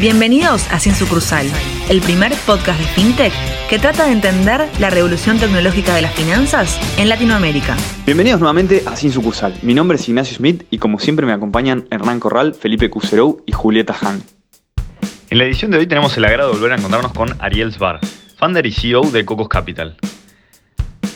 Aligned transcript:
Bienvenidos 0.00 0.70
a 0.70 0.78
Sin 0.78 0.94
Sucursal, 0.94 1.44
el 1.90 2.00
primer 2.00 2.32
podcast 2.46 2.78
de 2.78 2.86
FinTech 2.86 3.32
que 3.68 3.80
trata 3.80 4.06
de 4.06 4.12
entender 4.12 4.68
la 4.78 4.90
revolución 4.90 5.40
tecnológica 5.40 5.92
de 5.92 6.02
las 6.02 6.14
finanzas 6.14 6.78
en 7.00 7.08
Latinoamérica. 7.08 7.76
Bienvenidos 8.06 8.38
nuevamente 8.38 8.84
a 8.86 8.94
Sin 8.94 9.10
Sucursal. 9.10 9.54
Mi 9.62 9.74
nombre 9.74 9.96
es 9.96 10.08
Ignacio 10.08 10.36
Smith 10.36 10.62
y 10.70 10.78
como 10.78 11.00
siempre 11.00 11.26
me 11.26 11.32
acompañan 11.32 11.88
Hernán 11.90 12.20
Corral, 12.20 12.54
Felipe 12.54 12.88
Cuserou 12.90 13.42
y 13.44 13.50
Julieta 13.50 13.96
Han. 14.02 14.22
En 15.30 15.38
la 15.38 15.42
edición 15.42 15.72
de 15.72 15.78
hoy 15.78 15.88
tenemos 15.88 16.16
el 16.16 16.26
agrado 16.26 16.50
de 16.50 16.58
volver 16.58 16.74
a 16.74 16.76
encontrarnos 16.76 17.12
con 17.12 17.34
Ariel 17.40 17.72
Sbar, 17.72 17.98
founder 18.36 18.66
y 18.66 18.70
CEO 18.70 19.02
de 19.02 19.24
Cocos 19.24 19.48
Capital. 19.48 19.96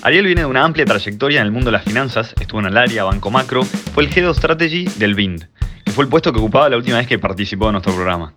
Ariel 0.03 0.27
viene 0.27 0.41
de 0.41 0.49
una 0.49 0.65
amplia 0.65 0.87
trayectoria 0.87 1.39
en 1.39 1.47
el 1.47 1.53
mundo 1.53 1.71
de 1.71 1.77
las 1.77 1.85
finanzas, 1.85 2.35
estuvo 2.41 2.59
en 2.59 2.67
el 2.67 2.77
área 2.77 3.05
Banco 3.05 3.31
Macro, 3.31 3.63
fue 3.63 4.03
el 4.03 4.13
Head 4.13 4.29
of 4.29 4.37
Strategy 4.37 4.87
del 4.97 5.15
BIND, 5.15 5.45
que 5.85 5.93
fue 5.93 6.03
el 6.03 6.11
puesto 6.11 6.33
que 6.33 6.41
ocupaba 6.41 6.69
la 6.69 6.79
última 6.79 6.97
vez 6.97 7.07
que 7.07 7.21
participó 7.21 7.67
en 7.67 7.75
nuestro 7.75 7.95
programa. 7.95 8.33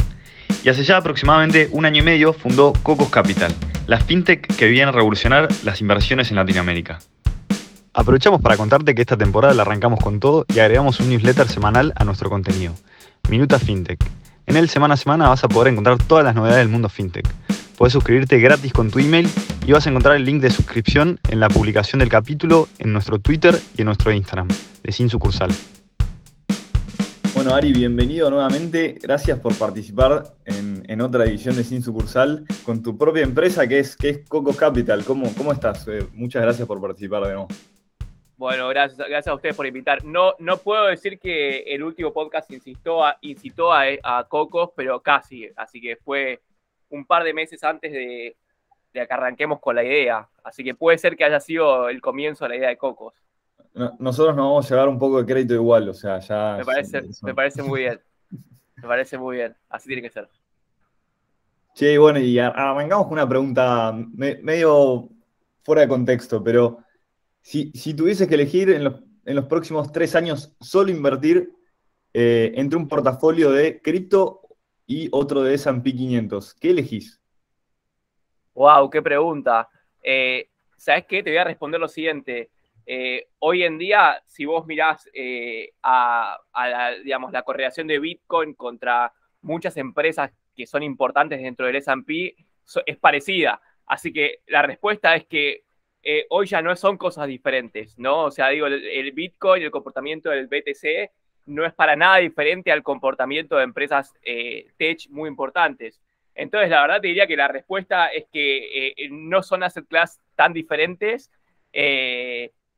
Y 0.64 0.70
hace 0.70 0.84
ya 0.84 0.98
aproximadamente 0.98 1.70
un 1.72 1.86
año 1.86 2.02
y 2.02 2.06
medio 2.06 2.34
fundó 2.34 2.74
Cocos 2.84 3.10
Capital, 3.10 3.54
la 3.88 4.00
fintech 4.00 4.48
que 4.56 4.68
viene 4.68 4.90
a 4.90 4.92
revolucionar 4.92 5.48
las 5.64 5.82
inversiones 5.82 6.30
en 6.32 6.38
Latinoamérica. 6.38 7.00
Aprovechamos 7.94 8.42
para 8.42 8.58
contarte 8.58 8.94
que 8.94 9.02
esta 9.02 9.16
temporada 9.16 9.54
la 9.54 9.62
arrancamos 9.62 10.00
con 10.00 10.20
todo 10.20 10.46
y 10.54 10.60
agregamos 10.60 11.00
un 11.00 11.10
newsletter 11.10 11.48
semanal 11.48 11.94
a 11.96 12.04
nuestro 12.04 12.30
contenido, 12.30 12.74
Minuta 13.30 13.58
Fintech. 13.58 14.00
En 14.48 14.58
él 14.58 14.70
semana 14.70 14.94
a 14.94 14.98
semana 14.98 15.30
vas 15.30 15.44
a 15.44 15.48
poder 15.48 15.72
encontrar 15.72 15.98
todas 15.98 16.24
las 16.24 16.36
novedades 16.36 16.60
del 16.60 16.70
mundo 16.70 16.90
fintech. 16.90 17.28
Puedes 17.78 17.94
suscribirte 17.94 18.40
gratis 18.40 18.72
con 18.72 18.92
tu 18.92 19.00
email 19.00 19.30
y 19.66 19.72
vas 19.72 19.86
a 19.86 19.90
encontrar 19.90 20.16
el 20.16 20.26
link 20.26 20.42
de 20.42 20.50
suscripción 20.50 21.20
en 21.30 21.40
la 21.40 21.50
publicación 21.50 22.00
del 22.00 22.10
capítulo 22.10 22.70
en 22.80 22.94
nuestro 22.94 23.20
Twitter 23.20 23.60
y 23.76 23.82
en 23.82 23.86
nuestro 23.86 24.12
Instagram, 24.12 24.48
de 24.84 24.92
Sin 24.92 25.10
Sucursal. 25.10 25.52
Bueno, 27.46 27.58
Ari, 27.58 27.74
bienvenido 27.74 28.32
nuevamente. 28.32 28.98
Gracias 29.00 29.40
por 29.40 29.56
participar 29.56 30.24
en, 30.46 31.00
otra 31.00 31.26
edición 31.26 31.56
de 31.56 31.64
Sin 31.64 31.84
Sucursal 31.84 32.44
con 32.66 32.82
tu 32.82 32.98
propia 32.98 33.22
empresa 33.22 33.68
que 33.68 33.78
es, 33.78 33.96
que 33.96 34.10
es 34.10 34.28
Coco 34.28 34.56
Capital. 34.56 35.06
¿Cómo, 35.06 35.32
cómo 35.38 35.52
estás? 35.52 35.88
Eh, 35.88 36.08
muchas 36.14 36.42
gracias 36.42 36.68
por 36.68 36.82
participar 36.82 37.22
de 37.22 37.34
nuevo. 37.34 37.48
Bueno, 38.36 38.68
gracias, 38.70 38.98
gracias 38.98 39.28
a 39.28 39.36
ustedes 39.36 39.56
por 39.56 39.68
invitar. 39.68 40.04
No, 40.04 40.34
no 40.40 40.58
puedo 40.58 40.88
decir 40.88 41.20
que 41.20 41.60
el 41.60 41.84
último 41.84 42.12
podcast 42.12 42.50
incitó 42.50 43.06
a, 43.06 43.16
incitó 43.22 43.72
a, 43.72 43.84
a 44.02 44.24
Cocos, 44.28 44.72
pero 44.76 45.00
casi. 45.02 45.48
Así 45.56 45.80
que 45.80 45.98
fue 45.98 46.42
un 46.90 47.06
par 47.06 47.24
de 47.24 47.36
meses 47.36 47.64
antes 47.64 47.92
de, 47.92 48.36
que 48.92 49.02
arranquemos 49.08 49.60
con 49.60 49.76
la 49.76 49.84
idea. 49.84 50.28
Así 50.44 50.64
que 50.64 50.74
puede 50.74 50.98
ser 50.98 51.16
que 51.16 51.26
haya 51.26 51.40
sido 51.40 51.90
el 51.90 52.02
comienzo 52.02 52.46
de 52.46 52.50
la 52.50 52.56
idea 52.56 52.70
de 52.70 52.78
Cocos. 52.78 53.14
Nosotros 54.00 54.36
nos 54.36 54.46
vamos 54.46 54.66
a 54.66 54.70
llevar 54.70 54.90
un 54.90 54.98
poco 54.98 55.20
de 55.20 55.26
crédito 55.26 55.54
igual, 55.54 55.90
o 55.90 55.94
sea, 55.94 56.20
ya. 56.20 56.56
Me 56.58 56.66
parece, 56.66 57.02
me 57.22 57.36
parece 57.36 57.64
muy 57.64 57.82
bien. 57.82 58.02
Me 58.78 58.88
parece 58.90 59.18
muy 59.18 59.38
bien. 59.38 59.56
Así 59.70 59.88
tiene 59.88 60.02
que 60.02 60.10
ser. 60.10 60.30
Sí, 61.74 61.98
bueno, 61.98 62.20
y 62.20 62.38
arrancamos 62.40 63.08
con 63.08 63.14
una 63.14 63.28
pregunta 63.28 63.94
medio 64.14 65.10
fuera 65.64 65.82
de 65.82 65.88
contexto, 65.88 66.44
pero 66.44 66.80
si, 67.42 67.72
si 67.72 67.94
tuvieses 67.94 68.28
que 68.28 68.36
elegir 68.36 68.70
en 68.70 68.84
los, 69.36 69.46
próximos 69.46 69.92
tres 69.92 70.16
años 70.16 70.56
solo 70.62 70.92
invertir 70.92 71.52
eh, 72.14 72.54
entre 72.56 72.78
un 72.78 72.88
portafolio 72.88 73.52
de 73.52 73.82
cripto 73.82 74.42
y 74.86 75.10
otro 75.12 75.44
de 75.44 75.56
S&P 75.56 75.94
500. 75.94 76.54
¿Qué 76.56 76.70
elegís? 76.70 77.20
Wow, 78.54 78.90
qué 78.90 79.02
pregunta. 79.02 79.68
Eh, 80.02 80.50
¿Sabes 80.78 81.06
qué? 81.08 81.24
Te 81.24 81.32
voy 81.32 81.40
a 81.40 81.44
responder 81.44 81.82
lo 81.82 81.88
siguiente. 81.88 82.52
Eh, 82.86 83.28
hoy 83.40 83.64
en 83.64 83.78
día, 83.78 84.22
si 84.26 84.46
vos 84.46 84.66
mirás 84.66 85.10
eh, 85.14 85.74
a, 85.82 86.38
la, 86.54 86.92
digamos, 87.04 87.32
la 87.32 87.44
correlación 87.44 87.88
de 87.88 88.00
Bitcoin 88.00 88.54
contra 88.54 89.12
muchas 89.42 89.78
empresas 89.78 90.32
que 90.56 90.68
son 90.68 90.84
importantes 90.84 91.42
dentro 91.42 91.66
del 91.66 91.78
S&P, 91.78 92.36
es 92.86 92.98
parecida. 92.98 93.62
Así 93.86 94.14
que 94.14 94.42
la 94.48 94.62
respuesta 94.62 95.16
es 95.16 95.26
que 95.26 95.64
hoy 96.30 96.46
ya 96.46 96.62
no 96.62 96.76
son 96.76 96.98
cosas 96.98 97.28
diferentes, 97.28 97.98
¿no? 97.98 98.26
O 98.26 98.32
sea, 98.32 98.50
digo, 98.50 98.68
el, 98.68 98.86
el 98.86 99.12
Bitcoin, 99.12 99.64
el 99.64 99.72
comportamiento 99.72 100.30
del 100.30 100.48
BTC 100.48 101.12
no 101.46 101.66
es 101.66 101.74
para 101.74 101.96
nada 101.96 102.18
diferente 102.18 102.72
al 102.72 102.84
comportamiento 102.84 103.58
de 103.58 103.64
empresas 103.64 104.14
eh, 104.24 104.72
tech 104.78 105.08
muy 105.10 105.30
importantes. 105.30 106.02
Entonces, 106.34 106.70
la 106.70 106.82
verdad 106.82 107.02
te 107.02 107.08
diría 107.08 107.28
que 107.28 107.38
la 107.38 107.48
respuesta 107.48 108.08
es 108.08 108.26
que 108.32 108.90
eh, 108.90 109.10
no 109.10 109.42
son 109.44 109.64
asset 109.64 109.88
class 109.88 110.20
tan 110.36 110.54
diferentes. 110.54 111.32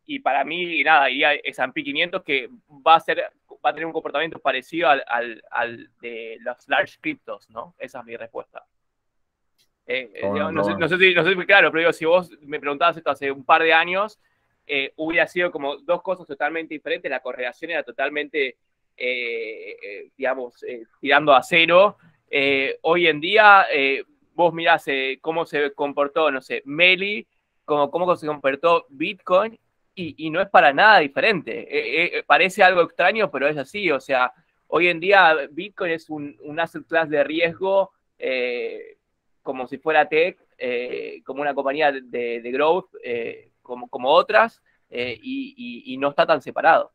Eh, 0.07 0.13
y 0.15 0.19
para 0.19 0.43
mí, 0.43 0.83
nada, 0.83 1.09
iría 1.09 1.33
S&P 1.33 1.83
500 1.83 2.23
que 2.23 2.49
va 2.85 2.95
a, 2.95 2.99
ser, 2.99 3.31
va 3.65 3.69
a 3.69 3.73
tener 3.73 3.85
un 3.85 3.93
comportamiento 3.93 4.39
parecido 4.39 4.89
al, 4.89 5.03
al, 5.51 5.89
de 6.01 6.37
los 6.41 6.67
large 6.67 6.97
cryptos, 6.99 7.49
¿no? 7.49 7.75
Esa 7.77 7.99
es 7.99 8.05
mi 8.05 8.15
respuesta. 8.15 8.65
no, 9.87 10.63
sé, 10.63 10.75
no, 10.75 10.87
sé, 10.87 10.97
si, 10.97 11.13
no 11.13 11.23
sé 11.23 11.45
claro, 11.45 11.71
pero 11.71 11.79
digo, 11.79 11.93
si 11.93 12.05
vos 12.05 12.31
me 12.41 12.59
preguntabas 12.59 12.97
esto 12.97 13.11
hace 13.11 13.31
un 13.31 13.43
par 13.43 13.61
de 13.63 13.73
años, 13.73 14.19
eh, 14.69 14.91
hubiera 14.97 15.25
sido 15.27 15.49
como 15.49 15.77
dos 15.77 16.01
cosas 16.01 16.27
totalmente 16.27 16.73
diferentes. 16.73 17.09
La 17.09 17.21
correlación 17.21 17.71
era 17.71 17.83
totalmente, 17.83 18.57
eh, 18.97 19.77
eh, 19.81 20.11
digamos, 20.17 20.63
tirando 20.99 21.33
a 21.33 21.41
cero. 21.41 21.97
hoy 22.81 23.07
en 23.07 23.21
día, 23.21 23.65
vos 24.33 24.53
mirás 24.53 24.85
cómo 25.21 25.45
se 25.45 25.71
comportó, 25.73 26.29
no 26.31 26.41
sé, 26.41 26.61
Meli, 26.65 27.25
como, 27.63 27.89
cómo 27.89 28.15
se 28.15 28.27
comportó 28.27 28.85
Bitcoin, 28.89 29.57
y, 29.97 30.29
no 30.29 30.41
es 30.41 30.49
para 30.49 30.71
nada 30.73 30.99
diferente. 30.99 32.23
parece 32.27 32.63
algo 32.63 32.81
extraño, 32.81 33.29
pero 33.31 33.47
es 33.47 33.57
así. 33.57 33.91
O 33.91 33.99
sea, 33.99 34.31
hoy 34.67 34.87
en 34.87 34.99
día 34.99 35.35
Bitcoin 35.51 35.91
es 35.91 36.09
un, 36.09 36.37
un 36.43 36.59
asset 36.59 36.85
class 36.85 37.09
de 37.09 37.23
riesgo 37.23 37.91
como 39.41 39.67
si 39.67 39.77
fuera 39.77 40.07
tech, 40.07 40.37
como 41.25 41.41
una 41.41 41.53
compañía 41.53 41.91
de, 41.91 42.51
growth, 42.51 42.89
como, 43.61 44.09
otras 44.09 44.61
eh, 44.89 45.17
y, 45.21 45.97
no 45.99 46.09
está 46.09 46.25
tan 46.25 46.41
separado. 46.41 46.91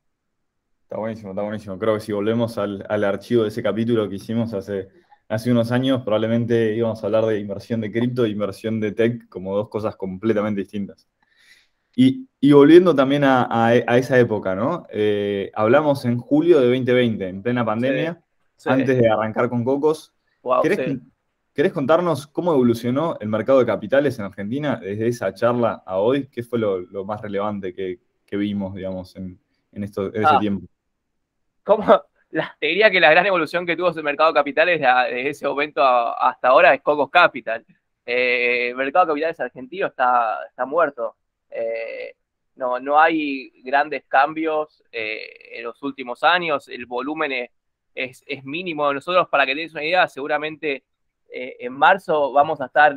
Está 0.83 0.99
buenísimo, 0.99 1.31
está 1.31 1.43
buenísimo. 1.43 1.79
Creo 1.79 1.95
que 1.95 2.01
si 2.01 2.13
volvemos 2.13 2.59
al, 2.59 3.05
archivo 3.05 3.43
de 3.43 3.49
ese 3.49 3.63
capítulo 3.63 4.09
que 4.09 4.17
hicimos 4.17 4.53
hace, 4.55 4.89
hace 5.29 5.51
unos 5.51 5.73
años, 5.73 6.03
probablemente 6.03 6.75
íbamos 6.75 7.03
a 7.03 7.07
hablar 7.07 7.27
de 7.27 7.39
inversión 7.39 7.81
de 7.81 7.91
cripto 7.91 8.25
e 8.25 8.31
inversión 8.31 8.81
de 8.81 8.93
tech 8.93 9.29
como 9.29 9.57
dos 9.57 9.69
cosas 9.69 9.97
completamente 9.97 10.61
distintas. 10.61 11.09
Y, 11.95 12.29
volviendo 12.53 12.95
también 12.95 13.23
a, 13.25 13.75
esa 13.75 14.19
época, 14.19 14.55
¿no? 14.55 14.87
Eh, 14.91 15.51
hablamos 15.55 16.05
en 16.05 16.19
julio 16.19 16.61
de 16.61 16.67
2020, 16.67 17.29
en 17.29 17.43
plena 17.43 17.65
pandemia, 17.65 18.23
antes 18.65 18.99
de 18.99 19.09
arrancar 19.09 19.49
con 19.49 19.65
Cocos. 19.65 20.13
Wow, 20.43 20.63
¿Querés 21.55 21.73
contarnos 21.75 22.27
cómo 22.27 22.53
evolucionó 22.55 23.19
el 23.21 23.29
mercado 23.29 23.59
de 23.59 23.67
capitales 23.67 24.19
en 24.19 24.25
Argentina 24.25 24.77
desde 24.77 25.07
esa 25.07 25.35
charla 25.35 25.83
a 25.85 25.99
hoy? 25.99 26.29
¿Qué 26.29 26.43
fue 26.43 26.59
lo, 26.59 27.05
más 27.05 27.21
relevante 27.21 27.75
que, 27.75 28.01
vimos, 28.37 28.75
digamos, 28.75 29.15
en, 29.17 29.39
esto, 29.73 30.07
ese 30.15 30.25
ah. 30.27 30.39
tiempo? 30.39 30.67
¿Cómo? 31.63 31.85
La, 32.31 32.57
te 32.59 32.69
diría 32.69 32.91
que 32.91 32.99
la 32.99 33.11
gran 33.11 33.27
evolución 33.27 33.67
que 33.67 33.77
tuvo 33.77 33.91
el 33.91 34.03
mercado 34.03 34.31
de 34.31 34.39
capitales 34.41 34.81
desde 34.81 35.29
ese 35.29 35.47
momento 35.47 35.83
hasta 35.83 36.49
ahora 36.49 36.73
es 36.73 36.81
Cocos 36.81 37.11
Capital. 37.11 37.63
Eh, 38.07 38.71
el 38.71 38.75
mercado 38.75 39.05
de 39.05 39.11
capitales 39.11 39.39
argentino 39.39 39.89
está, 39.89 40.39
está 40.49 40.65
muerto. 40.65 41.15
Eh, 41.53 42.15
no, 42.57 42.79
no 42.81 43.01
hay 43.01 43.51
grandes 43.63 44.05
cambios 44.07 44.83
eh, 44.93 45.59
en 45.59 45.65
los 45.65 45.83
últimos 45.83 46.23
años. 46.23 46.69
El 46.69 46.87
volumen 46.87 47.49
es, 47.95 48.23
es, 48.27 48.45
mínimo. 48.45 48.93
Nosotros, 48.93 49.29
para 49.29 49.47
que 49.47 49.55
tengas 49.55 49.73
una 49.73 49.85
idea, 49.85 50.09
seguramente 50.09 50.85
eh, 51.31 51.57
en 51.61 51.73
marzo 51.73 52.33
vamos 52.33 52.61
a 52.61 52.67
estar, 52.67 52.95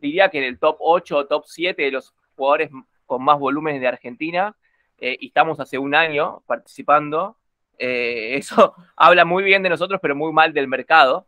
diría 0.00 0.28
que 0.30 0.38
en 0.38 0.44
el 0.44 0.58
top 0.58 0.76
8 0.80 1.16
o 1.16 1.26
top 1.26 1.44
7 1.46 1.82
de 1.82 1.90
los 1.90 2.14
jugadores 2.34 2.70
con 3.06 3.22
más 3.22 3.38
volúmenes 3.38 3.80
de 3.80 3.88
Argentina, 3.88 4.56
y 4.98 5.26
estamos 5.26 5.58
hace 5.58 5.78
un 5.78 5.96
año 5.96 6.44
participando. 6.46 7.36
Eso 7.78 8.74
habla 8.94 9.24
muy 9.24 9.42
bien 9.42 9.62
de 9.64 9.68
nosotros, 9.68 9.98
pero 10.00 10.14
muy 10.14 10.32
mal 10.32 10.52
del 10.52 10.68
mercado. 10.68 11.26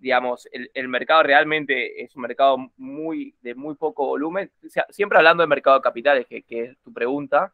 Digamos, 0.00 0.48
el, 0.52 0.88
mercado 0.88 1.22
realmente 1.22 2.02
es 2.02 2.16
un 2.16 2.22
mercado 2.22 2.56
muy, 2.76 3.34
de 3.42 3.54
muy 3.54 3.74
poco 3.74 4.06
volumen. 4.06 4.50
siempre 4.88 5.18
hablando 5.18 5.42
de 5.42 5.46
mercado 5.46 5.76
de 5.76 5.82
capitales, 5.82 6.26
que, 6.26 6.44
es 6.48 6.78
tu 6.82 6.92
pregunta, 6.92 7.52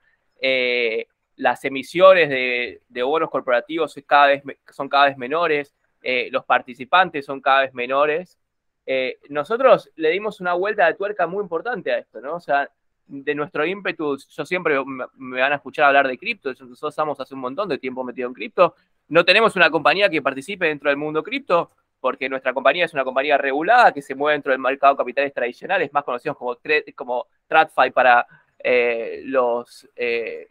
las 1.37 1.65
emisiones 1.65 2.29
de, 2.31 2.81
de, 2.89 3.03
bonos 3.03 3.31
corporativos 3.31 3.95
cada 4.07 4.29
vez, 4.29 4.43
son 4.73 4.89
cada 4.89 5.07
vez 5.07 5.19
menores, 5.19 5.75
eh, 6.09 6.29
los 6.31 6.45
participantes 6.45 7.27
son 7.27 7.41
cada 7.41 7.63
vez 7.63 7.75
menores. 7.75 8.39
Eh, 8.87 9.19
nosotros 9.29 9.91
le 9.97 10.11
dimos 10.11 10.41
una 10.41 10.55
vuelta 10.55 10.87
de 10.87 10.95
tuerca 10.95 11.27
muy 11.27 11.43
importante 11.43 11.91
a 11.91 11.99
esto, 11.99 12.21
¿no? 12.21 12.37
O 12.37 12.41
sea, 12.41 12.71
de 13.09 13.35
nuestro 13.35 13.67
ímpetu, 13.67 14.17
yo 14.17 14.47
siempre 14.47 14.77
me 15.17 15.41
van 15.41 15.53
a 15.53 15.57
escuchar 15.57 15.87
hablar 15.87 16.07
de 16.07 16.17
cripto, 16.17 16.51
nosotros 16.51 16.93
estamos 16.93 17.19
hace 17.19 17.35
un 17.35 17.41
montón 17.41 17.69
de 17.69 17.79
tiempo 17.79 18.05
metido 18.05 18.29
en 18.29 18.35
cripto, 18.35 18.77
no 19.09 19.25
tenemos 19.25 19.57
una 19.57 19.69
compañía 19.69 20.09
que 20.09 20.23
participe 20.23 20.67
dentro 20.67 20.91
del 20.91 20.97
mundo 20.97 21.25
cripto, 21.25 21.73
porque 22.07 22.29
nuestra 22.29 22.55
compañía 22.55 22.85
es 22.85 22.95
una 22.95 23.03
compañía 23.03 23.37
regulada 23.37 23.91
que 23.91 24.01
se 24.01 24.15
mueve 24.15 24.35
dentro 24.35 24.53
del 24.53 24.61
mercado 24.61 24.95
de 24.95 24.99
capitales 24.99 25.35
tradicionales, 25.35 25.93
más 25.93 26.05
conocidos 26.05 26.37
como, 26.37 26.57
como 26.95 27.27
TradFi 27.49 27.91
para 27.91 28.25
eh, 28.61 29.23
los, 29.25 29.89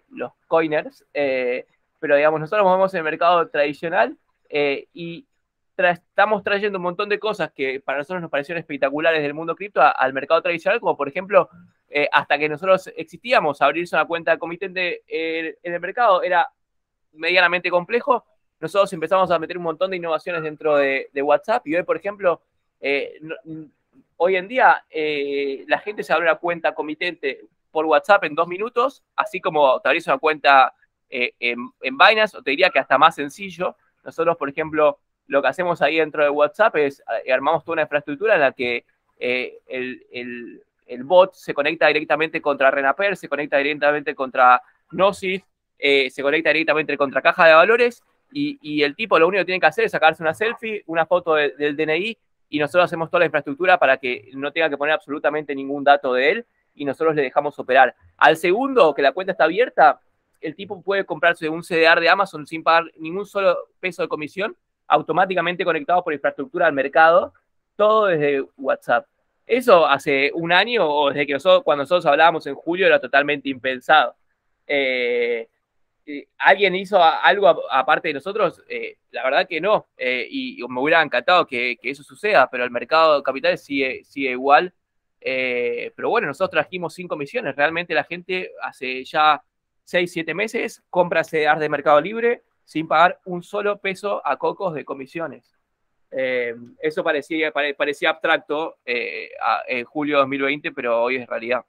los 0.09 0.33
coiners, 0.47 1.05
pero 1.13 2.17
digamos, 2.17 2.41
nosotros 2.41 2.65
movemos 2.65 2.93
en 2.93 2.97
el 2.97 3.03
mercado 3.05 3.47
tradicional 3.47 4.17
y 4.51 5.25
estamos 5.77 6.43
trayendo 6.43 6.77
un 6.77 6.83
montón 6.83 7.07
de 7.07 7.19
cosas 7.19 7.53
que 7.53 7.79
para 7.79 7.99
nosotros 7.99 8.21
nos 8.21 8.29
parecieron 8.29 8.59
espectaculares 8.59 9.21
del 9.21 9.33
mundo 9.33 9.55
cripto 9.55 9.81
al 9.81 10.11
mercado 10.11 10.41
tradicional, 10.41 10.81
como 10.81 10.97
por 10.97 11.07
ejemplo, 11.07 11.47
eh, 11.89 12.09
hasta 12.11 12.37
que 12.37 12.49
nosotros 12.49 12.91
existíamos, 12.97 13.61
abrirse 13.61 13.95
una 13.95 14.03
cuenta 14.03 14.37
comitente 14.37 15.03
en 15.07 15.73
el 15.73 15.79
mercado 15.79 16.21
era 16.21 16.51
medianamente 17.13 17.69
complejo. 17.69 18.25
Nosotros 18.59 18.91
empezamos 18.93 19.29
a 19.31 19.39
meter 19.39 19.57
un 19.57 19.63
montón 19.63 19.91
de 19.91 19.97
innovaciones 19.97 20.43
dentro 20.43 20.77
de, 20.77 21.09
WhatsApp 21.21 21.65
y 21.67 21.75
hoy, 21.75 21.83
por 21.83 21.97
ejemplo, 21.97 22.41
eh, 22.79 23.19
hoy 24.17 24.35
en 24.35 24.47
día 24.47 24.85
eh, 24.89 25.65
la 25.67 25.79
gente 25.79 26.03
se 26.03 26.13
abre 26.13 26.25
una 26.25 26.35
cuenta 26.35 26.73
comitente 26.73 27.41
por 27.71 27.85
WhatsApp 27.85 28.23
en 28.23 28.35
dos 28.35 28.47
minutos, 28.47 29.03
así 29.15 29.41
como 29.41 29.79
te 29.81 29.89
abrís 29.89 30.07
una 30.07 30.17
cuenta 30.17 30.73
en, 31.09 31.69
en 31.81 31.97
Binance, 31.97 32.37
o 32.37 32.41
te 32.41 32.51
diría 32.51 32.69
que 32.69 32.79
hasta 32.79 32.97
más 32.97 33.15
sencillo. 33.15 33.75
Nosotros, 34.03 34.37
por 34.37 34.49
ejemplo, 34.49 34.99
lo 35.27 35.41
que 35.41 35.47
hacemos 35.47 35.81
ahí 35.81 35.97
dentro 35.97 36.23
de 36.23 36.29
WhatsApp 36.29 36.75
es 36.77 37.03
eh, 37.25 37.33
armamos 37.33 37.63
toda 37.63 37.73
una 37.73 37.81
infraestructura 37.83 38.35
en 38.35 38.41
la 38.41 38.51
que 38.51 38.85
eh, 39.19 39.59
el, 39.67 40.61
bot 41.03 41.33
se 41.33 41.53
conecta 41.53 41.87
directamente 41.87 42.41
contra 42.41 42.71
Renaper, 42.71 43.17
se 43.17 43.27
conecta 43.27 43.57
directamente 43.57 44.13
contra 44.13 44.61
Gnosis, 44.91 45.43
eh, 45.79 46.09
se 46.09 46.21
conecta 46.21 46.49
directamente 46.49 46.97
contra 46.97 47.21
Caja 47.21 47.47
de 47.47 47.53
Valores 47.53 48.03
y, 48.37 48.83
el 48.83 48.95
tipo 48.95 49.17
lo 49.17 49.27
único 49.27 49.41
que 49.41 49.45
tiene 49.45 49.61
que 49.61 49.65
hacer 49.65 49.85
es 49.85 49.91
sacarse 49.91 50.21
una 50.21 50.33
selfie, 50.33 50.83
una 50.87 51.05
foto 51.05 51.35
del 51.35 51.77
DNI 51.77 52.17
y 52.49 52.59
nosotros 52.59 52.85
hacemos 52.85 53.09
toda 53.09 53.19
la 53.19 53.25
infraestructura 53.27 53.79
para 53.79 53.97
que 53.97 54.29
no 54.33 54.51
tenga 54.51 54.69
que 54.69 54.77
poner 54.77 54.93
absolutamente 54.93 55.55
ningún 55.55 55.85
dato 55.85 56.13
de 56.13 56.31
él 56.31 56.45
y 56.73 56.83
nosotros 56.83 57.15
le 57.15 57.21
dejamos 57.21 57.57
operar. 57.59 57.95
Al 58.17 58.35
segundo 58.35 58.93
que 58.93 59.01
la 59.01 59.13
cuenta 59.13 59.31
está 59.31 59.45
abierta, 59.45 60.01
el 60.41 60.53
tipo 60.53 60.81
puede 60.81 61.05
comprarse 61.05 61.47
un 61.47 61.63
CDR 61.63 62.01
de 62.01 62.09
Amazon 62.09 62.45
sin 62.45 62.61
pagar 62.61 62.91
ningún 62.97 63.25
solo 63.25 63.55
peso 63.79 64.01
de 64.01 64.09
comisión 64.09 64.55
automáticamente 64.87 65.63
conectados 65.63 66.03
por 66.03 66.13
infraestructura 66.13 66.67
al 66.67 66.73
mercado, 66.73 67.33
todo 67.77 68.07
desde 68.07 68.45
WhatsApp. 68.57 69.07
Eso 69.47 69.87
hace 69.87 70.31
un 70.33 70.51
año 70.51 70.85
o 70.87 71.09
desde 71.09 71.25
que 71.25 71.33
nosotros, 71.33 71.63
cuando 71.63 71.83
nosotros 71.83 72.05
hablábamos 72.05 72.45
en 72.47 72.55
julio, 72.55 72.85
era 72.85 72.99
totalmente 72.99 73.47
impensado. 73.47 74.15
Eh, 74.67 75.47
¿Alguien 76.37 76.75
hizo 76.75 77.01
algo 77.01 77.47
aparte 77.71 78.09
de 78.09 78.13
nosotros? 78.15 78.61
Eh, 78.69 78.97
la 79.11 79.23
verdad 79.23 79.47
que 79.47 79.59
no. 79.59 79.87
y, 79.97 80.63
me 80.67 80.81
hubiera 80.81 81.01
encantado 81.01 81.47
que, 81.47 81.77
eso 81.81 82.03
suceda, 82.03 82.49
pero 82.49 82.63
el 82.63 82.71
mercado 82.71 83.17
de 83.17 83.23
capitales 83.23 83.63
sigue, 83.63 84.03
sigue 84.03 84.31
igual. 84.31 84.73
pero 85.19 86.09
bueno, 86.09 86.27
nosotros 86.27 86.51
trajimos 86.51 86.93
cinco 86.93 87.15
misiones. 87.15 87.55
Realmente 87.55 87.93
la 87.93 88.03
gente 88.03 88.51
hace 88.61 89.03
ya 89.03 89.41
seis, 89.83 90.11
siete 90.11 90.33
meses 90.33 90.83
compra 90.89 91.23
CDR 91.23 91.59
de 91.59 91.69
Mercado 91.69 92.01
Libre, 92.01 92.43
sin 92.65 92.87
pagar 92.87 93.19
un 93.25 93.43
solo 93.43 93.79
peso 93.79 94.21
a 94.25 94.37
cocos 94.37 94.73
de 94.73 94.83
comisiones. 94.83 95.55
Eh, 96.11 96.55
eso 96.79 97.03
parecía, 97.03 97.51
abstracto 98.09 98.77
eh, 98.85 99.29
en 99.67 99.85
julio 99.85 100.15
de 100.15 100.21
2020, 100.21 100.71
pero 100.71 101.03
hoy 101.03 101.17
es 101.17 101.27
realidad. 101.27 101.65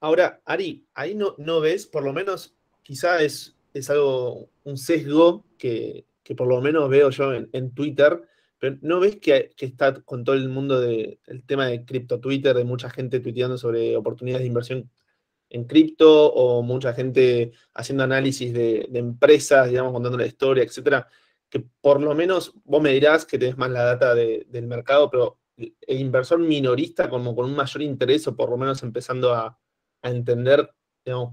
Ahora, 0.00 0.40
Ari, 0.44 0.86
ahí 0.94 1.14
no 1.14 1.60
ves, 1.60 1.86
por 1.86 2.04
lo 2.04 2.12
menos, 2.12 2.56
quizá 2.88 3.20
es, 3.20 3.54
es 3.74 3.90
algo, 3.90 4.48
un 4.64 4.78
sesgo 4.78 5.44
que, 5.58 6.06
por 6.34 6.48
lo 6.48 6.62
menos 6.62 6.88
veo 6.88 7.10
yo 7.10 7.34
en, 7.34 7.74
Twitter, 7.74 8.22
pero 8.58 8.78
¿no 8.80 8.98
ves 8.98 9.16
que, 9.16 9.50
está 9.58 10.00
con 10.00 10.24
todo 10.24 10.36
el 10.36 10.48
mundo 10.48 10.80
del 10.80 11.18
tema 11.44 11.66
de 11.66 11.84
cripto 11.84 12.18
Twitter, 12.18 12.56
de 12.56 12.64
mucha 12.64 12.88
gente 12.88 13.20
tuiteando 13.20 13.58
sobre 13.58 13.94
oportunidades 13.94 14.40
de 14.40 14.48
inversión 14.48 14.90
en 15.50 15.64
cripto 15.64 16.32
o 16.32 16.62
mucha 16.62 16.94
gente 16.94 17.52
haciendo 17.74 18.04
análisis 18.04 18.54
de, 18.54 18.88
empresas, 18.94 19.68
digamos, 19.68 19.92
contando 19.92 20.16
la 20.16 20.26
historia, 20.26 20.64
etcétera, 20.64 21.06
que 21.50 21.60
por 21.82 22.00
lo 22.00 22.14
menos 22.14 22.54
vos 22.64 22.80
me 22.80 22.94
dirás 22.94 23.26
que 23.26 23.38
tenés 23.38 23.58
más 23.58 23.70
la 23.70 23.84
data 23.84 24.14
del 24.14 24.66
mercado, 24.66 25.10
pero 25.10 25.40
el 25.58 26.00
inversor 26.00 26.38
minorista 26.38 27.10
como 27.10 27.36
con 27.36 27.44
un 27.44 27.54
mayor 27.54 27.82
interés 27.82 28.26
o 28.28 28.34
por 28.34 28.48
lo 28.48 28.56
menos 28.56 28.82
empezando 28.82 29.34
a, 29.34 29.58
entender 30.00 30.70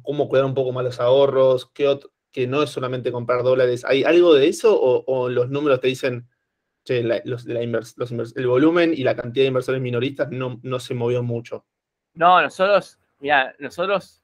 cómo 0.04 0.27
cuidar 0.30 0.45
un 0.45 0.54
poco 0.54 0.72
más 0.72 0.83
los 0.83 1.00
ahorros, 1.00 1.69
qué 1.74 2.00
que 2.31 2.48
no 2.48 2.63
es 2.63 2.69
solamente 2.69 3.13
comprar 3.13 3.44
dólares. 3.44 3.86
¿Hay 3.86 4.04
algo 4.04 4.33
de 4.33 4.50
eso 4.50 4.77
o, 4.77 5.30
los 5.30 5.50
números 5.50 5.80
te 5.80 5.88
dicen, 5.88 6.27
che, 6.83 7.01
los, 7.24 7.45
el 7.48 8.48
volumen 8.48 8.94
y 8.94 9.04
la 9.04 9.16
cantidad 9.16 9.44
de 9.44 9.48
inversores 9.48 9.81
minoristas 9.81 10.30
no, 10.31 10.60
no 10.62 10.80
se 10.80 10.94
movió 10.95 11.24
mucho? 11.24 11.66
No, 12.13 12.42
nosotros 12.42 13.00
Mira, 13.19 13.56
nosotros, 13.60 14.24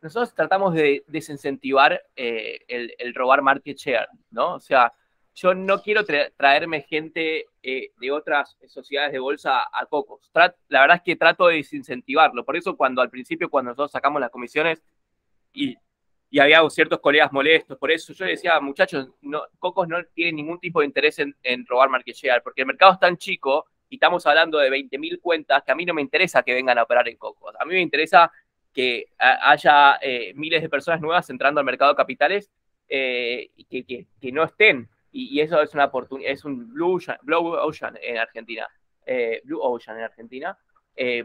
nosotros 0.00 0.34
tratamos 0.34 0.74
de 0.74 1.04
desincentivar 1.06 2.02
eh, 2.14 2.60
el, 2.68 3.14
robar 3.14 3.42
market 3.42 3.76
share, 3.76 4.08
¿no? 4.30 4.54
O 4.54 4.60
sea, 4.60 4.92
yo 5.34 5.54
no 5.54 5.82
quiero 5.82 6.04
traerme 6.36 6.82
gente 6.82 7.46
eh, 7.62 7.90
de 7.98 8.10
otras 8.12 8.56
sociedades 8.68 9.12
de 9.12 9.18
bolsa 9.18 9.64
a 9.72 9.86
Cocos. 9.86 10.30
la 10.68 10.80
verdad 10.80 10.98
es 10.98 11.02
que 11.02 11.16
trato 11.16 11.48
de 11.48 11.56
desincentivarlo. 11.56 12.44
Por 12.44 12.56
eso 12.56 12.76
cuando 12.76 13.02
al 13.02 13.10
principio, 13.10 13.50
cuando 13.50 13.70
nosotros 13.70 13.90
sacamos 13.90 14.20
las 14.20 14.30
comisiones 14.30 14.82
y, 15.52 15.76
había 16.40 16.68
ciertos 16.68 16.98
colegas 16.98 17.32
molestos, 17.32 17.78
por 17.78 17.92
eso 17.92 18.12
yo 18.12 18.24
decía, 18.24 18.58
muchachos, 18.58 19.08
no, 19.20 19.42
Cocos 19.60 19.86
no 19.86 20.02
tiene 20.14 20.32
ningún 20.32 20.58
tipo 20.58 20.80
de 20.80 20.86
interés 20.86 21.20
en, 21.20 21.66
robar 21.66 21.88
market 21.88 22.16
share, 22.16 22.42
porque 22.42 22.62
el 22.62 22.66
mercado 22.66 22.94
es 22.94 22.98
tan 22.98 23.16
chico 23.16 23.66
y 23.88 23.96
estamos 23.96 24.26
hablando 24.26 24.58
de 24.58 24.68
20.000 24.68 25.20
cuentas, 25.20 25.62
que 25.62 25.70
a 25.70 25.76
mí 25.76 25.84
no 25.84 25.94
me 25.94 26.02
interesa 26.02 26.42
que 26.42 26.52
vengan 26.52 26.76
a 26.78 26.82
operar 26.82 27.08
en 27.08 27.16
Cocos. 27.16 27.54
A 27.58 27.64
mí 27.64 27.74
me 27.74 27.80
interesa 27.80 28.32
que 28.72 29.06
haya 29.16 29.98
eh, 30.02 30.32
miles 30.34 30.60
de 30.60 30.68
personas 30.68 31.00
nuevas 31.00 31.30
entrando 31.30 31.60
al 31.60 31.66
mercado 31.66 31.92
de 31.92 31.96
capitales 31.96 32.50
eh, 32.88 33.50
que, 33.70 34.32
no 34.32 34.42
estén. 34.42 34.88
Y, 35.16 35.40
eso 35.40 35.62
es 35.62 35.72
una 35.74 35.86
oportunidad, 35.86 36.32
es 36.32 36.44
un 36.44 36.72
blue 36.72 36.96
ocean, 36.96 37.98
en 38.02 38.18
Argentina. 38.18 38.68
Eh, 39.06 39.42
blue 39.44 39.60
Ocean 39.60 39.98
en 39.98 40.04
Argentina, 40.04 40.58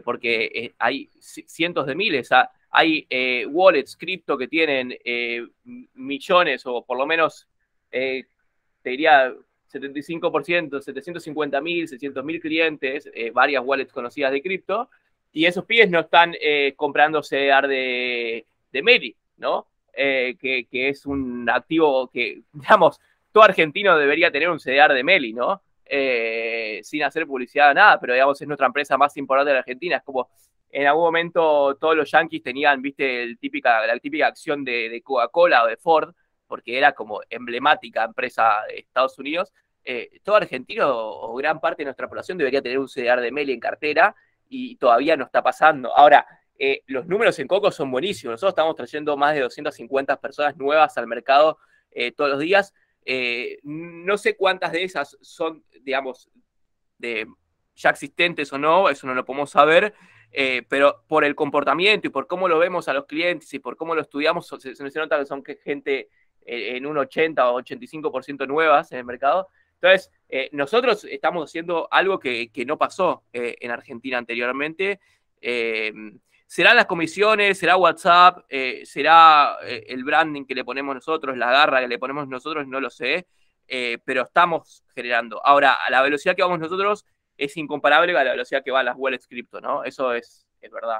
porque 0.04 0.74
hay 0.78 1.08
cientos 1.20 1.86
de 1.86 1.94
miles. 1.94 2.28
hay 2.70 3.06
wallets 3.46 3.96
cripto 3.96 4.36
que 4.36 4.48
tienen 4.48 4.94
millones 5.94 6.66
o 6.66 6.84
por 6.84 6.98
lo 6.98 7.06
menos, 7.06 7.48
te 7.90 8.26
diría, 8.84 9.34
75%, 9.72 10.80
750 10.80 11.60
mil, 11.60 11.88
600 11.88 12.24
mil 12.24 12.40
clientes, 12.40 13.08
eh, 13.14 13.30
varias 13.30 13.62
wallets 13.64 13.92
conocidas 13.92 14.32
de 14.32 14.42
cripto, 14.42 14.90
y 15.32 15.44
esos 15.44 15.64
pibes 15.64 15.90
no 15.90 16.00
están 16.00 16.34
eh, 16.40 16.74
comprando 16.76 17.22
CDR 17.22 17.68
de, 17.68 18.46
de 18.72 19.14
¿no? 19.36 19.68
Eh, 19.92 20.36
que, 20.40 20.88
es 20.88 21.06
un 21.06 21.48
activo 21.48 22.08
que, 22.08 22.42
digamos, 22.52 23.00
todo 23.32 23.44
argentino 23.44 23.96
debería 23.96 24.30
tener 24.30 24.50
un 24.50 24.58
CDR 24.58 24.92
de 24.94 25.04
Meli, 25.04 25.32
¿no? 25.32 25.62
sin 26.82 27.02
hacer 27.02 27.26
publicidad, 27.26 27.74
nada, 27.74 27.98
pero 27.98 28.12
digamos, 28.12 28.40
es 28.40 28.46
nuestra 28.46 28.68
empresa 28.68 28.96
más 28.96 29.16
importante 29.16 29.48
de 29.48 29.54
la 29.54 29.60
Argentina. 29.60 29.96
Es 29.96 30.04
como, 30.04 30.30
en 30.70 30.86
algún 30.86 31.02
momento 31.02 31.76
todos 31.80 31.96
los 31.96 32.08
yankees 32.08 32.44
tenían, 32.44 32.80
viste, 32.80 33.24
el 33.24 33.38
típica, 33.38 33.84
la 33.84 33.98
típica 33.98 34.28
acción 34.28 34.64
de, 34.64 34.88
de 34.88 35.02
Coca-Cola 35.02 35.64
o 35.64 35.66
de 35.66 35.76
Ford, 35.76 36.14
porque 36.46 36.78
era 36.78 36.92
como 36.92 37.20
emblemática 37.28 38.04
empresa 38.04 38.60
de 38.68 38.78
Estados 38.78 39.18
Unidos, 39.18 39.52
eh, 39.84 40.20
todo 40.22 40.36
argentino 40.36 40.88
o 40.88 41.34
gran 41.36 41.58
parte 41.58 41.82
de 41.82 41.86
nuestra 41.86 42.08
población 42.08 42.36
debería 42.36 42.60
tener 42.60 42.78
un 42.78 42.88
CDR 42.88 43.20
de 43.20 43.32
Meli 43.32 43.52
en 43.52 43.60
cartera 43.60 44.14
y 44.48 44.76
todavía 44.76 45.16
no 45.16 45.24
está 45.24 45.42
pasando. 45.42 45.96
Ahora, 45.96 46.26
eh, 46.58 46.82
los 46.86 47.06
números 47.06 47.38
en 47.38 47.46
Coco 47.46 47.70
son 47.70 47.90
buenísimos. 47.90 48.32
Nosotros 48.32 48.52
estamos 48.52 48.76
trayendo 48.76 49.16
más 49.16 49.34
de 49.34 49.40
250 49.40 50.20
personas 50.20 50.56
nuevas 50.56 50.98
al 50.98 51.06
mercado 51.06 51.58
eh, 51.90 52.12
todos 52.12 52.30
los 52.30 52.40
días. 52.40 52.74
No 53.64 54.18
sé 54.18 54.36
cuántas 54.36 54.72
de 54.72 54.84
esas 54.84 55.16
son, 55.20 55.64
digamos, 55.82 56.30
de 56.98 57.26
ya 57.74 57.90
existentes 57.90 58.52
o 58.52 58.58
no, 58.58 58.88
eso 58.88 59.06
no 59.06 59.14
lo 59.14 59.24
podemos 59.24 59.50
saber, 59.50 59.94
pero 60.68 61.04
por 61.08 61.24
el 61.24 61.34
comportamiento 61.34 62.06
y 62.06 62.10
por 62.10 62.26
cómo 62.26 62.46
lo 62.46 62.58
vemos 62.58 62.88
a 62.88 62.92
los 62.92 63.06
clientes 63.06 63.52
y 63.54 63.58
por 63.58 63.76
cómo 63.76 63.94
lo 63.94 64.02
estudiamos, 64.02 64.46
se, 64.46 64.74
se 64.74 64.98
nota 64.98 65.18
que 65.18 65.26
son 65.26 65.42
gente 65.64 66.08
en 66.44 66.86
un 66.86 66.98
80 66.98 67.50
o 67.50 67.60
85% 67.60 68.46
nuevas 68.46 68.92
en 68.92 68.98
el 68.98 69.04
mercado. 69.04 69.48
Entonces, 69.74 70.10
eh, 70.28 70.50
nosotros 70.52 71.04
estamos 71.04 71.48
haciendo 71.48 71.88
algo 71.90 72.18
que, 72.18 72.50
no 72.66 72.76
pasó 72.76 73.24
eh, 73.32 73.56
en 73.60 73.70
Argentina 73.70 74.18
anteriormente. 74.18 75.00
Eh, 76.50 76.52
¿Serán 76.52 76.76
las 76.76 76.86
comisiones? 76.86 77.58
¿Será 77.58 77.76
WhatsApp? 77.76 78.44
¿Será 78.84 79.58
el 79.62 80.04
branding 80.04 80.44
que 80.44 80.54
le 80.54 80.64
ponemos 80.64 80.94
nosotros? 80.94 81.36
¿La 81.36 81.50
garra 81.50 81.80
que 81.80 81.88
le 81.88 81.98
ponemos 81.98 82.26
nosotros? 82.28 82.66
No 82.66 82.80
lo 82.80 82.90
sé. 82.90 83.26
pero 84.04 84.22
estamos 84.22 84.82
generando. 84.94 85.40
Ahora, 85.44 85.74
a 85.74 85.90
la 85.90 86.02
velocidad 86.02 86.34
que 86.34 86.42
vamos 86.42 86.58
nosotros 86.58 87.06
es 87.36 87.56
incomparable 87.56 88.16
a 88.18 88.24
la 88.24 88.32
velocidad 88.32 88.62
que 88.62 88.70
va 88.70 88.82
las 88.82 88.96
wallets 88.96 89.26
cripto, 89.26 89.60
¿no? 89.60 89.84
Eso 89.84 90.12
es, 90.12 90.46
es 90.60 90.70
verdad. 90.70 90.98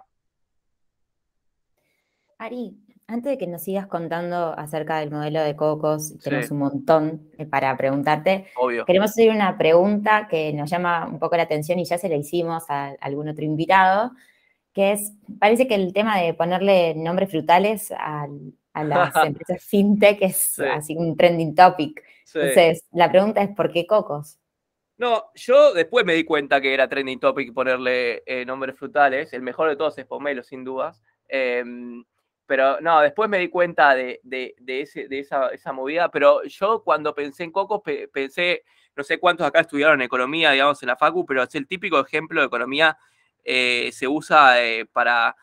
Ari, 2.39 2.75
antes 3.07 3.33
de 3.33 3.39
que 3.39 3.47
nos 3.47 3.65
sigas 3.65 3.87
contando 3.87 4.55
acerca 4.57 4.99
del 4.99 5.11
modelo 5.11 5.43
de 5.43 5.57
Cocos, 5.57 6.17
tenemos 6.23 6.51
un 6.51 6.59
montón 6.59 7.31
eh, 7.37 7.45
para 7.45 7.77
preguntarte. 7.77 8.47
Obvio. 8.57 8.87
Queremos 8.87 9.11
hacer 9.11 9.31
una 9.31 9.59
pregunta 9.59 10.27
que 10.29 10.53
nos 10.55 10.71
llama 10.71 11.07
un 11.07 11.19
poco 11.19 11.37
la 11.37 11.43
atención 11.43 11.79
y 11.79 11.85
ya 11.85 11.99
se 11.99 12.09
la 12.09 12.17
hicimos 12.17 12.65
a 12.71 12.95
algún 13.01 13.29
otro 13.29 13.45
invitado, 13.45 14.13
que 14.73 14.93
es, 14.93 15.13
parece 15.39 15.67
que 15.67 15.75
el 15.75 15.93
tema 15.93 16.19
de 16.19 16.35
ponerle 16.35 16.95
nombres 16.95 17.31
frutales 17.31 17.93
a, 17.93 18.27
las 18.75 19.15
empresas 19.27 19.63
fintech 19.65 20.23
es 20.23 20.59
así 20.59 20.97
un 20.97 21.17
trending 21.17 21.55
topic. 21.55 22.03
Entonces, 22.33 22.85
la 22.93 23.11
pregunta 23.11 23.43
es, 23.43 23.51
¿por 23.55 23.73
qué 23.73 23.87
cocos? 23.87 24.39
No, 24.97 25.31
yo 25.35 25.73
después 25.73 26.05
me 26.05 26.15
di 26.15 26.25
cuenta 26.25 26.61
que 26.61 26.75
era 26.75 26.89
trending 26.89 27.19
topic 27.19 27.55
ponerle 27.55 28.23
eh, 28.27 28.45
nombres 28.45 28.77
frutales. 28.77 29.33
El 29.33 29.43
mejor 29.43 29.71
de 29.71 29.77
todos 29.77 29.97
es 29.97 30.05
pomelo, 30.05 30.43
sin 30.43 30.63
dudas. 30.63 31.03
Em, 31.27 32.05
pero 32.45 32.81
no, 32.81 33.01
después 33.01 33.29
me 33.31 33.39
di 33.39 33.49
cuenta 33.49 33.95
de, 33.95 34.21
ese, 34.67 35.09
de 35.09 35.21
esa, 35.21 35.73
movida. 35.73 36.11
Pero 36.11 36.43
yo 36.45 36.83
cuando 36.83 37.15
pensé 37.15 37.45
en 37.45 37.51
cocos, 37.51 37.81
pensé, 38.13 38.65
no 38.95 39.03
sé 39.03 39.19
cuántos 39.19 39.47
acá 39.47 39.61
estudiaron 39.61 40.03
economía, 40.03 40.51
digamos, 40.51 40.83
en 40.83 40.89
la 40.89 40.97
Facu, 40.97 41.25
pero 41.25 41.45
es 41.45 41.55
el 41.55 41.67
típico 41.67 41.99
ejemplo 41.99 42.41
de 42.41 42.49
economía 42.49 42.99
eh, 43.45 43.91
se 43.93 44.09
usa 44.09 44.65
eh, 44.65 44.87
para 44.87 45.37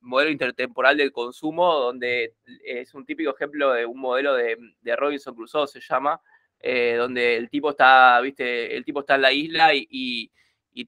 modelo 0.00 0.30
intertemporal 0.30 0.96
del 0.96 1.12
consumo, 1.12 1.74
donde 1.74 2.34
es 2.64 2.94
un 2.94 3.04
típico 3.04 3.34
ejemplo 3.34 3.72
de 3.72 3.84
un 3.84 4.00
modelo 4.00 4.34
de, 4.34 4.56
Robinson 4.96 5.34
Crusoe, 5.34 5.66
se 5.68 5.80
llama, 5.80 6.18
eh, 6.60 6.94
donde 6.96 7.36
el 7.36 7.50
tipo 7.50 7.70
está, 7.70 8.20
viste, 8.20 8.74
el 8.74 8.84
tipo 8.84 9.00
está 9.00 9.16
en 9.16 9.22
la 9.22 9.32
isla 9.32 9.74
y, 9.74 10.30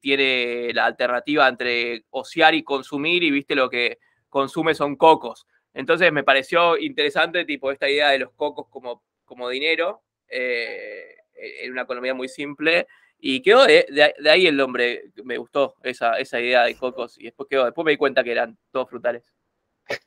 tiene 0.01 0.73
la 0.73 0.87
alternativa 0.87 1.47
entre 1.47 2.07
ociar 2.09 2.55
y 2.55 2.63
consumir 2.63 3.23
y 3.23 3.31
viste 3.31 3.55
lo 3.55 3.69
que 3.69 3.99
consume 4.31 4.75
son 4.75 4.97
cocos. 4.97 5.47
Entonces 5.75 6.11
me 6.11 6.25
pareció 6.25 6.79
interesante 6.79 7.45
tipo 7.45 7.71
esta 7.71 7.89
idea 7.91 8.09
de 8.11 8.21
los 8.21 8.33
cocos 8.33 8.67
como, 8.71 9.03
como 9.27 9.49
dinero 9.51 10.03
eh, 10.29 11.17
en 11.35 11.73
una 11.73 11.83
economía 11.83 12.15
muy 12.15 12.29
simple 12.29 12.87
y 13.27 13.41
quedó 13.41 13.65
de, 13.65 13.87
ahí 14.31 14.47
el 14.47 14.55
nombre, 14.55 15.05
me 15.25 15.39
gustó 15.39 15.77
esa, 15.83 16.19
esa 16.19 16.39
idea 16.39 16.65
de 16.65 16.75
cocos 16.75 17.19
y 17.19 17.25
después 17.25 17.49
quedó, 17.49 17.65
después 17.65 17.83
me 17.83 17.93
di 17.93 17.97
cuenta 17.97 18.23
que 18.23 18.33
eran 18.33 18.59
todos 18.71 18.91
frutales. 18.91 19.33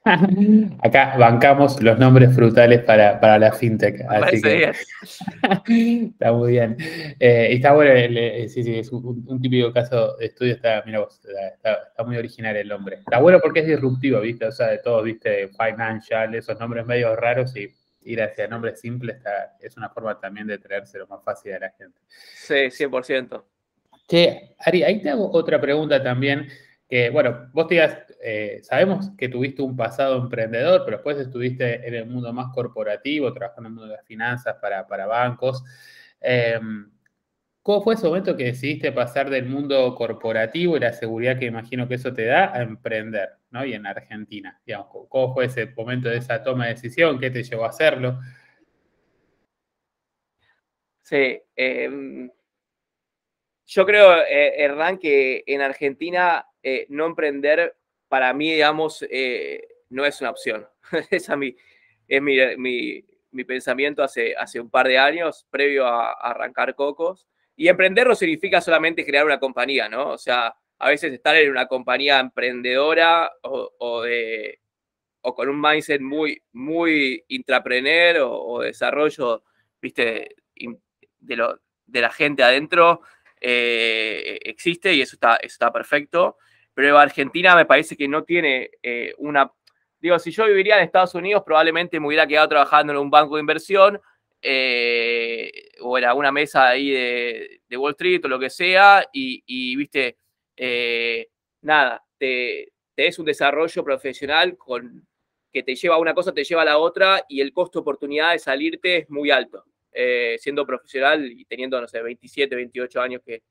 Acá 0.83 1.17
bancamos 1.17 1.81
los 1.81 1.97
nombres 1.97 2.36
frutales 2.36 2.81
para, 2.83 3.39
la 3.39 3.51
fintech. 3.51 4.05
Así 4.07 4.39
que... 4.39 4.71
está 6.12 6.31
muy 6.31 6.51
bien. 6.51 6.77
Eh, 7.19 7.47
está 7.53 7.74
bueno, 7.74 7.91
eh, 7.95 8.47
sí, 8.50 8.63
sí, 8.63 8.77
es 8.77 8.91
un, 8.91 9.41
típico 9.41 9.74
caso 9.74 10.15
de 10.17 10.27
estudio. 10.27 10.53
Está, 10.53 10.83
mira 10.86 11.00
vos, 11.00 11.19
está, 11.55 12.03
muy 12.03 12.17
original 12.17 12.55
el 12.55 12.67
nombre. 12.67 12.97
Está 12.97 13.19
bueno 13.19 13.39
porque 13.41 13.62
es 13.62 13.67
disruptivo, 13.67 14.21
¿viste? 14.21 14.45
O 14.45 14.51
sea, 14.51 14.67
de 14.67 14.77
todos, 14.77 15.03
¿viste? 15.03 15.47
Financial, 15.47 16.36
esos 16.36 16.59
nombres 16.59 16.86
medio 16.86 17.15
raros 17.15 17.55
y 17.55 17.67
ir 18.07 18.21
hacia 18.21 18.47
nombres 18.47 18.79
simples 18.79 19.17
es 19.59 19.77
una 19.77 19.89
forma 19.89 20.19
también 20.19 20.47
de 20.47 20.57
traérselo 20.57 21.07
más 21.07 21.23
fácil 21.23 21.53
a 21.53 21.59
la 21.59 21.69
gente. 21.71 21.99
Sí, 22.09 22.71
100%. 22.71 23.43
Che, 24.07 24.55
Ari, 24.59 24.83
ahí 24.83 25.01
te 25.01 25.09
hago 25.09 25.29
otra 25.31 25.59
pregunta 25.59 26.01
también 26.01 26.47
que, 26.87 27.09
bueno, 27.09 27.49
vos 27.51 27.67
digas, 27.67 27.97
eh, 28.21 28.61
sabemos 28.63 29.11
que 29.17 29.27
tuviste 29.27 29.61
un 29.61 29.75
pasado 29.75 30.17
emprendedor, 30.17 30.83
pero 30.85 30.97
después 30.97 31.17
estuviste 31.17 31.85
en 31.85 31.93
el 31.93 32.05
mundo 32.05 32.31
más 32.31 32.53
corporativo, 32.53 33.33
trabajando 33.33 33.67
en 33.67 33.73
el 33.73 33.73
mundo 33.73 33.89
de 33.89 33.97
las 33.97 34.05
finanzas 34.05 34.55
para, 34.61 35.05
bancos. 35.05 35.63
Em, 36.21 36.89
¿Cómo 37.67 37.83
fue 37.83 37.95
ese 37.95 38.07
momento 38.07 38.38
que 38.38 38.45
decidiste 38.45 38.93
pasar 38.93 39.29
del 39.29 39.45
mundo 39.45 39.93
corporativo 39.93 40.77
y 40.77 40.79
la 40.79 40.93
seguridad 40.93 41.38
que 41.38 41.47
imagino 41.47 41.86
que 41.86 41.95
eso 41.95 42.13
te 42.13 42.24
da 42.24 42.55
a 42.55 42.62
emprender, 42.62 43.31
¿no? 43.50 43.65
Y 43.65 43.74
en 43.74 43.86
Argentina, 43.86 44.62
digamos, 44.65 44.88
¿cómo 45.09 45.33
fue 45.33 45.47
ese 45.47 45.65
momento 45.75 46.07
de 46.07 46.15
esa 46.15 46.41
toma 46.41 46.67
de 46.67 46.75
decisión? 46.75 47.19
¿Qué 47.19 47.29
te 47.29 47.43
llevó 47.43 47.65
a 47.65 47.67
hacerlo? 47.67 48.21
Sí, 51.01 51.41
em, 51.57 52.31
yo 53.65 53.86
creo, 53.86 54.15
eh, 54.15 54.63
Hernán, 54.63 54.97
que 54.97 55.43
en 55.45 55.59
Argentina 55.59 56.47
eh, 56.63 56.86
no 56.88 57.05
emprender, 57.05 57.75
para 58.07 58.33
mí, 58.33 58.50
digamos, 58.53 59.05
eh, 59.12 59.67
no 59.89 60.05
es 60.05 60.21
una 60.21 60.29
opción. 60.29 60.65
Esa 61.12 61.33
es, 61.33 61.38
mi, 61.38 61.53
es 62.07 62.21
mi, 62.21 63.03
mi, 63.31 63.43
pensamiento 63.43 64.03
hace, 64.03 64.38
hace 64.38 64.62
un 64.62 64.69
par 64.69 64.88
de 64.88 64.97
años, 64.97 65.45
previo 65.50 65.86
a, 65.86 66.13
arrancar 66.13 66.74
Cocos. 66.74 67.27
Y 67.57 67.67
emprender 67.67 68.07
no 68.07 68.15
significa 68.15 68.61
solamente 68.61 69.03
crear 69.03 69.25
una 69.25 69.39
compañía, 69.39 69.89
¿no? 69.89 70.11
O 70.11 70.17
sea, 70.17 70.55
a 70.77 70.89
veces 70.89 71.11
estar 71.11 71.35
en 71.35 71.49
una 71.49 71.67
compañía 71.67 72.19
emprendedora 72.19 73.31
o, 73.41 74.03
de, 74.03 74.59
o 75.21 75.33
con 75.33 75.49
un 75.49 75.59
mindset 75.59 75.99
muy, 75.99 76.39
muy 76.53 77.25
o, 78.21 78.61
desarrollo, 78.61 79.43
viste, 79.81 80.35
de, 81.19 81.35
lo, 81.35 81.59
de 81.87 82.01
la 82.01 82.11
gente 82.11 82.43
adentro, 82.43 83.01
eh, 83.41 84.37
existe 84.43 84.93
y 84.93 85.01
eso 85.01 85.15
está, 85.15 85.37
está 85.37 85.73
perfecto. 85.73 86.37
Pero 86.75 86.99
Argentina 86.99 87.55
me 87.55 87.65
parece 87.65 87.97
que 87.97 88.07
no 88.07 88.23
tiene 88.23 88.69
eh, 88.83 89.15
una... 89.17 89.51
Digo, 89.99 90.19
si 90.19 90.29
yo 90.29 90.45
viviría 90.45 90.77
en 90.77 90.83
Estados 90.83 91.15
Unidos, 91.15 91.41
probablemente 91.43 91.99
me 91.99 92.05
hubiera 92.05 92.27
quedado 92.27 92.49
trabajando 92.49 92.93
en 92.93 92.99
un 92.99 93.09
banco 93.09 93.35
de 93.35 93.41
inversión 93.41 93.99
eh, 94.43 95.66
o 95.81 95.98
en 95.98 96.05
alguna 96.05 96.31
mesa 96.31 96.69
ahí 96.69 96.89
de, 96.89 97.77
Wall 97.77 97.91
Street 97.91 98.25
o 98.25 98.27
lo 98.27 98.39
que 98.39 98.50
sea, 98.50 99.07
y, 99.12 99.75
viste, 99.75 100.17
nada, 101.62 102.03
te, 102.17 102.74
te, 102.96 103.07
es 103.07 103.19
un 103.19 103.25
desarrollo 103.25 103.84
profesional 103.84 104.57
con, 104.57 105.07
que 105.51 105.63
te 105.63 105.75
lleva 105.75 105.96
a 105.96 106.00
una 106.00 106.13
cosa, 106.13 106.34
te 106.34 106.43
lleva 106.43 106.62
a 106.62 106.65
la 106.65 106.77
otra, 106.77 107.24
y 107.27 107.41
el 107.41 107.53
costo 107.53 107.79
de 107.79 107.81
oportunidad 107.81 108.34
de 108.34 108.39
salirte 108.39 108.98
es 108.98 109.10
muy 109.10 109.31
alto. 109.31 109.65
Eh, 110.00 110.38
siendo 110.39 110.63
profesional 110.63 111.25
y 111.25 111.43
teniendo, 111.46 111.81
no 111.81 111.88
sé, 111.88 112.00
27, 112.03 112.55
28 112.55 113.01
años, 113.01 113.22
que 113.25 113.41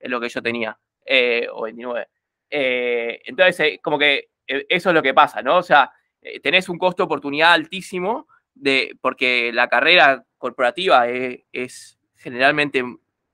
es 0.00 0.10
lo 0.10 0.20
que 0.20 0.28
yo 0.28 0.42
tenía, 0.42 0.76
eh, 1.06 1.46
o 1.52 1.62
29. 1.62 2.08
Eh, 2.50 3.20
entonces, 3.24 3.78
como 3.80 3.96
que 3.96 4.30
eso 4.44 4.90
es 4.90 4.94
lo 4.94 5.00
que 5.00 5.14
pasa, 5.14 5.42
¿no? 5.42 5.58
O 5.58 5.62
sea, 5.62 5.92
tenés 6.42 6.68
un 6.68 6.76
costo 6.76 7.04
de 7.04 7.06
oportunidad 7.06 7.52
altísimo 7.52 8.26
de, 8.52 8.96
porque 9.00 9.52
la 9.52 9.68
carrera 9.68 10.26
corporativa 10.42 11.08
es, 11.08 11.98
generalmente 12.16 12.84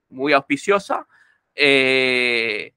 muy 0.09 0.33
auspiciosa. 0.33 1.09
y 1.57 2.73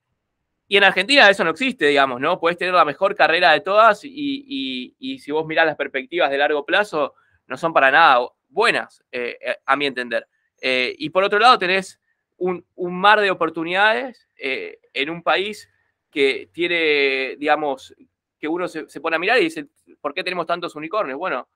en 0.77 0.83
Argentina 0.83 1.29
eso 1.29 1.43
no 1.43 1.51
existe, 1.51 1.85
digamos, 1.85 2.19
¿no? 2.19 2.39
Puedes 2.39 2.57
tener 2.57 2.73
la 2.73 2.85
mejor 2.85 3.15
carrera 3.15 3.51
de 3.51 3.61
todas 3.61 4.03
y, 4.03 4.95
y 4.97 5.19
si 5.19 5.31
vos 5.31 5.45
mirás 5.45 5.67
las 5.67 5.75
perspectivas 5.75 6.31
de 6.31 6.37
largo 6.39 6.65
plazo, 6.65 7.13
no 7.47 7.57
son 7.57 7.73
para 7.73 7.91
nada 7.91 8.25
buenas, 8.51 9.03
eh, 9.11 9.37
eh, 9.41 9.57
a 9.65 9.75
mi 9.75 9.85
entender. 9.85 10.27
Eh, 10.61 10.95
y 10.97 11.09
por 11.09 11.23
otro 11.23 11.37
lado, 11.39 11.57
tenés 11.57 11.99
un, 12.37 12.65
mar 12.77 13.19
de 13.19 13.29
oportunidades 13.29 14.27
en 14.37 15.09
un 15.09 15.21
país 15.21 15.69
que 16.09 16.49
tiene, 16.51 17.35
digamos, 17.37 17.93
que 18.39 18.47
uno 18.47 18.67
se, 18.67 18.85
pone 18.99 19.15
a 19.15 19.19
mirar 19.19 19.39
y 19.39 19.43
dice, 19.43 19.67
¿por 20.01 20.13
qué 20.13 20.23
tenemos 20.23 20.47
tantos 20.47 20.75
unicornios? 20.75 21.19
Bueno, 21.19 21.49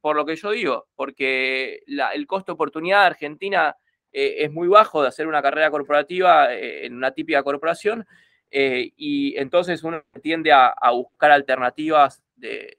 por 0.00 0.16
lo 0.16 0.26
que 0.26 0.34
yo 0.34 0.50
digo, 0.50 0.88
porque 0.96 1.82
el 1.86 2.26
costo 2.26 2.52
de 2.52 2.54
oportunidad 2.54 3.00
de 3.00 3.06
Argentina 3.06 3.76
es 4.10 4.50
muy 4.50 4.66
bajo 4.66 5.02
de 5.02 5.08
hacer 5.08 5.26
una 5.26 5.42
carrera 5.42 5.70
corporativa 5.70 6.52
en 6.52 6.94
una 6.94 7.12
típica 7.12 7.42
corporación 7.42 8.04
y 8.50 9.36
entonces 9.36 9.84
uno 9.84 10.02
tiende 10.22 10.52
a 10.52 10.90
buscar 10.90 11.30
alternativas 11.30 12.24
de, 12.36 12.76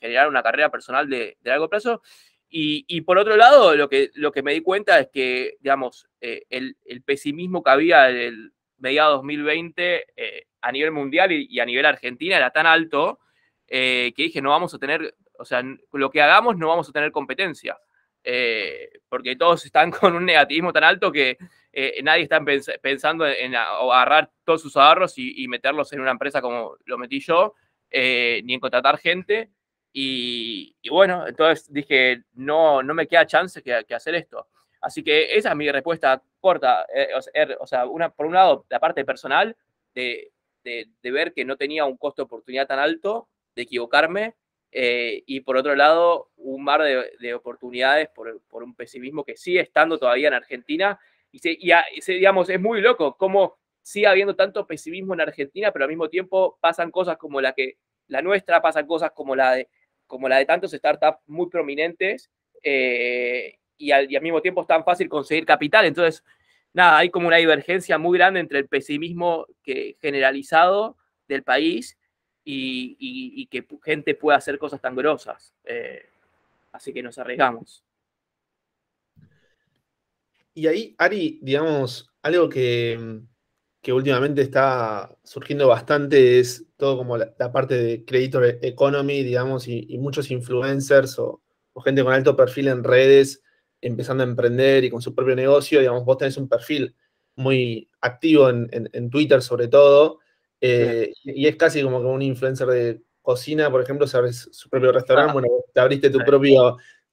generar 0.00 0.28
una 0.28 0.42
carrera 0.42 0.70
personal 0.70 1.08
de, 1.08 1.36
largo 1.42 1.68
plazo. 1.68 2.02
Y, 2.56 3.00
por 3.00 3.18
otro 3.18 3.36
lado, 3.36 3.74
lo 3.74 3.88
que, 3.88 4.10
lo 4.14 4.30
que 4.30 4.44
me 4.44 4.52
di 4.52 4.60
cuenta 4.60 5.00
es 5.00 5.08
que, 5.12 5.56
digamos, 5.58 6.06
eh, 6.20 6.44
el, 6.50 6.76
pesimismo 7.04 7.64
que 7.64 7.70
había 7.70 8.08
en 8.10 8.16
el 8.16 8.52
mediado 8.78 9.14
2020 9.14 10.06
eh, 10.16 10.46
a 10.60 10.70
nivel 10.70 10.92
mundial 10.92 11.32
y, 11.32 11.58
a 11.58 11.64
nivel 11.64 11.84
argentina 11.84 12.36
era 12.36 12.52
tan 12.52 12.66
alto 12.66 13.18
eh, 13.66 14.12
que 14.14 14.24
dije, 14.24 14.40
no 14.40 14.50
vamos 14.50 14.72
a 14.72 14.78
tener, 14.78 15.16
o 15.38 15.44
sea, 15.44 15.62
lo 15.92 16.10
que 16.10 16.22
hagamos 16.22 16.56
no 16.56 16.68
vamos 16.68 16.88
a 16.88 16.92
tener 16.92 17.12
competencia. 17.12 17.78
porque 19.08 19.36
todos 19.36 19.64
están 19.66 19.90
con 19.90 20.14
un 20.14 20.24
negativismo 20.24 20.72
tan 20.72 20.84
alto 20.84 21.12
que 21.12 21.36
nadie 22.02 22.22
está 22.22 22.40
pensando 22.80 23.26
en 23.26 23.54
agarrar 23.56 24.30
todos 24.44 24.62
sus 24.62 24.76
ahorros 24.76 25.14
y, 25.16 25.46
meterlos 25.48 25.92
en 25.92 26.00
una 26.00 26.12
empresa 26.12 26.40
como 26.40 26.76
lo 26.84 26.98
metí 26.98 27.20
yo, 27.20 27.54
ni 27.92 28.54
en 28.54 28.60
contratar 28.60 28.98
gente. 28.98 29.50
Y, 29.96 30.74
bueno, 30.90 31.24
entonces 31.28 31.72
dije, 31.72 32.24
no, 32.32 32.82
no 32.82 32.94
me 32.94 33.06
queda 33.06 33.26
chance 33.26 33.62
que, 33.62 33.94
hacer 33.94 34.16
esto. 34.16 34.48
Así 34.80 35.04
que 35.04 35.36
esa 35.36 35.50
es 35.50 35.56
mi 35.56 35.70
respuesta 35.70 36.20
corta. 36.40 36.84
Eh, 36.92 37.08
er, 37.32 37.56
o, 37.60 37.66
sea, 37.66 37.86
una, 37.86 38.10
por 38.10 38.26
un 38.26 38.34
lado, 38.34 38.66
la 38.68 38.80
parte 38.80 39.04
personal 39.04 39.56
de, 39.94 40.32
de, 40.64 41.10
ver 41.12 41.32
que 41.32 41.44
no 41.44 41.56
tenía 41.56 41.84
un 41.84 41.96
costo 41.96 42.22
de 42.22 42.24
oportunidad 42.24 42.66
tan 42.66 42.80
alto, 42.80 43.28
de 43.54 43.62
equivocarme, 43.62 44.34
eh, 44.76 45.22
y 45.26 45.40
por 45.40 45.56
otro 45.56 45.76
lado, 45.76 46.32
un 46.36 46.64
mar 46.64 46.82
de, 46.82 47.12
de 47.20 47.32
oportunidades 47.32 48.08
por, 48.08 48.42
por, 48.48 48.64
un 48.64 48.74
pesimismo 48.74 49.24
que 49.24 49.36
sigue 49.36 49.60
estando 49.60 49.98
todavía 49.98 50.26
en 50.26 50.34
Argentina. 50.34 50.98
Y, 51.30 51.38
se, 51.38 51.52
y, 51.52 51.70
digamos, 52.08 52.50
es 52.50 52.60
muy 52.60 52.80
loco 52.80 53.16
cómo 53.16 53.56
sigue 53.82 54.08
habiendo 54.08 54.34
tanto 54.34 54.66
pesimismo 54.66 55.14
en 55.14 55.20
Argentina, 55.20 55.70
pero 55.70 55.84
al 55.84 55.90
mismo 55.90 56.08
tiempo 56.08 56.58
pasan 56.60 56.90
cosas 56.90 57.16
como 57.18 57.40
la 57.40 57.52
que 57.52 57.78
la 58.08 58.20
nuestra, 58.20 58.60
pasan 58.60 58.88
cosas 58.88 59.12
como 59.12 59.36
la 59.36 59.52
de 59.52 59.68
como 60.08 60.28
la 60.28 60.38
de 60.38 60.44
tantos 60.44 60.72
startups 60.72 61.18
muy 61.26 61.48
prominentes 61.48 62.30
eh, 62.62 63.58
y, 63.78 63.92
al, 63.92 64.08
mismo 64.08 64.42
tiempo 64.42 64.62
es 64.62 64.66
tan 64.66 64.84
fácil 64.84 65.08
conseguir 65.08 65.46
capital. 65.46 65.84
Entonces, 65.86 66.24
nada, 66.72 66.98
hay 66.98 67.10
como 67.10 67.28
una 67.28 67.36
divergencia 67.36 67.96
muy 67.96 68.18
grande 68.18 68.40
entre 68.40 68.58
el 68.58 68.66
pesimismo 68.66 69.46
que, 69.62 69.96
generalizado 70.00 70.96
del 71.28 71.44
país 71.44 71.96
y, 72.44 73.46
que 73.46 73.66
gente 73.82 74.14
pueda 74.14 74.38
hacer 74.38 74.58
cosas 74.58 74.80
tan 74.80 74.94
grosas. 74.94 75.52
Eh, 75.64 76.06
así 76.72 76.92
que 76.92 77.02
nos 77.02 77.18
arriesgamos. 77.18 77.84
Y 80.54 80.66
ahí, 80.66 80.94
Ari, 80.98 81.40
digamos, 81.42 82.10
algo 82.22 82.48
que, 82.48 83.22
que 83.84 83.92
últimamente 83.92 84.40
está 84.40 85.14
surgiendo 85.22 85.68
bastante 85.68 86.40
es 86.40 86.64
todo 86.78 86.96
como 86.96 87.18
la, 87.18 87.52
parte 87.52 87.74
de 87.74 88.04
Creditor 88.06 88.58
Economy, 88.62 89.22
digamos, 89.22 89.68
y, 89.68 89.98
muchos 89.98 90.30
influencers 90.30 91.18
o, 91.18 91.42
gente 91.84 92.02
con 92.02 92.14
alto 92.14 92.34
perfil 92.34 92.68
en 92.68 92.82
redes 92.82 93.42
empezando 93.82 94.22
a 94.24 94.26
emprender 94.26 94.84
y 94.84 94.90
con 94.90 95.02
su 95.02 95.14
propio 95.14 95.36
negocio, 95.36 95.80
digamos, 95.80 96.04
vos 96.06 96.16
tenés 96.16 96.38
un 96.38 96.48
perfil 96.48 96.96
muy 97.36 97.90
activo 98.00 98.48
en, 98.48 99.10
Twitter 99.10 99.42
sobre 99.42 99.68
todo, 99.68 100.20
eh, 100.66 101.12
y 101.24 101.46
es 101.46 101.56
casi 101.56 101.82
como 101.82 102.00
que 102.00 102.06
un 102.06 102.22
influencer 102.22 102.66
de 102.68 103.02
cocina, 103.20 103.70
por 103.70 103.82
ejemplo, 103.82 104.06
sabes 104.06 104.48
su 104.50 104.70
propio 104.70 104.92
restaurante, 104.92 105.30
ah. 105.30 105.32
bueno, 105.34 105.48
te 105.74 105.80
abriste 105.80 106.08
tu 106.08 106.20
propia 106.20 106.60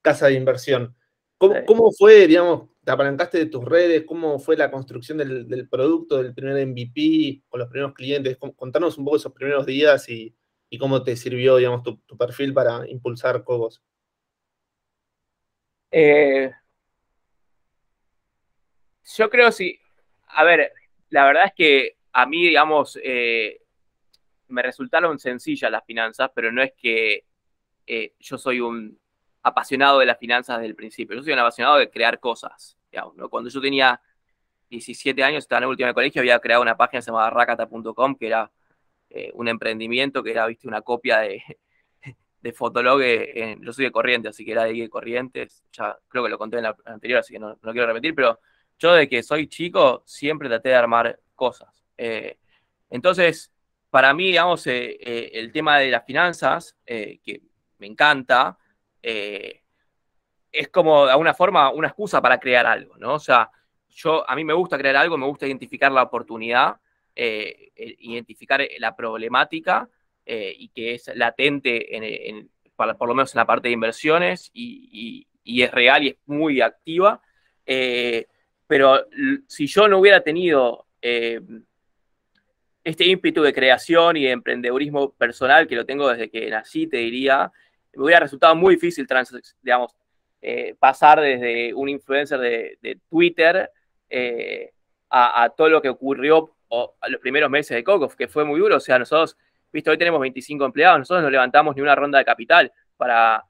casa 0.01 0.27
de 0.27 0.35
inversión. 0.35 0.95
¿Cómo, 1.37 1.91
fue, 1.91 2.27
digamos, 2.27 2.69
te 2.83 2.91
apalancaste 2.91 3.39
de 3.39 3.45
tus 3.47 3.65
redes? 3.65 4.03
¿Cómo 4.05 4.39
fue 4.39 4.55
la 4.55 4.71
construcción 4.71 5.17
del, 5.17 5.67
producto, 5.67 6.21
del 6.21 6.33
primer 6.33 6.65
MVP 6.65 7.43
con 7.49 7.59
los 7.59 7.67
primeros 7.67 7.93
clientes? 7.93 8.37
Contanos 8.37 8.97
un 8.97 9.05
poco 9.05 9.17
esos 9.17 9.33
primeros 9.33 9.65
días 9.65 10.07
y, 10.07 10.33
cómo 10.79 11.03
te 11.03 11.17
sirvió, 11.17 11.57
digamos, 11.57 11.83
tu, 11.83 11.99
perfil 12.17 12.53
para 12.53 12.87
impulsar 12.89 13.43
Cogos. 13.43 13.81
Eh, 15.91 16.51
yo 19.17 19.29
creo 19.29 19.51
sí. 19.51 19.77
A 20.27 20.45
ver, 20.45 20.71
la 21.09 21.25
verdad 21.25 21.45
es 21.47 21.53
que 21.55 22.00
a 22.13 22.25
mí, 22.25 22.43
digamos, 22.47 22.99
eh, 23.03 23.61
me 24.47 24.61
resultaron 24.61 25.17
sencillas 25.19 25.71
las 25.71 25.85
finanzas, 25.85 26.29
pero 26.33 26.51
no 26.51 26.61
es 26.61 26.73
que 26.73 27.25
eh, 27.87 28.13
yo 28.19 28.37
soy 28.37 28.59
un 28.59 28.99
apasionado 29.43 29.99
de 29.99 30.05
las 30.05 30.19
finanzas 30.19 30.57
desde 30.57 30.69
el 30.69 30.75
principio. 30.75 31.15
Yo 31.15 31.23
soy 31.23 31.33
un 31.33 31.39
apasionado 31.39 31.77
de 31.77 31.89
crear 31.89 32.19
cosas. 32.19 32.77
Cuando 33.29 33.49
yo 33.49 33.61
tenía 33.61 34.01
17 34.69 35.23
años, 35.23 35.39
estaba 35.39 35.59
en 35.59 35.63
el 35.63 35.69
último 35.69 35.93
colegio, 35.93 36.21
había 36.21 36.39
creado 36.39 36.61
una 36.61 36.77
página 36.77 37.01
llamada 37.01 37.29
rakata.com, 37.29 38.15
que 38.15 38.27
era 38.27 38.51
eh, 39.09 39.31
un 39.33 39.47
emprendimiento, 39.47 40.21
que 40.23 40.31
era, 40.31 40.45
viste, 40.47 40.67
una 40.67 40.81
copia 40.81 41.19
de, 41.19 41.41
de 42.41 42.53
Fotolog. 42.53 43.01
En, 43.01 43.61
yo 43.61 43.73
soy 43.73 43.85
de 43.85 43.91
Corrientes, 43.91 44.31
así 44.31 44.45
que 44.45 44.51
era 44.51 44.65
de 44.65 44.89
Corrientes. 44.89 45.63
Ya 45.71 45.97
creo 46.07 46.23
que 46.23 46.29
lo 46.29 46.37
conté 46.37 46.57
en 46.57 46.63
la 46.63 46.75
anterior, 46.85 47.19
así 47.19 47.33
que 47.33 47.39
no, 47.39 47.57
no 47.61 47.71
quiero 47.71 47.87
repetir, 47.87 48.13
pero 48.13 48.39
yo 48.77 48.93
de 48.93 49.07
que 49.07 49.23
soy 49.23 49.47
chico 49.47 50.03
siempre 50.05 50.49
traté 50.49 50.69
de 50.69 50.75
armar 50.75 51.19
cosas. 51.35 51.80
Eh, 52.03 52.39
entonces, 52.89 53.53
para 53.91 54.11
mí, 54.15 54.27
digamos, 54.27 54.65
eh, 54.65 54.97
eh, 54.99 55.31
el 55.35 55.51
tema 55.51 55.77
de 55.77 55.91
las 55.91 56.03
finanzas, 56.03 56.75
que 56.83 57.41
me 57.77 57.87
encanta, 57.87 58.57
es 59.01 60.67
como 60.71 61.05
de 61.05 61.11
alguna 61.11 61.33
forma 61.33 61.69
una 61.71 61.89
excusa 61.89 62.21
para 62.21 62.39
crear 62.39 62.65
algo, 62.65 62.97
¿no? 62.97 63.13
O 63.13 63.19
sea, 63.19 63.49
yo, 63.87 64.27
a 64.27 64.35
mí 64.35 64.43
me 64.43 64.53
gusta 64.53 64.77
crear 64.77 64.95
algo, 64.95 65.17
me 65.17 65.27
gusta 65.27 65.45
identificar 65.45 65.91
la 65.91 66.03
oportunidad, 66.03 66.77
identificar 67.15 68.61
la 68.79 68.95
problemática 68.95 69.87
y 70.25 70.69
que 70.69 70.95
es 70.95 71.11
latente, 71.15 71.95
en, 71.95 72.49
por 72.75 73.07
lo 73.07 73.13
menos 73.13 73.33
en 73.33 73.39
la 73.39 73.45
parte 73.45 73.67
de 73.67 73.73
inversiones 73.73 74.49
y, 74.53 75.27
es 75.45 75.71
real 75.71 76.03
y 76.03 76.09
es 76.09 76.17
muy 76.25 76.61
activa. 76.61 77.21
pero 78.67 79.05
si 79.47 79.67
yo 79.67 79.87
no 79.87 79.99
hubiera 79.99 80.21
tenido 80.21 80.87
este 82.83 83.05
ímpetu 83.05 83.41
de 83.43 83.53
creación 83.53 84.17
y 84.17 84.23
de 84.23 84.31
emprendedurismo 84.31 85.11
personal 85.13 85.67
que 85.67 85.75
lo 85.75 85.85
tengo 85.85 86.09
desde 86.09 86.29
que 86.29 86.49
nací, 86.49 86.87
te 86.87 86.97
diría, 86.97 87.51
me 87.93 88.03
hubiera 88.03 88.21
resultado 88.21 88.55
muy 88.55 88.75
difícil, 88.75 89.07
digamos, 89.61 89.95
eh, 90.41 90.75
pasar 90.79 91.21
desde 91.21 91.73
un 91.73 91.89
influencer 91.89 92.39
de, 92.39 92.99
Twitter 93.09 93.69
eh, 94.09 94.71
a, 95.09 95.49
todo 95.55 95.69
lo 95.69 95.81
que 95.81 95.89
ocurrió 95.89 96.55
a 96.71 97.09
los 97.09 97.21
primeros 97.21 97.49
meses 97.49 97.75
de 97.75 97.83
Coco, 97.83 98.09
que 98.09 98.27
fue 98.27 98.45
muy 98.45 98.59
duro. 98.59 98.77
O 98.77 98.79
sea, 98.79 98.97
nosotros, 98.97 99.37
visto, 99.71 99.91
hoy 99.91 99.97
tenemos 99.97 100.19
25 100.21 100.65
empleados, 100.65 100.99
nosotros 100.99 101.23
no 101.23 101.29
levantamos 101.29 101.75
ni 101.75 101.81
una 101.81 101.95
ronda 101.95 102.17
de 102.17 102.25
capital 102.25 102.71
para, 102.97 103.43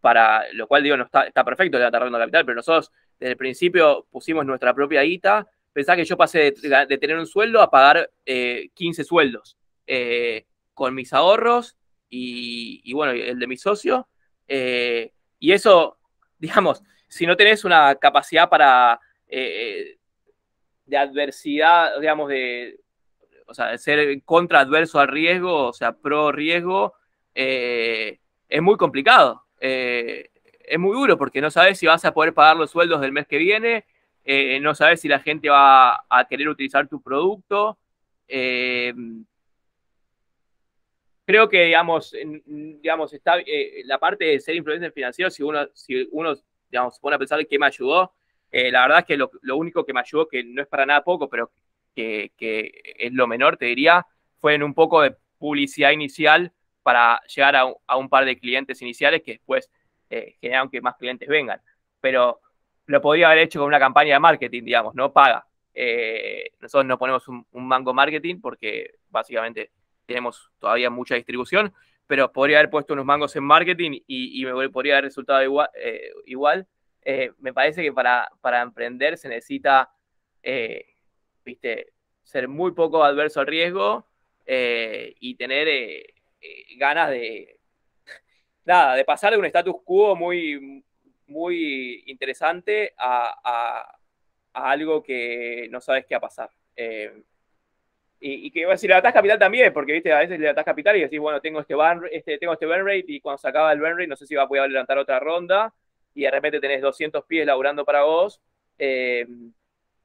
para 0.00 0.44
lo 0.52 0.68
cual 0.68 0.82
digo, 0.82 0.96
no 0.96 1.04
está, 1.04 1.26
está 1.26 1.42
perfecto 1.42 1.78
levantar 1.78 2.02
ronda 2.02 2.18
de 2.18 2.24
capital, 2.24 2.44
pero 2.44 2.56
nosotros 2.56 2.92
desde 3.18 3.32
el 3.32 3.36
principio 3.38 4.06
pusimos 4.10 4.44
nuestra 4.44 4.74
propia 4.74 5.02
guita 5.02 5.48
Pensá 5.76 5.94
que 5.94 6.06
yo 6.06 6.16
pasé 6.16 6.54
de, 6.56 6.98
tener 6.98 7.18
un 7.18 7.26
sueldo 7.26 7.60
a 7.60 7.70
pagar 7.70 8.10
15 8.24 9.02
eh, 9.02 9.04
sueldos 9.04 9.58
eh, 9.86 10.46
con 10.72 10.94
mis 10.94 11.12
ahorros 11.12 11.76
y, 12.08 12.90
bueno, 12.94 13.12
el 13.12 13.38
de 13.38 13.46
mi 13.46 13.58
socio. 13.58 14.08
Eh, 14.48 15.12
y 15.38 15.52
eso, 15.52 15.98
digamos, 16.38 16.82
si 17.08 17.26
no 17.26 17.36
tenés 17.36 17.66
una 17.66 17.94
capacidad 17.96 18.48
para 18.48 18.98
de 19.28 19.98
adversidad, 20.96 22.00
digamos, 22.00 22.30
de, 22.30 22.80
o 23.46 23.52
sea, 23.52 23.66
de 23.66 23.76
ser 23.76 24.22
contraadverso 24.24 24.98
al 24.98 25.08
riesgo, 25.08 25.66
o 25.66 25.72
sea, 25.74 25.92
pro 25.92 26.32
riesgo, 26.32 26.94
es 27.34 28.18
muy 28.62 28.78
complicado. 28.78 29.44
es 29.60 30.78
muy 30.78 30.96
duro 30.96 31.18
porque 31.18 31.42
no 31.42 31.50
sabes 31.50 31.78
si 31.78 31.86
vas 31.86 32.06
a 32.06 32.14
poder 32.14 32.32
pagar 32.32 32.56
los 32.56 32.70
sueldos 32.70 33.02
del 33.02 33.12
mes 33.12 33.26
que 33.26 33.36
viene, 33.36 33.84
eh, 34.28 34.58
no 34.58 34.74
sabes 34.74 35.00
si 35.00 35.06
la 35.06 35.20
gente 35.20 35.48
va 35.48 36.04
a 36.10 36.26
querer 36.28 36.48
utilizar 36.48 36.88
tu 36.88 37.00
producto. 37.00 37.78
Eh, 38.26 38.92
creo 41.24 41.48
que, 41.48 41.66
digamos, 41.66 42.12
digamos 42.44 43.12
está 43.12 43.38
eh, 43.38 43.82
la 43.84 44.00
parte 44.00 44.24
de 44.24 44.40
ser 44.40 44.56
influencer 44.56 44.90
financiero, 44.92 45.30
si 45.30 45.44
uno, 45.44 45.68
si 45.74 46.08
uno 46.10 46.34
digamos, 46.68 46.96
se 46.96 47.00
pone 47.00 47.14
a 47.14 47.18
pensar 47.20 47.46
qué 47.46 47.56
me 47.56 47.66
ayudó, 47.66 48.14
la 48.50 48.82
verdad 48.82 49.00
es 49.00 49.04
que 49.04 49.16
lo, 49.16 49.30
único 49.56 49.84
que 49.84 49.92
me 49.92 50.00
ayudó, 50.00 50.26
que 50.26 50.42
no 50.42 50.62
es 50.62 50.68
para 50.68 50.86
nada 50.86 51.04
poco, 51.04 51.28
pero 51.28 51.52
que, 51.94 52.32
es 52.98 53.12
lo 53.12 53.28
menor, 53.28 53.56
te 53.56 53.66
diría, 53.66 54.06
fue 54.40 54.54
en 54.54 54.62
un 54.64 54.74
poco 54.74 55.02
de 55.02 55.14
publicidad 55.38 55.92
inicial 55.92 56.52
para 56.82 57.20
llegar 57.26 57.54
a, 57.54 57.72
a 57.86 57.96
un 57.96 58.08
par 58.08 58.24
de 58.24 58.38
clientes 58.38 58.82
iniciales 58.82 59.22
que 59.22 59.32
después 59.32 59.70
generaron 60.40 60.70
que 60.70 60.80
más 60.80 60.96
clientes 60.96 61.28
vengan. 61.28 61.60
Pero 62.00 62.40
lo 62.86 63.00
podría 63.00 63.28
haber 63.28 63.40
hecho 63.40 63.58
con 63.58 63.68
una 63.68 63.78
campaña 63.78 64.14
de 64.14 64.20
marketing, 64.20 64.62
digamos, 64.64 64.94
no 64.94 65.12
paga. 65.12 65.46
Eh, 65.74 66.52
nosotros 66.60 66.86
no 66.86 66.98
ponemos 66.98 67.28
un, 67.28 67.44
mango 67.52 67.92
marketing 67.92 68.40
porque 68.40 68.94
básicamente 69.10 69.70
tenemos 70.06 70.50
todavía 70.58 70.88
mucha 70.88 71.16
distribución, 71.16 71.74
pero 72.06 72.32
podría 72.32 72.58
haber 72.58 72.70
puesto 72.70 72.94
unos 72.94 73.04
mangos 73.04 73.34
en 73.36 73.44
marketing 73.44 74.00
y, 74.06 74.44
me 74.44 74.68
podría 74.70 74.94
haber 74.94 75.04
resultado 75.04 75.42
igual. 75.42 75.68
Eh, 75.74 76.12
igual. 76.26 76.66
Eh, 77.02 77.32
me 77.38 77.52
parece 77.52 77.82
que 77.82 77.92
para, 77.92 78.28
para 78.40 78.62
emprender 78.62 79.16
se 79.18 79.28
necesita, 79.28 79.90
viste, 81.44 81.92
ser 82.22 82.48
muy 82.48 82.72
poco 82.72 83.04
adverso 83.04 83.40
al 83.40 83.46
riesgo 83.46 84.06
y 84.46 85.34
tener 85.36 85.68
ganas 86.76 87.10
de, 87.10 87.58
nada, 88.64 88.94
de 88.94 89.04
pasar 89.04 89.32
de 89.32 89.38
un 89.38 89.44
status 89.44 89.76
quo 89.84 90.16
muy, 90.16 90.84
muy 91.28 92.02
interesante 92.06 92.94
a, 92.98 93.98
algo 94.52 95.02
que 95.02 95.68
no 95.70 95.80
sabes 95.80 96.06
qué 96.06 96.14
va 96.14 96.18
a 96.18 96.20
pasar. 96.22 96.50
Eh, 96.74 97.22
y, 98.18 98.50
que 98.50 98.76
si 98.78 98.88
levantas 98.88 99.12
capital 99.12 99.38
también, 99.38 99.72
porque 99.72 99.92
viste, 99.92 100.12
a 100.12 100.20
veces 100.20 100.40
levantas 100.40 100.64
capital 100.64 100.96
y 100.96 101.00
decís, 101.00 101.20
bueno, 101.20 101.40
tengo 101.40 101.60
este, 101.60 101.74
burn, 101.74 102.08
este, 102.10 102.38
tengo 102.38 102.54
este 102.54 102.66
burn 102.66 102.86
rate 102.86 103.04
y 103.08 103.20
cuando 103.20 103.38
se 103.38 103.48
acaba 103.48 103.70
el 103.72 103.78
burn 103.78 103.98
rate 103.98 104.06
no 104.06 104.16
sé 104.16 104.26
si 104.26 104.34
va 104.34 104.44
a 104.44 104.48
poder 104.48 104.70
levantar 104.70 104.96
otra 104.98 105.20
ronda 105.20 105.74
y 106.14 106.22
de 106.22 106.30
repente 106.30 106.58
tenés 106.58 106.80
200 106.80 107.24
pies 107.26 107.46
laburando 107.46 107.84
para 107.84 108.04
vos 108.04 108.40
eh, 108.78 109.26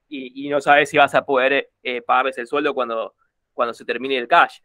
y, 0.09 0.49
no 0.49 0.59
sabes 0.59 0.89
si 0.89 0.97
vas 0.97 1.15
a 1.15 1.25
poder 1.25 1.69
eh, 1.83 2.01
pagarles 2.01 2.37
el 2.37 2.47
sueldo 2.47 2.73
cuando, 2.73 3.15
cuando 3.53 3.73
se 3.73 3.85
termine 3.85 4.17
el 4.17 4.27
cash. 4.27 4.59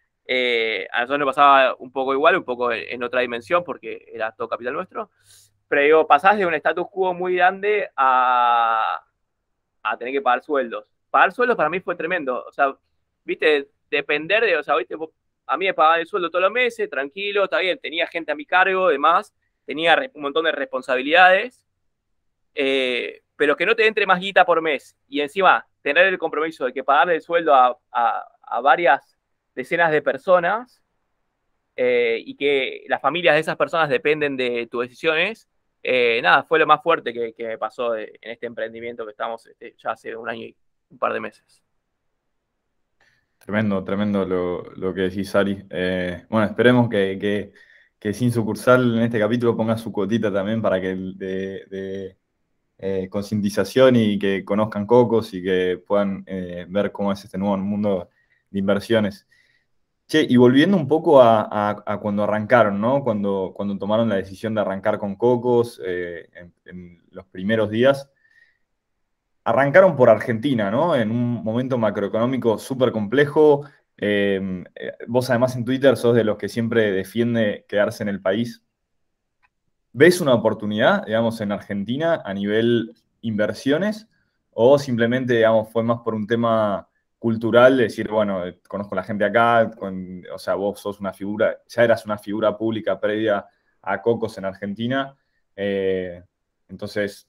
a 0.90 1.00
nosotros 1.02 1.18
nos 1.20 1.28
pasaba 1.28 1.76
un 1.78 1.92
poco 1.92 2.12
igual, 2.12 2.36
un 2.36 2.44
poco 2.44 2.72
en 2.72 3.00
otra 3.04 3.20
dimensión 3.20 3.62
porque 3.62 4.06
era 4.12 4.32
todo 4.32 4.48
capital 4.48 4.74
nuestro. 4.74 5.10
Pero 5.68 5.82
digo, 5.82 6.06
pasás 6.06 6.38
de 6.38 6.46
un 6.46 6.54
status 6.54 6.86
quo 6.90 7.12
muy 7.12 7.36
grande 7.36 7.90
a, 7.96 9.02
a 9.82 9.96
tener 9.96 10.14
que 10.14 10.22
pagar 10.22 10.42
sueldos. 10.42 10.92
Pagar 11.10 11.32
sueldos 11.32 11.56
para 11.56 11.68
mí 11.68 11.80
fue 11.80 11.96
tremendo. 11.96 12.44
O 12.46 12.52
sea, 12.52 12.76
viste, 13.24 13.68
depender 13.90 14.44
de, 14.44 14.56
o 14.56 14.62
sea, 14.62 14.76
viste, 14.76 14.94
a 15.46 15.56
mí 15.56 15.66
me 15.66 15.74
pagaban 15.74 16.00
el 16.00 16.06
sueldo 16.06 16.30
todos 16.30 16.42
los 16.42 16.52
meses, 16.52 16.88
tranquilo, 16.90 17.44
está 17.44 17.58
bien, 17.58 17.78
tenía 17.78 18.06
gente 18.06 18.32
a 18.32 18.34
mi 18.34 18.44
cargo, 18.46 18.88
demás, 18.88 19.34
tenía 19.64 20.10
un 20.14 20.22
montón 20.22 20.44
de 20.44 20.52
responsabilidades, 20.52 21.64
eh, 22.54 23.22
pero 23.36 23.56
que 23.56 23.66
no 23.66 23.76
te 23.76 23.86
entre 23.86 24.06
más 24.06 24.20
guita 24.20 24.44
por 24.44 24.62
mes 24.62 24.96
y 25.08 25.20
encima 25.20 25.66
tener 25.82 26.06
el 26.06 26.18
compromiso 26.18 26.64
de 26.64 26.72
que 26.72 26.82
pagarle 26.82 27.16
el 27.16 27.22
sueldo 27.22 27.54
a, 27.54 27.78
a 28.46 28.60
varias 28.60 29.16
decenas 29.54 29.90
de 29.90 30.02
personas 30.02 30.82
eh, 31.74 32.22
y 32.24 32.36
que 32.36 32.84
las 32.88 33.02
familias 33.02 33.34
de 33.34 33.40
esas 33.40 33.56
personas 33.56 33.88
dependen 33.88 34.36
de 34.36 34.66
tus 34.70 34.82
decisiones, 34.82 35.48
eh, 35.88 36.20
nada, 36.20 36.42
fue 36.42 36.58
lo 36.58 36.66
más 36.66 36.82
fuerte 36.82 37.12
que, 37.12 37.32
me 37.38 37.58
pasó 37.58 37.96
en 37.96 38.08
este 38.20 38.46
emprendimiento 38.46 39.04
que 39.04 39.12
estamos 39.12 39.46
este, 39.46 39.76
ya 39.78 39.92
hace 39.92 40.16
un 40.16 40.28
año 40.28 40.42
y 40.42 40.56
un 40.90 40.98
par 40.98 41.12
de 41.12 41.20
meses. 41.20 41.62
Tremendo, 43.38 43.84
tremendo 43.84 44.24
lo, 44.24 44.92
que 44.92 45.02
decís, 45.02 45.32
Ari. 45.36 45.64
Eh, 45.70 46.26
bueno, 46.28 46.48
esperemos 46.48 46.88
que, 46.88 47.52
Sin 48.12 48.32
Sucursal 48.32 48.96
en 48.96 49.04
este 49.04 49.20
capítulo 49.20 49.56
ponga 49.56 49.78
su 49.78 49.92
cuotita 49.92 50.32
también 50.32 50.60
para 50.60 50.80
que 50.80 50.96
de, 50.96 52.16
eh, 52.78 53.08
concientización 53.08 53.94
y 53.94 54.18
que 54.18 54.44
conozcan 54.44 54.86
Cocos 54.86 55.32
y 55.34 55.42
que 55.42 55.80
puedan 55.86 56.24
eh, 56.26 56.66
ver 56.68 56.90
cómo 56.90 57.12
es 57.12 57.24
este 57.24 57.38
nuevo 57.38 57.56
mundo 57.58 58.10
de 58.50 58.58
inversiones. 58.58 59.28
Che, 60.08 60.24
y 60.28 60.36
volviendo 60.36 60.76
un 60.76 60.86
poco 60.86 61.20
a, 61.20 61.98
cuando 62.00 62.22
arrancaron, 62.24 62.80
¿no? 62.80 63.02
Cuando, 63.02 63.52
cuando 63.54 63.76
tomaron 63.76 64.08
la 64.08 64.16
decisión 64.16 64.54
de 64.54 64.60
arrancar 64.60 64.98
con 64.98 65.16
Cocos 65.16 65.80
eh, 65.84 66.28
en, 66.64 67.02
los 67.10 67.26
primeros 67.26 67.70
días, 67.70 68.10
arrancaron 69.44 69.96
por 69.96 70.08
Argentina, 70.10 70.70
¿no? 70.70 70.94
En 70.94 71.10
un 71.10 71.42
momento 71.42 71.78
macroeconómico 71.78 72.58
súper 72.58 72.92
complejo. 72.92 73.64
vos 75.08 75.30
además 75.30 75.56
en 75.56 75.64
Twitter 75.64 75.96
sos 75.96 76.14
de 76.14 76.24
los 76.24 76.36
que 76.36 76.48
siempre 76.48 76.92
defiende 76.92 77.64
quedarse 77.68 78.02
en 78.02 78.08
el 78.10 78.20
país 78.20 78.62
¿Ves 79.98 80.20
una 80.20 80.34
oportunidad, 80.34 81.06
digamos, 81.06 81.40
en 81.40 81.52
Argentina 81.52 82.20
a 82.22 82.34
nivel 82.34 82.92
inversiones? 83.22 84.06
¿O 84.50 84.78
simplemente, 84.78 85.32
digamos, 85.32 85.72
fue 85.72 85.82
más 85.82 86.00
por 86.00 86.14
un 86.14 86.26
tema 86.26 86.86
cultural, 87.26 87.76
decir, 87.76 88.08
bueno, 88.08 88.44
conozco 88.68 88.94
a 88.94 88.98
la 88.98 89.02
gente 89.02 89.24
acá, 89.24 89.68
o 90.32 90.38
sea, 90.38 90.54
vos 90.54 90.78
sos 90.78 91.00
una 91.00 91.12
figura, 91.12 91.58
ya 91.66 91.82
eras 91.82 92.06
una 92.06 92.18
figura 92.18 92.56
pública 92.56 93.00
previa 93.00 93.44
a 93.82 94.00
Cocos 94.00 94.38
en 94.38 94.44
Argentina, 94.44 95.16
eh, 95.56 96.22
entonces 96.68 97.28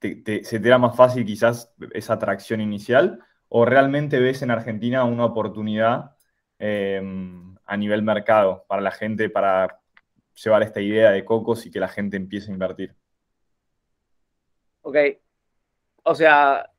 se 0.00 0.14
te 0.16 0.66
era 0.66 0.78
más 0.78 0.96
fácil 0.96 1.26
quizás 1.26 1.70
esa 1.92 2.14
atracción 2.14 2.62
inicial, 2.62 3.18
o 3.50 3.66
realmente 3.66 4.20
ves 4.20 4.40
en 4.40 4.50
Argentina 4.50 5.04
una 5.04 5.26
oportunidad 5.26 6.16
eh, 6.58 7.02
a 7.66 7.76
nivel 7.76 8.02
mercado 8.02 8.64
para 8.66 8.80
la 8.80 8.90
gente, 8.90 9.28
para 9.28 9.80
llevar 10.42 10.62
esta 10.62 10.80
idea 10.80 11.10
de 11.10 11.26
Cocos 11.26 11.66
y 11.66 11.70
que 11.70 11.78
la 11.78 11.88
gente 11.88 12.16
empiece 12.16 12.50
a 12.50 12.54
invertir? 12.54 12.96
Ok. 14.80 14.96
O 16.04 16.14
sea, 16.14 16.70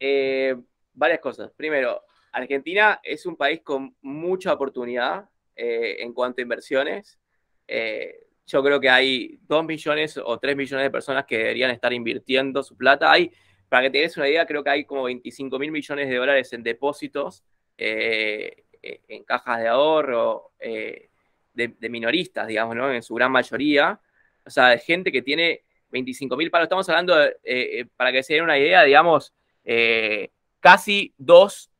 eh, 0.00 0.56
varias 0.98 1.20
cosas. 1.20 1.50
Primero, 1.56 2.02
Argentina 2.32 3.00
es 3.02 3.26
un 3.26 3.36
país 3.36 3.60
con 3.62 3.94
mucha 4.02 4.52
oportunidad 4.52 5.28
eh, 5.56 5.96
en 6.00 6.12
cuanto 6.12 6.40
a 6.40 6.42
inversiones. 6.42 7.18
Eh, 7.66 8.26
yo 8.46 8.62
creo 8.62 8.80
que 8.80 8.88
hay 8.88 9.38
2 9.42 9.64
millones 9.64 10.18
o 10.22 10.38
3 10.38 10.56
millones 10.56 10.84
de 10.84 10.90
personas 10.90 11.24
que 11.26 11.38
deberían 11.38 11.70
estar 11.70 11.92
invirtiendo 11.92 12.62
su 12.62 12.76
plata. 12.76 13.10
Hay, 13.12 13.30
para 13.68 13.82
que 13.82 13.90
tengas 13.90 14.16
una 14.16 14.28
idea, 14.28 14.46
creo 14.46 14.64
que 14.64 14.70
hay 14.70 14.84
como 14.84 15.04
25 15.04 15.58
mil 15.58 15.70
millones 15.70 16.08
de 16.08 16.16
dólares 16.16 16.52
en 16.52 16.62
depósitos, 16.62 17.44
en 17.76 19.24
cajas 19.24 19.60
de 19.60 19.68
ahorro, 19.68 20.52
de, 20.58 21.88
minoristas, 21.90 22.46
digamos, 22.46 22.76
¿no? 22.76 22.92
En 22.92 23.02
su 23.02 23.14
gran 23.14 23.30
mayoría. 23.30 24.00
O 24.44 24.50
sea, 24.50 24.68
de 24.68 24.78
gente 24.78 25.12
que 25.12 25.22
tiene 25.22 25.62
25 25.90 26.36
mil 26.36 26.50
palos. 26.50 26.66
Estamos 26.66 26.88
hablando, 26.88 27.20
eh, 27.22 27.34
eh, 27.44 27.86
para 27.96 28.12
que 28.12 28.22
se 28.22 28.34
den 28.34 28.44
una 28.44 28.58
idea, 28.58 28.82
digamos, 28.82 29.34
eh, 29.64 30.30
casi 30.60 31.14
dos 31.16 31.70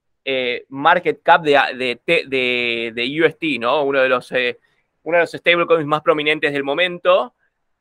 market 0.69 1.23
cap 1.23 1.43
de, 1.43 1.99
de, 2.05 2.93
de, 2.95 3.25
UST, 3.25 3.59
¿no? 3.59 3.83
Uno 3.83 4.01
de 4.03 4.11
los, 4.11 4.31
uno 4.31 5.17
de 5.17 5.23
los 5.23 5.33
stablecoins 5.33 5.87
más 5.87 6.03
prominentes 6.03 6.53
del 6.53 6.65
momento. 6.65 7.35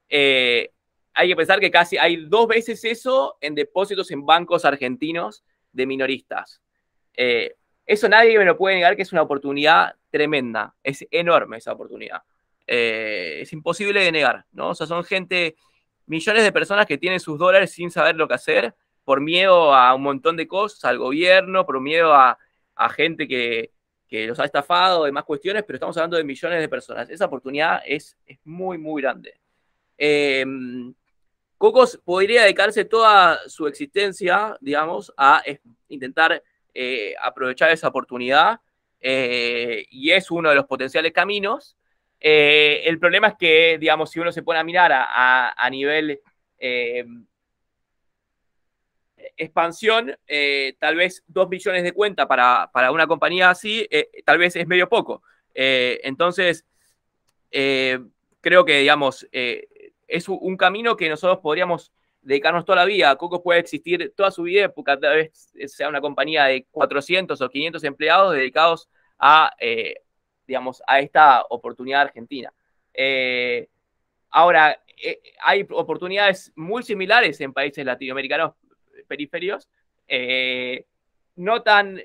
hay 0.09 1.27
que 1.27 1.35
pensar 1.35 1.59
que 1.59 1.69
casi 1.69 1.97
hay 1.97 2.25
dos 2.27 2.47
veces 2.47 2.85
eso 2.85 3.37
en 3.41 3.53
depósitos 3.53 4.11
en 4.11 4.25
bancos 4.25 4.63
argentinos 4.63 5.43
de 5.73 5.85
minoristas. 5.85 6.61
Eso 7.87 8.09
nadie 8.09 8.37
me 8.37 8.45
lo 8.45 8.57
puede 8.57 8.75
negar 8.75 8.95
que 8.95 9.01
es 9.01 9.13
una 9.13 9.21
oportunidad 9.21 9.95
tremenda. 10.09 10.75
Es 10.83 11.05
enorme 11.09 11.57
esa 11.57 11.71
oportunidad. 11.71 12.21
Eh, 12.67 13.39
es 13.41 13.53
imposible 13.53 14.03
de 14.03 14.11
negar, 14.11 14.45
¿no? 14.51 14.69
O 14.69 14.75
sea, 14.75 14.85
son 14.85 15.05
gente, 15.05 15.55
millones 16.05 16.43
de 16.43 16.51
personas 16.51 16.85
que 16.85 16.97
tienen 16.97 17.21
sus 17.21 17.39
dólares 17.39 17.71
sin 17.71 17.89
saber 17.89 18.17
lo 18.17 18.27
que 18.27 18.33
hacer, 18.33 18.75
por 19.07 19.21
miedo 19.21 19.73
a 19.73 19.95
un 19.95 20.01
montón 20.01 20.35
de 20.35 20.49
cosas, 20.49 20.83
al 20.83 20.97
gobierno, 20.97 21.65
por 21.65 21.79
miedo 21.79 22.13
a, 22.13 22.37
gente 22.93 23.25
que, 23.25 23.71
los 24.27 24.37
ha 24.37 24.43
estafado, 24.43 25.05
demás 25.05 25.23
cuestiones, 25.23 25.63
pero 25.63 25.77
estamos 25.77 25.95
hablando 25.95 26.17
de 26.17 26.25
millones 26.25 26.59
de 26.59 26.67
personas. 26.67 27.09
Esa 27.09 27.27
oportunidad 27.27 27.81
es, 27.85 28.17
es 28.25 28.37
muy, 28.43 28.77
muy 28.77 29.01
grande. 29.01 29.39
Em, 29.97 30.93
Cocos 31.57 32.01
podría 32.03 32.43
dedicarse 32.43 32.83
toda 32.83 33.39
su 33.47 33.65
existencia, 33.67 34.57
digamos, 34.59 35.13
a 35.15 35.41
intentar 35.87 36.43
eh, 36.73 37.15
aprovechar 37.21 37.71
esa 37.71 37.87
oportunidad 37.87 38.59
eh, 38.99 39.85
y 39.89 40.11
es 40.11 40.29
uno 40.31 40.49
de 40.49 40.55
los 40.55 40.65
potenciales 40.65 41.13
caminos. 41.13 41.77
Eh, 42.19 42.81
el 42.83 42.99
problema 42.99 43.29
es 43.29 43.35
que, 43.39 43.77
digamos, 43.79 44.11
si 44.11 44.19
uno 44.19 44.33
se 44.33 44.43
pone 44.43 44.59
a 44.59 44.65
mirar 44.65 44.91
a, 44.93 45.69
nivel 45.71 46.19
expansión, 49.37 50.17
tal 50.79 50.95
vez 50.95 51.23
dos 51.27 51.47
millones 51.47 51.83
de 51.83 51.93
cuentas 51.93 52.25
para, 52.27 52.91
una 52.91 53.07
compañía 53.07 53.49
así, 53.49 53.87
tal 54.25 54.37
vez 54.37 54.55
es 54.55 54.67
medio 54.67 54.89
poco. 54.89 55.21
entonces, 55.53 56.65
creo 57.49 58.65
que, 58.65 58.79
digamos, 58.79 59.27
es 59.31 60.29
un 60.29 60.57
camino 60.57 60.97
que 60.97 61.09
nosotros 61.09 61.39
podríamos 61.39 61.91
dedicarnos 62.27 62.65
toda 62.65 62.77
la 62.77 62.85
vida. 62.85 63.15
Coco 63.15 63.41
puede 63.41 63.61
existir 63.61 64.13
toda 64.15 64.31
su 64.31 64.43
vida, 64.43 64.69
porque 64.69 64.97
tal 64.97 65.15
vez 65.15 65.49
sea 65.67 65.87
una 65.87 66.01
compañía 66.01 66.45
de 66.45 66.65
400 66.71 67.39
o 67.39 67.49
500 67.49 67.83
empleados 67.85 68.33
dedicados 68.33 68.89
a, 69.17 69.53
eh, 69.59 70.01
digamos, 70.45 70.83
a 70.85 70.99
esta 70.99 71.43
oportunidad 71.49 72.01
argentina. 72.01 72.53
Eh, 72.93 73.69
ahora, 74.29 74.77
eh, 75.01 75.21
hay 75.41 75.65
oportunidades 75.69 76.51
muy 76.55 76.83
similares 76.83 77.39
en 77.39 77.53
países 77.53 77.85
latinoamericanos 77.85 78.53
periféricos, 79.07 79.67
no 81.35 81.61
tan 81.63 82.01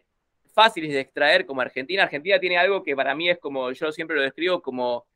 fáciles 0.54 0.92
de 0.92 1.00
extraer 1.00 1.46
como 1.46 1.60
Argentina. 1.60 2.04
Argentina 2.04 2.38
tiene 2.38 2.58
algo 2.58 2.82
que 2.82 2.96
para 2.96 3.14
mí 3.14 3.28
es 3.28 3.38
como, 3.38 3.70
yo 3.72 3.92
siempre 3.92 4.16
lo 4.16 4.22
describo 4.22 4.62
como 4.62 5.06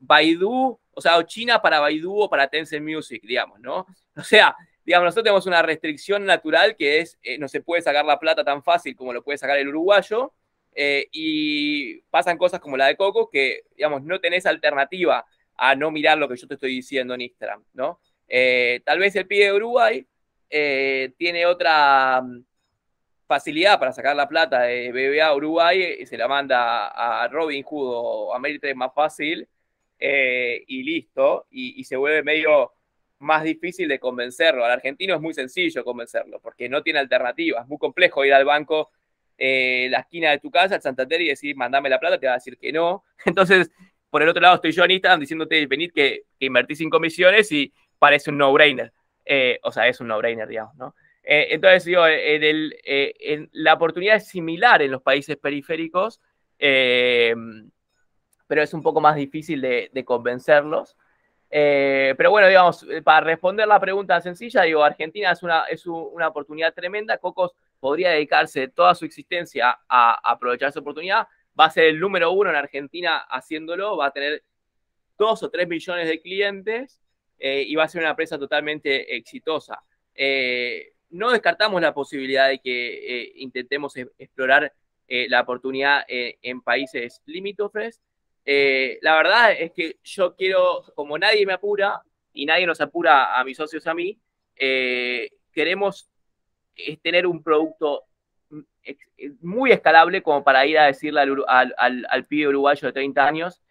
Baidu, 0.00 0.78
o 0.98 1.00
sea, 1.00 1.18
o 1.18 1.22
China 1.22 1.60
para 1.60 1.78
Baidu 1.78 2.22
o 2.22 2.30
para 2.30 2.48
Tencent 2.48 2.86
Music, 2.86 3.22
digamos, 3.22 3.60
¿no? 3.60 3.86
O 4.16 4.22
sea, 4.22 4.56
digamos, 4.86 5.06
nosotros 5.06 5.24
tenemos 5.24 5.46
una 5.46 5.60
restricción 5.62 6.24
natural 6.24 6.76
que 6.76 7.00
es, 7.00 7.18
eh, 7.22 7.36
no 7.38 7.48
se 7.48 7.60
puede 7.60 7.82
sacar 7.82 8.04
la 8.04 8.18
plata 8.18 8.44
tan 8.44 8.62
fácil 8.62 8.96
como 8.96 9.12
lo 9.12 9.22
puede 9.22 9.36
sacar 9.36 9.58
el 9.58 9.68
uruguayo, 9.68 10.32
eh, 10.74 11.08
y 11.10 12.00
pasan 12.02 12.38
cosas 12.38 12.60
como 12.60 12.76
la 12.76 12.86
de 12.86 12.96
Coco, 12.96 13.28
que, 13.28 13.62
digamos, 13.74 14.04
no 14.04 14.20
tenés 14.20 14.46
alternativa 14.46 15.26
a 15.56 15.74
no 15.74 15.90
mirar 15.90 16.18
lo 16.18 16.28
que 16.28 16.36
yo 16.36 16.46
te 16.46 16.54
estoy 16.54 16.70
diciendo 16.70 17.14
en 17.14 17.22
Instagram, 17.22 17.64
¿no? 17.74 18.00
Eh, 18.28 18.80
tal 18.84 18.98
vez 18.98 19.16
el 19.16 19.26
pibe 19.26 19.46
de 19.46 19.52
Uruguay 19.52 20.06
tiene 20.48 21.46
otra 21.46 22.22
mm, 22.22 22.44
facilidad 23.26 23.78
para 23.78 23.92
sacar 23.92 24.16
la 24.16 24.28
plata 24.28 24.62
de 24.62 24.92
BBA 24.92 25.34
Uruguay 25.34 25.96
y 26.00 26.06
se 26.06 26.16
la 26.16 26.28
manda 26.28 26.88
a 26.88 27.28
Robin 27.28 27.62
Hood 27.62 27.90
o 27.92 28.34
a 28.34 28.38
Meritrade 28.38 28.74
más 28.74 28.92
fácil 28.94 29.48
y 29.98 30.82
listo, 30.82 31.46
y, 31.50 31.82
se 31.84 31.96
vuelve 31.96 32.22
medio 32.22 32.72
más 33.18 33.44
difícil 33.44 33.88
de 33.88 33.98
convencerlo. 33.98 34.64
Al 34.64 34.72
argentino 34.72 35.14
es 35.14 35.20
muy 35.20 35.34
sencillo 35.34 35.84
convencerlo, 35.84 36.40
porque 36.40 36.68
no 36.68 36.82
tiene 36.82 36.98
alternativas. 36.98 37.62
Es 37.62 37.68
muy 37.68 37.78
complejo 37.78 38.24
ir 38.24 38.34
al 38.34 38.44
banco, 38.44 38.90
eh, 39.38 39.88
la 39.90 40.00
esquina 40.00 40.30
de 40.30 40.38
tu 40.38 40.50
casa, 40.50 40.76
al 40.76 40.82
Santander, 40.82 41.20
y 41.20 41.28
decir, 41.28 41.56
mandame 41.56 41.88
la 41.88 42.00
plata, 42.00 42.18
te 42.18 42.26
va 42.26 42.32
a 42.32 42.36
decir 42.36 42.58
que 42.58 42.72
no. 42.72 43.04
Entonces, 43.24 43.70
por 44.10 44.22
el 44.22 44.28
otro 44.28 44.42
lado, 44.42 44.56
estoy 44.56 44.72
yo 44.72 44.84
en 44.84 44.92
Instagram 44.92 45.20
diciéndote, 45.20 45.66
venid 45.66 45.92
que, 45.92 46.24
que 46.38 46.46
invertís 46.46 46.80
en 46.80 46.90
comisiones 46.90 47.50
y 47.52 47.72
parece 47.98 48.30
un 48.30 48.38
no-brainer. 48.38 48.92
Eh, 49.26 49.58
o 49.62 49.72
sea, 49.72 49.88
es 49.88 50.00
un 50.00 50.08
no-brainer, 50.08 50.48
digamos, 50.48 50.74
¿no? 50.76 50.94
Eh, 51.22 51.48
entonces, 51.50 51.84
digo, 51.84 52.04
en 52.06 53.50
la 53.52 53.74
oportunidad 53.74 54.16
es 54.16 54.28
similar 54.28 54.80
en 54.80 54.92
los 54.92 55.02
países 55.02 55.36
periféricos, 55.36 56.20
pero 58.46 58.62
es 58.62 58.72
un 58.74 58.82
poco 58.82 59.00
más 59.00 59.16
difícil 59.16 59.60
de, 59.60 60.04
convencerlos. 60.04 60.96
Eh, 61.50 62.14
pero 62.16 62.30
bueno, 62.30 62.48
digamos, 62.48 62.84
eh, 62.90 63.02
para 63.02 63.20
responder 63.20 63.68
la 63.68 63.80
pregunta 63.80 64.20
sencilla, 64.20 64.62
digo, 64.62 64.82
Argentina 64.82 65.30
es 65.30 65.42
una, 65.42 65.64
es 65.64 65.86
una 65.86 66.28
oportunidad 66.28 66.74
tremenda. 66.74 67.18
Cocos 67.18 67.52
podría 67.78 68.10
dedicarse 68.10 68.68
toda 68.68 68.94
su 68.94 69.04
existencia 69.04 69.78
a, 69.88 70.30
aprovechar 70.30 70.70
esa 70.70 70.80
oportunidad. 70.80 71.28
Va 71.58 71.66
a 71.66 71.70
ser 71.70 71.84
el 71.84 72.00
número 72.00 72.32
uno 72.32 72.50
en 72.50 72.56
Argentina 72.56 73.18
haciéndolo, 73.30 73.96
va 73.96 74.06
a 74.06 74.10
tener 74.10 74.42
dos 75.18 75.42
o 75.42 75.50
tres 75.50 75.66
millones 75.68 76.08
de 76.08 76.20
clientes 76.20 77.00
eh, 77.38 77.62
y 77.66 77.74
va 77.74 77.84
a 77.84 77.88
ser 77.88 78.00
una 78.00 78.10
empresa 78.10 78.38
totalmente 78.38 79.16
exitosa. 79.16 79.82
no 81.10 81.30
descartamos 81.30 81.80
la 81.80 81.94
posibilidad 81.94 82.48
de 82.48 82.58
que 82.58 83.32
intentemos 83.36 83.96
e, 83.96 84.08
explorar 84.18 84.72
la 85.08 85.40
oportunidad 85.42 86.04
en 86.08 86.62
países 86.62 87.22
limítrofes, 87.26 88.02
eh, 88.48 89.00
la 89.02 89.16
verdad 89.16 89.52
es 89.58 89.72
que 89.72 89.96
yo 90.04 90.36
quiero, 90.36 90.84
como 90.94 91.18
nadie 91.18 91.44
me 91.44 91.52
apura 91.52 92.00
y 92.32 92.46
nadie 92.46 92.64
nos 92.64 92.80
apura 92.80 93.38
a 93.38 93.42
mis 93.42 93.56
socios 93.56 93.84
a 93.88 93.94
mí, 93.94 94.20
eh, 94.54 95.30
queremos 95.52 96.08
eh, 96.76 96.96
tener 96.98 97.26
un 97.26 97.42
producto 97.42 98.04
mm, 98.50 98.60
muy 99.40 99.72
escalable 99.72 100.22
como 100.22 100.44
para 100.44 100.64
ir 100.64 100.78
a 100.78 100.86
decirle 100.86 101.22
al, 101.48 101.74
al, 101.76 102.24
pibe 102.26 102.48
uruguayo 102.48 102.86
de 102.86 102.92
30 102.92 103.26
años, 103.26 103.62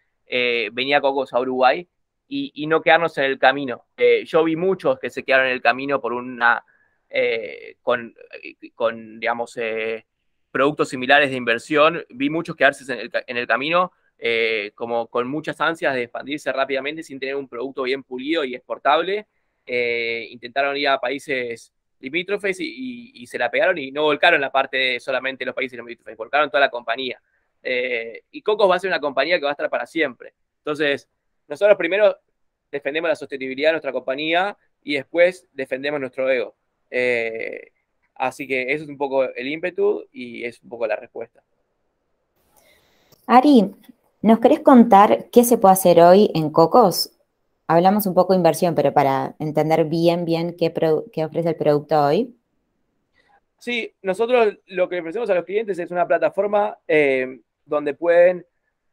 venía 0.72 1.00
Cocos 1.00 1.32
a 1.32 1.40
Uruguay 1.40 1.88
y, 2.28 2.66
no 2.66 2.82
quedarnos 2.82 3.16
en 3.18 3.24
el 3.24 3.38
camino. 3.38 3.86
Eh, 3.96 4.24
yo 4.24 4.44
vi 4.44 4.56
muchos 4.56 4.98
que 4.98 5.10
se 5.10 5.22
quedaron 5.22 5.46
en 5.46 5.52
el 5.52 5.62
camino 5.62 6.00
por 6.00 6.12
una, 6.12 6.64
eh, 7.08 7.76
con, 7.82 8.14
con, 8.74 9.20
digamos, 9.20 9.58
productos 10.50 10.88
similares 10.88 11.30
de 11.30 11.36
inversión, 11.36 12.04
vi 12.10 12.30
muchos 12.30 12.56
quedarse 12.56 12.92
en 12.92 13.00
el, 13.00 13.10
en 13.26 13.36
el 13.36 13.46
camino 13.46 13.92
como 14.74 15.08
con 15.08 15.28
muchas 15.28 15.60
ansias 15.60 15.94
de 15.94 16.04
expandirse 16.04 16.50
rápidamente 16.50 17.02
sin 17.02 17.20
tener 17.20 17.36
un 17.36 17.48
producto 17.48 17.82
bien 17.82 18.02
pulido 18.02 18.44
y 18.44 18.54
exportable. 18.54 19.26
intentaron 19.66 20.76
ir 20.76 20.88
a 20.88 20.98
países 20.98 21.72
limítrofes 22.00 22.58
y, 22.60 23.26
se 23.26 23.38
la 23.38 23.50
pegaron 23.50 23.78
y 23.78 23.90
no 23.90 24.02
volcaron 24.02 24.40
la 24.40 24.52
parte 24.52 24.76
de 24.76 25.00
solamente 25.00 25.44
los 25.44 25.54
países 25.54 25.78
limítrofes, 25.78 26.16
volcaron 26.16 26.50
toda 26.50 26.60
la 26.60 26.70
compañía. 26.70 27.20
Eh, 27.62 28.22
y 28.30 28.42
Cocos 28.42 28.70
va 28.70 28.76
a 28.76 28.78
ser 28.78 28.88
una 28.88 29.00
compañía 29.00 29.38
que 29.38 29.44
va 29.44 29.50
a 29.50 29.52
estar 29.52 29.70
para 29.70 29.86
siempre. 29.86 30.34
Entonces, 30.58 31.08
nosotros 31.48 31.76
primero 31.76 32.16
defendemos 32.70 33.08
la 33.08 33.16
sostenibilidad 33.16 33.70
de 33.70 33.74
nuestra 33.74 33.92
compañía 33.92 34.56
y 34.82 34.94
después 34.94 35.46
defendemos 35.52 36.00
nuestro 36.00 36.30
ego. 36.30 36.54
Eh, 36.90 37.72
así 38.14 38.46
que 38.46 38.72
eso 38.72 38.84
es 38.84 38.90
un 38.90 38.98
poco 38.98 39.24
el 39.24 39.48
ímpetu 39.48 40.04
y 40.12 40.44
es 40.44 40.62
un 40.62 40.68
poco 40.68 40.86
la 40.86 40.96
respuesta. 40.96 41.42
Ari, 43.26 43.74
¿nos 44.22 44.38
querés 44.38 44.60
contar 44.60 45.26
qué 45.30 45.44
se 45.44 45.58
puede 45.58 45.72
hacer 45.72 46.00
hoy 46.00 46.30
en 46.34 46.50
Cocos? 46.50 47.12
Hablamos 47.66 48.06
un 48.06 48.14
poco 48.14 48.32
de 48.32 48.36
inversión, 48.36 48.76
pero 48.76 48.92
para 48.92 49.34
entender 49.40 49.84
bien, 49.86 50.24
bien 50.24 50.54
qué, 50.56 50.72
qué 51.12 51.24
ofrece 51.24 51.48
el 51.48 51.56
producto 51.56 52.00
hoy. 52.00 52.36
Sí, 53.58 53.92
nosotros 54.02 54.58
lo 54.66 54.88
que 54.88 55.00
ofrecemos 55.00 55.28
a 55.30 55.34
los 55.34 55.44
clientes 55.44 55.78
es 55.78 55.90
una 55.90 56.06
plataforma 56.06 56.78
eh, 56.86 57.40
donde 57.64 57.94
pueden 57.94 58.46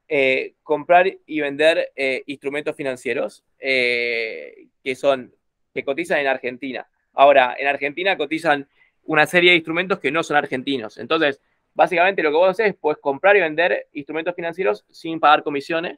eh, 0.08 0.56
comprar 0.64 1.12
y 1.26 1.40
vender 1.40 1.92
eh, 1.96 2.24
instrumentos 2.28 2.76
financieros 2.76 3.44
que 3.60 4.96
son 4.96 5.34
que 5.74 5.84
cotizan 5.84 6.20
en 6.20 6.28
Argentina. 6.28 6.88
Ahora, 7.14 7.56
en 7.58 7.68
Argentina 7.68 8.16
cotizan 8.18 8.68
una 9.06 9.26
serie 9.26 9.52
de 9.52 9.58
instrumentos 9.58 10.00
que 10.00 10.12
no 10.12 10.22
son 10.22 10.38
argentinos. 10.38 10.98
Entonces, 10.98 11.42
básicamente 11.74 12.22
lo 12.22 12.30
que 12.30 12.38
vos 12.38 12.50
haces 12.50 12.76
es 12.76 12.98
comprar 13.00 13.36
y 13.38 13.40
vender 13.40 13.88
instrumentos 13.94 14.36
financieros 14.36 14.86
sin 14.92 15.20
pagar 15.20 15.42
comisiones 15.44 15.98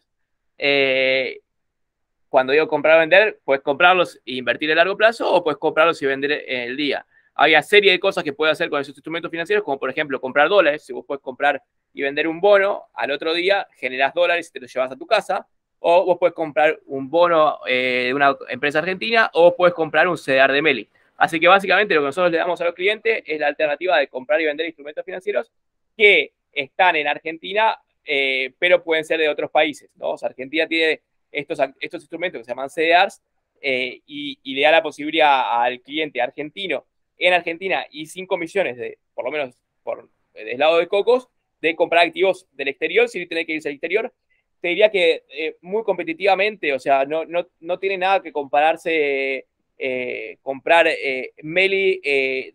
cuando 2.36 2.52
digo 2.52 2.68
comprar 2.68 2.98
o 2.98 3.00
vender, 3.00 3.40
puedes 3.46 3.64
comprarlos 3.64 4.18
e 4.26 4.34
invertir 4.34 4.70
a 4.70 4.76
largo 4.76 4.98
plazo 4.98 5.32
o 5.34 5.42
puedes 5.42 5.58
comprarlos 5.58 6.02
y 6.02 6.06
vender 6.06 6.44
en 6.46 6.64
el 6.64 6.76
día. 6.76 7.06
Hay 7.34 7.54
serie 7.64 7.94
de 7.94 8.00
cosas 8.00 8.26
que 8.26 8.34
puedes 8.34 8.52
hacer 8.52 8.70
con 8.70 8.82
esos 8.82 8.94
instrumentos 8.94 9.32
financieros, 9.32 9.64
como 9.64 9.80
por 9.80 9.90
ejemplo 9.90 10.20
comprar 10.20 10.50
dólares. 10.50 10.86
Si 10.86 10.92
vos 10.92 11.06
puedes 11.08 11.22
comprar 11.22 11.64
y 11.96 12.02
vender 12.02 12.28
un 12.28 12.42
bono, 12.42 12.88
al 12.94 13.10
otro 13.12 13.34
día 13.34 13.66
generas 13.78 14.14
dólares 14.14 14.50
y 14.50 14.52
te 14.52 14.60
los 14.60 14.72
llevas 14.72 14.92
a 14.92 14.98
tu 14.98 15.08
casa. 15.08 15.48
O 15.80 16.04
vos 16.04 16.18
puedes 16.20 16.36
comprar 16.36 16.78
un 16.88 17.10
bono 17.10 17.60
eh, 17.66 18.04
de 18.08 18.14
una 18.14 18.36
empresa 18.50 18.80
argentina 18.80 19.30
o 19.34 19.56
puedes 19.56 19.74
comprar 19.74 20.08
un 20.08 20.18
CDR 20.18 20.52
de 20.52 20.62
Meli. 20.62 20.90
Así 21.16 21.40
que 21.40 21.48
básicamente 21.48 21.94
lo 21.96 22.02
que 22.02 22.08
nosotros 22.08 22.32
le 22.34 22.38
damos 22.38 22.60
a 22.60 22.66
los 22.66 22.74
clientes 22.74 23.24
es 23.26 23.40
la 23.40 23.48
alternativa 23.48 23.98
de 23.98 24.10
comprar 24.10 24.42
y 24.42 24.46
vender 24.46 24.66
instrumentos 24.66 25.06
financieros 25.06 25.50
que 25.96 26.34
están 26.52 26.98
en 26.98 27.08
Argentina, 27.08 27.80
eh, 28.04 28.54
pero 28.60 28.84
pueden 28.84 29.06
ser 29.06 29.20
de 29.20 29.30
otros 29.30 29.50
países. 29.50 29.90
¿no? 29.96 30.16
Argentina 30.22 30.68
tiene 30.68 31.02
estos, 31.32 31.60
estos 31.80 32.02
instrumentos 32.02 32.40
que 32.40 32.44
se 32.44 32.52
llaman 32.52 32.70
CDRs 32.70 33.22
eh, 33.62 34.02
y, 34.06 34.54
le 34.54 34.62
da 34.62 34.72
la 34.72 34.84
posibilidad 34.84 35.62
al 35.64 35.80
cliente 35.80 36.22
argentino 36.22 36.86
en 37.18 37.34
Argentina 37.34 37.86
y 37.90 38.08
sin 38.08 38.28
comisiones, 38.28 38.76
de, 38.76 38.98
por 39.14 39.24
lo 39.24 39.32
menos 39.32 39.56
por 39.82 40.10
el 40.34 40.60
lado 40.60 40.78
de 40.80 40.88
Cocos, 40.88 41.30
de 41.70 41.76
comprar 41.76 42.06
activos 42.06 42.48
del 42.54 42.70
exterior 42.70 43.08
sin 43.10 43.28
tener 43.28 43.46
que 43.46 43.54
irse 43.54 43.70
al 43.70 43.76
exterior. 43.76 44.14
Te 44.62 44.70
diría 44.70 44.90
que 44.90 45.24
eh, 45.30 45.58
muy 45.62 45.84
competitivamente, 45.84 46.74
o 46.74 46.80
sea, 46.80 47.06
no, 47.06 47.26
no, 47.26 47.48
no 47.60 47.80
tiene 47.80 47.98
nada 47.98 48.22
que 48.22 48.32
compararse 48.32 49.46
eh, 49.78 50.38
comprar 50.42 50.88
Meli 51.44 52.00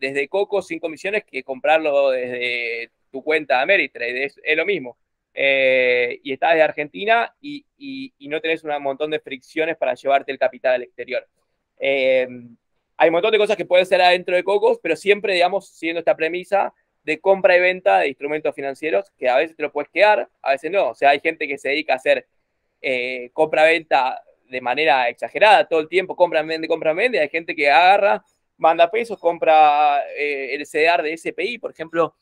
desde 0.00 0.28
Cocos 0.28 0.66
sin 0.66 0.78
comisiones 0.78 1.24
que 1.24 1.42
comprarlo 1.42 2.10
desde 2.10 2.90
tu 3.10 3.22
cuenta 3.22 3.56
de 3.56 3.62
Ameritrade. 3.62 4.24
es 4.24 4.56
lo 4.56 4.64
mismo. 4.64 4.96
Eh, 5.32 6.20
y 6.24 6.32
estás 6.32 6.54
de 6.54 6.62
Argentina 6.62 7.34
y, 7.40 7.64
no 8.20 8.40
tenés 8.40 8.64
un 8.64 8.82
montón 8.82 9.10
de 9.10 9.20
fricciones 9.20 9.76
para 9.76 9.94
llevarte 9.94 10.32
el 10.32 10.38
capital 10.38 10.74
al 10.74 10.82
exterior. 10.82 11.26
Eh, 11.78 12.28
hay 12.96 13.08
un 13.08 13.12
montón 13.12 13.32
de 13.32 13.38
cosas 13.38 13.56
que 13.56 13.64
pueden 13.64 13.86
ser 13.86 14.02
adentro 14.02 14.36
de 14.36 14.44
Cocos, 14.44 14.78
pero 14.82 14.96
siempre, 14.96 15.34
digamos, 15.34 15.68
siguiendo 15.70 16.00
esta 16.00 16.16
premisa 16.16 16.74
de 17.02 17.20
compra 17.20 17.56
y 17.56 17.60
venta 17.60 18.00
de 18.00 18.08
instrumentos 18.08 18.54
financieros, 18.54 19.10
que 19.18 19.28
a 19.28 19.36
veces 19.36 19.56
te 19.56 19.62
lo 19.62 19.72
puedes 19.72 19.90
quedar, 19.90 20.28
a 20.42 20.52
veces 20.52 20.70
no. 20.70 20.90
O 20.90 20.94
sea, 20.94 21.10
hay 21.10 21.20
gente 21.20 21.48
que 21.48 21.58
se 21.58 21.70
dedica 21.70 21.94
a 21.94 21.96
hacer 21.96 22.26
eh, 22.82 23.30
compra-venta 23.32 24.22
de 24.48 24.60
manera 24.60 25.08
exagerada 25.08 25.66
todo 25.68 25.80
el 25.80 25.88
tiempo, 25.88 26.16
compra, 26.16 26.42
vende, 26.42 26.68
compra, 26.68 26.92
vende. 26.92 27.20
Hay 27.20 27.28
gente 27.28 27.54
que 27.54 27.70
agarra, 27.70 28.24
manda 28.56 28.90
pesos, 28.90 29.18
compra 29.18 30.02
el 30.16 30.66
CDR 30.66 31.02
de 31.02 31.16
SPI, 31.16 31.58
por 31.58 31.70
ejemplo 31.70 32.16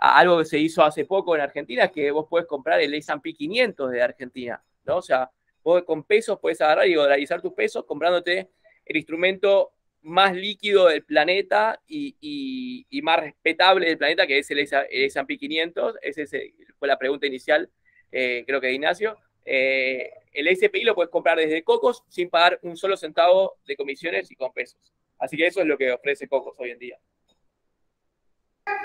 algo 0.00 0.38
que 0.38 0.46
se 0.46 0.58
hizo 0.58 0.82
hace 0.82 1.04
poco 1.04 1.34
en 1.34 1.42
Argentina 1.42 1.88
que 1.88 2.10
vos 2.10 2.26
puedes 2.28 2.48
comprar 2.48 2.80
el 2.80 2.94
S&P 2.94 3.34
500 3.34 3.90
de 3.90 4.02
Argentina, 4.02 4.62
¿no? 4.84 4.96
O 4.96 5.02
sea, 5.02 5.30
vos 5.62 5.82
con 5.84 6.04
pesos 6.04 6.38
puedes 6.40 6.60
agarrar 6.62 6.88
y 6.88 6.94
dolarizar 6.94 7.42
tus 7.42 7.52
pesos 7.52 7.84
comprándote 7.84 8.48
el 8.86 8.96
instrumento 8.96 9.72
más 10.02 10.34
líquido 10.34 10.86
del 10.86 11.04
planeta 11.04 11.80
y, 11.86 12.86
más 13.02 13.20
respetable 13.20 13.86
del 13.86 13.98
planeta, 13.98 14.26
que 14.26 14.38
es 14.38 14.50
el 14.50 14.58
S&P 14.60 15.38
500. 15.38 15.96
Esa 16.02 16.38
fue 16.78 16.88
la 16.88 16.98
pregunta 16.98 17.26
inicial, 17.26 17.68
eh, 18.12 18.44
creo 18.46 18.60
que 18.60 18.68
de 18.68 18.74
Ignacio. 18.74 19.18
Eh, 19.44 20.10
el 20.32 20.48
SPI 20.56 20.84
lo 20.84 20.94
puedes 20.94 21.10
comprar 21.10 21.38
desde 21.38 21.62
Cocos 21.62 22.04
sin 22.08 22.30
pagar 22.30 22.58
un 22.62 22.76
solo 22.76 22.96
centavo 22.96 23.56
de 23.66 23.76
comisiones 23.76 24.30
y 24.30 24.36
con 24.36 24.52
pesos. 24.52 24.80
Así 25.18 25.36
que 25.36 25.46
eso 25.46 25.60
es 25.60 25.66
lo 25.66 25.76
que 25.76 25.92
ofrece 25.92 26.28
Cocos 26.28 26.54
hoy 26.58 26.70
en 26.70 26.78
día. 26.78 26.98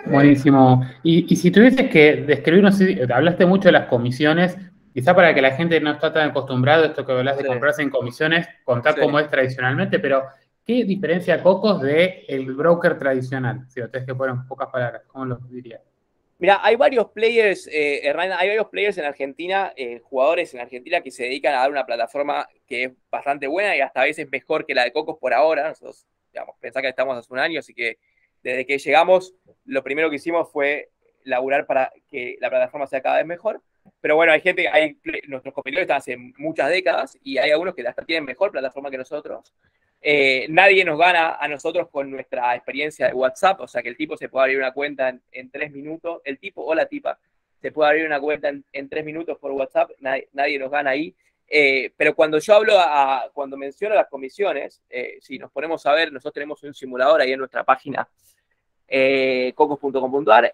Buenísimo. 0.06 0.86
Y, 1.04 1.36
si 1.36 1.52
tuvieses 1.52 1.90
que 1.90 2.18
describirnos, 2.18 2.80
hablaste 3.14 3.46
mucho 3.46 3.70
de 3.70 3.74
las 3.74 3.88
comisiones, 3.88 4.58
quizá 4.94 5.16
para 5.16 5.34
que 5.34 5.42
la 5.42 5.52
gente 5.52 5.80
no 5.80 5.92
está 5.92 6.14
tan 6.14 6.30
acostumbrado 6.30 6.84
a 6.84 6.88
esto 6.88 7.06
que 7.06 7.12
hablas 7.12 7.38
de 7.38 7.46
comprarse 7.46 7.82
en 7.82 7.90
comisiones, 7.90 8.48
contar 8.64 9.00
cómo 9.00 9.20
es 9.20 9.30
tradicionalmente, 9.30 10.00
pero 10.00 10.26
¿qué 10.66 10.84
diferencia 10.84 11.42
Cocos 11.42 11.82
del 11.82 12.26
el 12.28 12.54
broker 12.54 12.98
tradicional? 12.98 13.66
Si 13.70 13.80
lo 13.80 13.90
tenés 13.90 14.08
que 14.08 14.16
poner 14.16 14.36
pocas 14.48 14.70
palabras, 14.70 15.04
¿cómo 15.08 15.26
lo 15.26 15.38
dirías? 15.50 15.82
Mira, 16.38 16.60
hay 16.62 16.76
varios 16.76 17.12
players, 17.12 17.68
eh, 17.72 18.02
hay 18.14 18.48
varios 18.50 18.68
players 18.68 18.98
en 18.98 19.06
Argentina, 19.06 19.72
eh, 19.78 20.02
jugadores 20.04 20.54
en 20.54 20.60
Argentina 20.60 21.00
que 21.00 21.10
se 21.10 21.24
dedican 21.24 21.54
a 21.54 21.60
dar 21.60 21.72
una 21.72 21.86
plataforma 21.86 22.46
que 22.68 22.84
es 22.84 22.92
bastante 23.10 23.48
buena 23.48 23.76
y 23.78 23.80
hasta 23.80 24.02
a 24.02 24.04
veces 24.04 24.30
mejor 24.30 24.66
que 24.66 24.76
la 24.76 24.84
de 24.84 24.92
Cocos 24.92 25.18
por 25.18 25.34
ahora. 25.34 25.70
Nosotros, 25.70 26.06
digamos, 26.34 26.56
pensá 26.60 26.82
que 26.82 26.90
estamos 26.90 27.18
hace 27.18 27.32
un 27.32 27.40
año, 27.40 27.60
así 27.60 27.74
que 27.74 28.00
desde 28.44 28.66
que 28.66 28.78
llegamos, 28.78 29.34
lo 29.64 29.82
primero 29.82 30.10
que 30.10 30.18
hicimos 30.18 30.52
fue 30.52 30.90
laburar 31.24 31.66
para 31.66 31.92
que 32.10 32.38
la 32.42 32.50
plataforma 32.50 32.86
sea 32.86 33.02
cada 33.02 33.18
vez 33.18 33.26
mejor. 33.26 33.62
Pero 34.02 34.16
bueno, 34.16 34.34
hay 34.34 34.42
gente, 34.42 34.70
nuestros 35.28 35.54
competidores 35.54 35.86
están 35.86 35.98
hace 35.98 36.18
muchas 36.38 36.70
décadas 36.70 37.18
y 37.24 37.38
hay 37.38 37.52
algunos 37.52 37.76
que 37.76 37.88
hasta 37.88 38.04
tienen 38.04 38.26
mejor 38.26 38.52
plataforma 38.52 38.92
que 38.92 38.98
nosotros. 38.98 39.54
Eh, 40.08 40.46
nadie 40.50 40.86
nos 40.86 41.00
gana 41.00 41.36
a 41.36 41.48
nosotros 41.48 41.90
con 41.90 42.12
nuestra 42.12 42.56
experiencia 42.56 43.08
de 43.08 43.14
WhatsApp, 43.14 43.62
o 43.62 43.68
sea 43.68 43.82
que 43.82 43.90
el 43.90 43.98
tipo 43.98 44.16
se 44.16 44.30
puede 44.30 44.44
abrir 44.44 44.60
una 44.60 44.72
cuenta 44.72 45.18
en, 45.32 45.50
tres 45.50 45.72
minutos, 45.72 46.22
el 46.24 46.38
tipo 46.38 46.64
o 46.64 46.76
la 46.76 46.86
tipa 46.86 47.18
se 47.60 47.72
puede 47.72 47.90
abrir 47.90 48.06
una 48.06 48.20
cuenta 48.20 48.50
en, 48.50 48.90
tres 48.90 49.04
minutos 49.04 49.40
por 49.40 49.52
WhatsApp, 49.52 49.90
nadie, 50.00 50.60
nos 50.60 50.70
gana 50.70 50.92
ahí. 50.92 51.16
Eh, 51.48 51.92
pero 51.98 52.16
cuando 52.16 52.38
yo 52.38 52.54
hablo, 52.54 52.74
a, 52.78 53.32
cuando 53.34 53.58
menciono 53.58 53.96
las 53.96 54.08
comisiones, 54.08 54.84
eh, 54.92 55.18
si 55.22 55.40
nos 55.40 55.52
ponemos 55.52 55.84
a 55.88 55.94
ver, 55.94 56.14
nosotros 56.14 56.36
tenemos 56.36 56.62
un 56.62 56.76
simulador 56.76 57.22
ahí 57.22 57.32
en 57.32 57.40
nuestra 57.40 57.64
página 57.64 58.08
cocos.com.ar, 59.56 60.54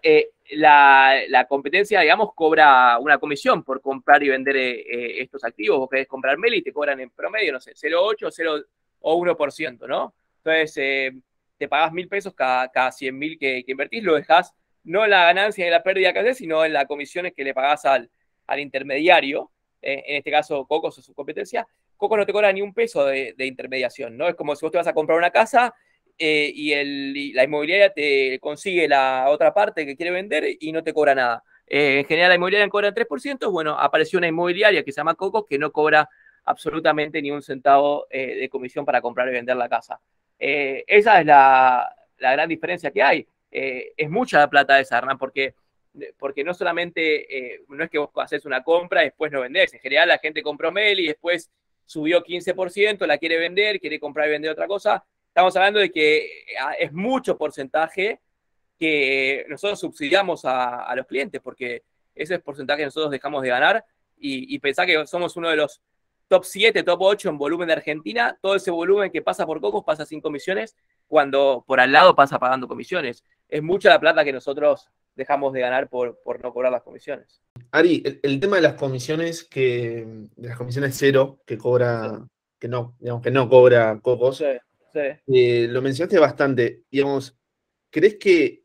la, 0.51 1.45
competencia, 1.49 1.99
digamos, 1.99 2.33
cobra 2.33 2.97
una 2.99 3.17
comisión 3.17 3.63
por 3.65 3.81
comprar 3.81 4.23
y 4.23 4.29
vender 4.29 4.55
estos 4.55 5.43
activos. 5.43 5.79
Vos 5.79 5.89
querés 5.89 6.07
comprar 6.07 6.37
Meli 6.37 6.59
y 6.59 6.61
te 6.61 6.71
cobran 6.71 7.01
en 7.01 7.09
promedio, 7.09 7.51
no 7.51 7.59
sé, 7.59 7.73
0,8, 7.73 8.29
0 8.31 8.63
o 9.01 9.17
1%, 9.17 9.87
¿no? 9.87 10.13
Entonces, 10.43 11.13
te 11.57 11.67
pagás 11.67 11.91
mil 11.91 12.07
pesos 12.07 12.33
cada, 12.33 12.69
cada 12.69 12.91
100 12.91 13.17
mil 13.17 13.37
que, 13.37 13.63
invertís, 13.67 14.03
lo 14.03 14.15
dejás 14.15 14.53
no 14.83 15.03
en 15.03 15.11
la 15.11 15.25
ganancia 15.25 15.67
y 15.67 15.69
la 15.69 15.83
pérdida 15.83 16.11
que 16.11 16.19
haces, 16.19 16.37
sino 16.37 16.65
en 16.65 16.73
las 16.73 16.85
comisiones 16.85 17.33
que 17.35 17.43
le 17.43 17.53
pagás 17.53 17.85
al, 17.85 18.09
al 18.47 18.59
intermediario, 18.59 19.51
en 19.81 20.17
este 20.17 20.31
caso 20.31 20.65
Cocos 20.65 20.97
o 20.97 21.01
su 21.01 21.13
competencia. 21.13 21.67
Cocos 21.97 22.17
no 22.17 22.25
te 22.25 22.33
cobra 22.33 22.51
ni 22.51 22.61
un 22.61 22.73
peso 22.73 23.05
de, 23.05 23.35
intermediación, 23.37 24.17
¿no? 24.17 24.27
Es 24.27 24.35
como 24.35 24.55
si 24.55 24.65
vos 24.65 24.71
te 24.71 24.79
vas 24.79 24.87
a 24.87 24.93
comprar 24.93 25.17
una 25.17 25.29
casa 25.29 25.73
eh, 26.17 26.51
y, 26.53 26.71
el, 26.73 27.33
la 27.33 27.43
inmobiliaria 27.43 27.93
te 27.93 28.39
consigue 28.39 28.87
la 28.87 29.25
otra 29.29 29.53
parte 29.53 29.85
que 29.85 29.95
quiere 29.95 30.11
vender 30.11 30.45
y 30.59 30.71
no 30.71 30.83
te 30.83 30.93
cobra 30.93 31.13
nada. 31.13 31.43
Eh, 31.67 31.99
en 31.99 32.05
general 32.05 32.29
la 32.29 32.35
inmobiliaria 32.35 32.67
cobra 32.69 32.93
3%, 32.93 33.51
bueno, 33.51 33.77
apareció 33.79 34.17
una 34.17 34.27
inmobiliaria 34.27 34.83
que 34.83 34.91
se 34.91 34.97
llama 34.97 35.15
Coco 35.15 35.45
que 35.45 35.57
no 35.57 35.71
cobra 35.71 36.09
absolutamente 36.45 37.21
ni 37.21 37.31
un 37.31 37.41
centavo 37.41 38.07
eh, 38.09 38.35
de 38.35 38.49
comisión 38.49 38.85
para 38.85 39.01
comprar 39.01 39.27
y 39.29 39.31
vender 39.31 39.55
la 39.55 39.69
casa. 39.69 39.99
esa 40.37 41.19
es 41.19 41.25
la, 41.25 41.95
la, 42.17 42.31
gran 42.31 42.49
diferencia 42.49 42.91
que 42.91 43.03
hay. 43.03 43.27
es 43.51 44.09
mucha 44.09 44.39
la 44.39 44.49
plata 44.49 44.79
esa, 44.79 44.97
Hernán, 44.97 45.17
porque, 45.17 45.53
porque 46.17 46.43
no 46.43 46.53
solamente, 46.53 47.59
no 47.67 47.83
es 47.83 47.89
que 47.89 47.99
vos 47.99 48.09
haces 48.15 48.45
una 48.45 48.63
compra 48.63 49.01
y 49.01 49.05
después 49.05 49.31
no 49.31 49.41
vendés. 49.41 49.73
En 49.73 49.79
general 49.79 50.07
la 50.07 50.17
gente 50.17 50.41
compró 50.41 50.71
Meli 50.71 51.03
y 51.03 51.07
después 51.07 51.51
subió 51.91 52.23
15%, 52.23 53.05
la 53.05 53.17
quiere 53.17 53.37
vender, 53.37 53.79
quiere 53.79 53.99
comprar 53.99 54.27
y 54.27 54.31
vender 54.31 54.51
otra 54.51 54.67
cosa. 54.67 55.03
Estamos 55.27 55.55
hablando 55.57 55.79
de 55.79 55.91
que 55.91 56.45
ah, 56.59 56.73
es 56.73 56.91
mucho 56.93 57.37
porcentaje 57.37 58.19
que 58.79 59.45
nosotros 59.49 59.79
subsidiamos 59.79 60.43
a, 60.45 60.93
los 60.95 61.05
clientes, 61.05 61.41
porque 61.41 61.83
ese 62.15 62.35
es 62.35 62.41
porcentaje 62.41 62.83
nosotros 62.83 63.11
dejamos 63.11 63.43
de 63.43 63.49
ganar 63.49 63.85
y, 64.17 64.55
y 64.55 64.59
pensar 64.59 64.87
que 64.87 65.05
somos 65.05 65.35
uno 65.35 65.49
de 65.49 65.57
los 65.57 65.81
top 66.31 66.45
7, 66.45 66.83
top 66.83 67.01
8 67.01 67.29
en 67.29 67.37
volumen 67.37 67.67
de 67.67 67.73
Argentina, 67.73 68.37
todo 68.41 68.55
ese 68.55 68.71
volumen 68.71 69.11
que 69.11 69.21
pasa 69.21 69.45
por 69.45 69.59
Cocos 69.59 69.83
pasa 69.83 70.05
sin 70.05 70.21
comisiones, 70.21 70.77
cuando 71.05 71.65
por 71.67 71.81
al 71.81 71.91
lado 71.91 72.15
pasa 72.15 72.39
pagando 72.39 72.69
comisiones. 72.69 73.25
Es 73.49 73.61
mucha 73.61 73.89
la 73.89 73.99
plata 73.99 74.23
que 74.23 74.31
nosotros 74.31 74.87
dejamos 75.13 75.51
de 75.51 75.59
ganar 75.59 75.89
por, 75.89 76.21
por 76.23 76.41
no 76.41 76.53
cobrar 76.53 76.71
las 76.71 76.83
comisiones. 76.83 77.41
Ari, 77.71 78.01
el, 78.23 78.39
tema 78.39 78.55
de 78.55 78.61
las 78.61 78.75
comisiones, 78.75 79.43
que, 79.43 80.07
de 80.37 80.47
las 80.47 80.57
comisiones 80.57 80.95
cero 80.97 81.41
que 81.45 81.57
cobra, 81.57 82.25
que 82.57 82.69
no, 82.69 82.95
digamos 82.99 83.21
que 83.21 83.31
no 83.31 83.49
cobra 83.49 83.99
Cocos, 84.01 84.41
eh, 84.41 85.67
lo 85.67 85.81
mencionaste 85.81 86.17
bastante. 86.17 86.83
Digamos, 86.89 87.37
¿crees 87.89 88.15
que 88.15 88.63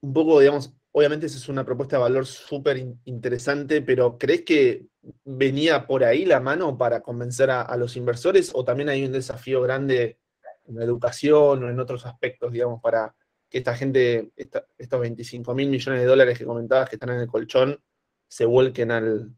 un 0.00 0.12
poco, 0.12 0.40
digamos, 0.40 0.74
obviamente 0.96 1.26
esa 1.26 1.38
es 1.38 1.48
una 1.48 1.64
propuesta 1.64 1.96
de 1.96 2.02
valor 2.02 2.24
súper 2.24 2.78
interesante, 3.04 3.82
pero 3.82 4.16
¿crees 4.16 4.42
que 4.42 4.86
venía 5.24 5.88
por 5.88 6.04
ahí 6.04 6.24
la 6.24 6.38
mano 6.38 6.78
para 6.78 7.00
convencer 7.00 7.50
a, 7.50 7.76
los 7.76 7.96
inversores 7.96 8.52
o 8.54 8.64
también 8.64 8.88
hay 8.88 9.04
un 9.04 9.10
desafío 9.10 9.60
grande 9.60 10.20
en 10.68 10.76
la 10.76 10.84
educación 10.84 11.64
o 11.64 11.68
en 11.68 11.80
otros 11.80 12.06
aspectos, 12.06 12.52
digamos, 12.52 12.80
para 12.80 13.12
que 13.50 13.58
esta 13.58 13.74
gente, 13.74 14.30
estos 14.36 15.00
25 15.00 15.52
mil 15.52 15.68
millones 15.68 16.00
de 16.00 16.06
dólares 16.06 16.38
que 16.38 16.44
comentabas 16.44 16.88
que 16.88 16.94
están 16.94 17.10
en 17.10 17.22
el 17.22 17.28
colchón, 17.28 17.82
se 18.28 18.44
vuelquen 18.44 18.92
al, 18.92 19.34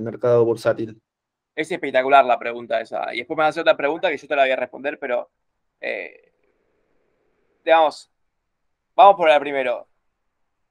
mercado 0.00 0.44
bursátil? 0.44 1.02
Es 1.56 1.70
espectacular 1.70 2.24
la 2.24 2.38
pregunta 2.38 2.80
esa. 2.80 3.12
Y 3.12 3.18
después 3.18 3.36
me 3.36 3.42
a 3.42 3.48
hacer 3.48 3.62
otra 3.62 3.76
pregunta 3.76 4.08
que 4.08 4.16
yo 4.16 4.28
te 4.28 4.36
la 4.36 4.42
voy 4.42 4.52
a 4.52 4.56
responder, 4.56 5.00
pero 5.00 5.32
eh, 5.80 6.32
digamos, 7.64 8.08
vamos 8.94 9.16
por 9.16 9.28
la 9.28 9.40
primero. 9.40 9.91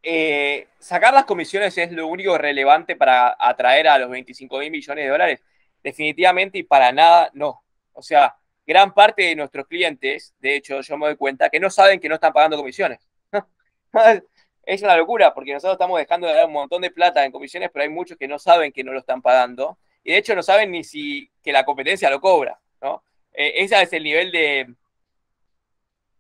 Eh, 0.04 0.68
sacar 0.80 1.14
las 1.14 1.26
comisiones 1.26 1.78
es 1.78 1.92
lo 1.92 2.08
único 2.08 2.38
relevante 2.38 2.96
para 2.96 3.36
atraer 3.40 3.88
a 3.88 4.00
los 4.00 4.10
25 4.10 4.60
mil 4.60 4.72
millones 4.72 5.06
de 5.06 5.10
dólares. 5.10 5.44
Definitivamente 5.84 6.58
y 6.60 6.64
para 6.64 6.92
nada 6.92 7.30
no. 7.34 7.64
O 7.94 8.02
sea, 8.02 8.36
gran 8.66 8.94
parte 8.94 9.24
de 9.24 9.36
nuestros 9.36 9.68
clientes, 9.68 10.34
de 10.40 10.56
hecho, 10.56 10.82
yo 10.82 10.98
me 10.98 11.08
doy 11.08 11.16
cuenta 11.16 11.50
que 11.50 11.60
no 11.60 11.70
saben 11.70 12.00
que 12.00 12.10
no 12.10 12.16
están 12.16 12.34
pagando 12.34 12.58
comisiones. 12.58 13.00
es 14.66 14.82
una 14.82 14.96
locura 14.96 15.34
porque 15.34 15.54
nosotros 15.54 15.76
estamos 15.76 16.00
dejando 16.00 16.28
de 16.28 16.34
dar 16.34 16.46
un 16.46 16.54
montón 16.54 16.82
de 16.82 16.92
plata 16.92 17.24
en 17.26 17.32
comisiones, 17.32 17.70
pero 17.72 17.84
hay 17.84 17.90
muchos 17.90 18.18
que 18.18 18.28
no 18.28 18.40
saben 18.40 18.72
que 18.72 18.84
no 18.84 18.94
lo 18.94 19.00
están 19.00 19.22
pagando. 19.22 19.78
Y 20.04 20.12
de 20.12 20.18
hecho 20.18 20.36
no 20.36 20.44
saben 20.44 20.72
ni 20.72 20.84
si 20.84 21.30
que 21.44 21.52
la 21.52 21.64
competencia 21.66 22.10
lo 22.10 22.22
cobra. 22.22 22.60
¿no? 22.82 23.04
Eh, 23.34 23.54
ese 23.58 23.82
es 23.82 23.94
el 23.94 24.04
nivel 24.04 24.32
de, 24.32 24.74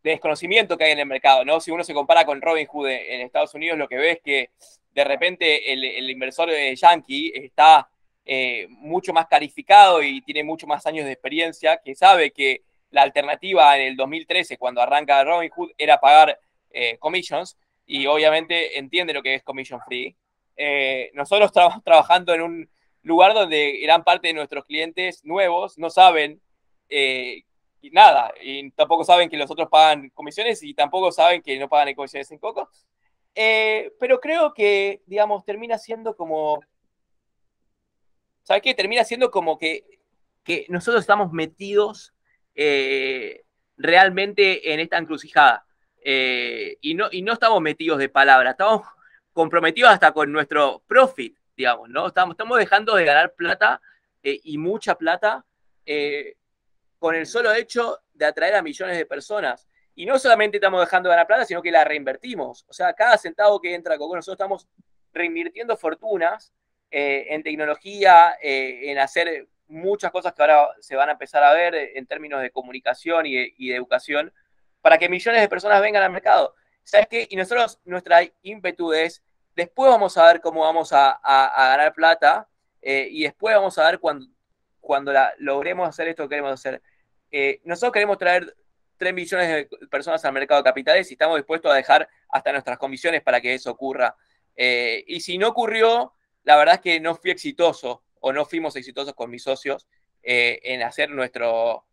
de 0.04 0.12
desconocimiento 0.12 0.78
que 0.78 0.86
hay 0.86 0.92
en 0.92 1.00
el 1.00 1.06
mercado, 1.06 1.46
¿no? 1.46 1.60
Si 1.60 1.72
uno 1.72 1.84
se 1.84 1.94
compara 1.94 2.26
con 2.26 2.42
Robinhood 2.42 2.88
en 2.88 3.22
Estados 3.22 3.54
Unidos, 3.54 3.78
lo 3.78 3.88
que 3.88 3.98
ve 3.98 4.12
es 4.12 4.22
que 4.22 4.50
de 4.94 5.04
repente 5.04 5.72
el, 5.72 6.10
inversor 6.10 6.50
yankee 6.76 7.32
está 7.36 7.90
eh, 8.26 8.68
mucho 8.70 9.14
más 9.14 9.28
calificado 9.28 10.02
y 10.02 10.22
tiene 10.22 10.44
mucho 10.44 10.68
más 10.68 10.86
años 10.86 11.06
de 11.06 11.14
experiencia, 11.14 11.82
que 11.84 11.96
sabe 11.96 12.32
que 12.32 12.64
la 12.90 13.04
alternativa 13.04 13.78
en 13.78 13.88
el 13.88 13.96
2013, 13.96 14.58
cuando 14.58 14.82
arranca 14.82 15.24
Robinhood, 15.24 15.72
era 15.78 16.00
pagar 16.00 16.38
eh, 16.72 16.98
commissions 16.98 17.58
y 17.86 18.06
obviamente 18.06 18.78
entiende 18.78 19.14
lo 19.14 19.24
que 19.24 19.36
es 19.36 19.44
commission 19.44 19.80
free. 19.82 20.16
Eh, 20.58 21.12
nosotros 21.14 21.48
estamos 21.48 21.82
trabajando 21.86 22.34
en 22.34 22.42
un 22.42 22.70
lugar 23.04 23.34
donde 23.34 23.80
gran 23.82 24.04
parte 24.04 24.28
de 24.28 24.34
nuestros 24.34 24.66
clientes 24.66 25.24
nuevos 25.24 25.78
no 25.78 25.90
saben 25.90 26.42
y 27.82 27.89
nada, 27.89 28.32
y 28.39 28.70
tampoco 28.72 29.04
saben 29.04 29.30
que 29.30 29.38
los 29.38 29.50
otros 29.50 29.67
pagan 29.67 30.10
comisiones 30.12 30.62
y 30.62 30.74
tampoco 30.74 31.12
saben 31.12 31.41
que 31.41 31.58
no 31.60 31.67
pagan 31.67 31.96
comisiones 31.96 32.32
en 32.32 32.38
Coco. 32.38 32.70
Eh, 33.34 33.94
pero 34.00 34.20
creo 34.20 34.54
que, 34.54 35.02
digamos, 35.08 35.44
termina 35.44 35.78
siendo 35.78 36.15
como, 36.15 36.63
¿sabes 38.44 38.62
qué? 38.62 38.76
Termina 38.76 39.04
siendo 39.04 39.32
como 39.32 39.58
que, 39.58 40.00
que 40.44 40.65
nosotros 40.70 41.02
estamos 41.02 41.32
metidos 41.32 42.13
eh, 42.54 43.44
realmente 43.78 44.74
en 44.74 44.80
esta 44.80 44.98
encrucijada. 44.98 45.65
Eh, 46.04 46.78
y, 46.82 46.94
no, 46.94 47.08
y 47.12 47.24
no 47.24 47.34
estamos 47.34 47.62
metidos 47.62 47.98
de 47.98 48.10
palabra, 48.10 48.52
estamos 48.52 48.86
comprometidos 49.34 49.91
hasta 49.91 50.12
con 50.12 50.32
nuestro 50.32 50.84
profit, 50.88 51.36
digamos, 51.58 51.89
¿no? 51.89 52.08
Estamos, 52.08 52.34
estamos 52.34 52.60
dejando 52.60 52.96
de 52.96 53.06
ganar 53.06 53.34
plata 53.34 53.82
y 54.24 54.60
mucha 54.60 54.96
plata 54.96 55.46
con 57.02 57.16
el 57.16 57.26
solo 57.26 57.52
hecho 57.52 57.98
de 58.14 58.28
atraer 58.28 58.54
a 58.54 58.62
millones 58.62 58.96
de 58.96 59.08
personas. 59.08 59.68
Y 59.96 60.06
no 60.06 60.20
solamente 60.20 60.58
estamos 60.58 60.80
dejando 60.82 61.10
de 61.10 61.14
ganar 61.14 61.26
plata, 61.26 61.46
sino 61.46 61.60
que 61.60 61.72
la 61.72 61.84
reinvertimos. 61.84 62.64
O 62.70 62.74
sea, 62.74 62.94
cada 62.94 63.18
centavo 63.18 63.60
que 63.60 63.74
entra 63.74 63.98
con 63.98 64.12
nosotros 64.12 64.36
estamos 64.36 64.68
reinvirtiendo 65.12 65.76
fortunas 65.76 66.54
eh, 66.92 67.26
en 67.30 67.42
tecnología, 67.42 68.38
eh, 68.40 68.92
en 68.92 69.00
hacer 69.00 69.48
muchas 69.68 70.12
cosas 70.12 70.34
que 70.34 70.44
ahora 70.44 70.76
se 70.80 70.96
van 70.96 71.10
a 71.10 71.14
empezar 71.14 71.44
a 71.44 71.52
ver 71.54 71.74
en 71.74 72.06
términos 72.06 72.40
de 72.40 72.52
comunicación 72.52 73.26
y 73.26 73.68
de, 73.68 73.76
educación, 73.76 74.32
para 74.80 75.00
que 75.00 75.10
millones 75.10 75.42
de 75.42 75.50
personas 75.50 75.82
vengan 75.82 76.04
al 76.04 76.12
mercado. 76.12 76.54
¿Sabes 76.84 77.08
qué? 77.10 77.26
Y 77.32 77.36
nosotros, 77.36 77.80
nuestra 77.84 78.20
ímpetu 78.44 78.94
es, 78.94 79.24
después 79.56 79.90
vamos 79.90 80.20
a 80.20 80.28
ver 80.28 80.40
cómo 80.40 80.62
vamos 80.62 80.94
a, 80.94 81.20
ganar 81.24 81.94
plata 81.96 82.48
eh, 82.80 83.08
y 83.10 83.24
después 83.24 83.56
vamos 83.56 83.80
a 83.80 83.90
ver 83.90 84.00
cuando, 84.00 84.28
cuando 84.80 85.12
logremos 85.40 85.90
hacer 85.90 86.08
esto 86.08 86.24
que 86.24 86.30
queremos 86.30 86.52
hacer. 86.52 86.80
Eh, 87.32 87.62
nosotros 87.63 87.94
queremos 87.94 88.17
traer 88.17 88.56
3 88.98 89.13
millones 89.13 89.48
de 89.48 89.88
personas 89.88 90.24
al 90.26 90.34
mercado 90.34 90.62
de 90.62 90.70
capitales 90.70 91.10
y 91.10 91.13
estamos 91.13 91.38
dispuestos 91.38 91.72
a 91.72 91.76
dejar 91.76 92.08
hasta 92.30 92.52
nuestras 92.52 92.78
comisiones 92.78 93.24
para 93.24 93.39
que 93.39 93.54
eso 93.54 93.72
ocurra. 93.72 94.15
Eh, 94.56 95.04
y 95.08 95.22
si 95.22 95.38
no 95.38 95.48
ocurrió, 95.48 96.13
la 96.44 96.58
verdad 96.58 96.76
es 96.76 96.82
que 96.82 97.00
no 97.00 97.15
fui 97.15 97.32
exitoso 97.32 98.04
o 98.20 98.34
no 98.34 98.46
fuimos 98.46 98.76
exitosos 98.76 99.13
con 99.13 99.32
mis 99.32 99.44
socios 99.44 99.88
eh, 100.22 100.60
en 100.63 100.84
hacer 100.84 101.10
nuestro, 101.10 101.86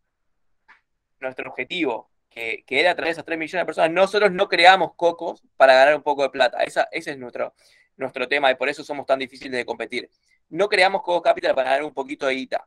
nuestro 1.21 1.49
objetivo, 1.49 2.11
que, 2.29 2.65
era 2.69 2.95
traer 2.95 3.13
esas 3.13 3.25
3 3.25 3.39
millones 3.39 3.63
de 3.63 3.67
personas. 3.67 3.91
Nosotros 3.91 4.33
no 4.33 4.49
creamos 4.49 4.95
cocos 4.97 5.43
para 5.57 5.75
ganar 5.75 5.97
un 5.97 6.03
poco 6.03 6.23
de 6.23 6.31
plata. 6.31 6.59
ese 6.63 6.87
es 6.93 7.19
nuestro, 7.19 7.55
nuestro 7.97 8.29
tema 8.29 8.51
y 8.51 8.57
por 8.57 8.69
eso 8.69 8.85
somos 8.85 9.07
tan 9.07 9.19
difíciles 9.19 9.53
de 9.53 9.65
competir. 9.65 10.11
No 10.51 10.69
creamos 10.69 11.03
Cocos 11.03 11.23
Capital 11.23 11.55
para 11.55 11.71
ganar 11.71 11.85
un 11.85 11.93
poquito 11.93 12.27
de 12.27 12.35
guita. 12.35 12.67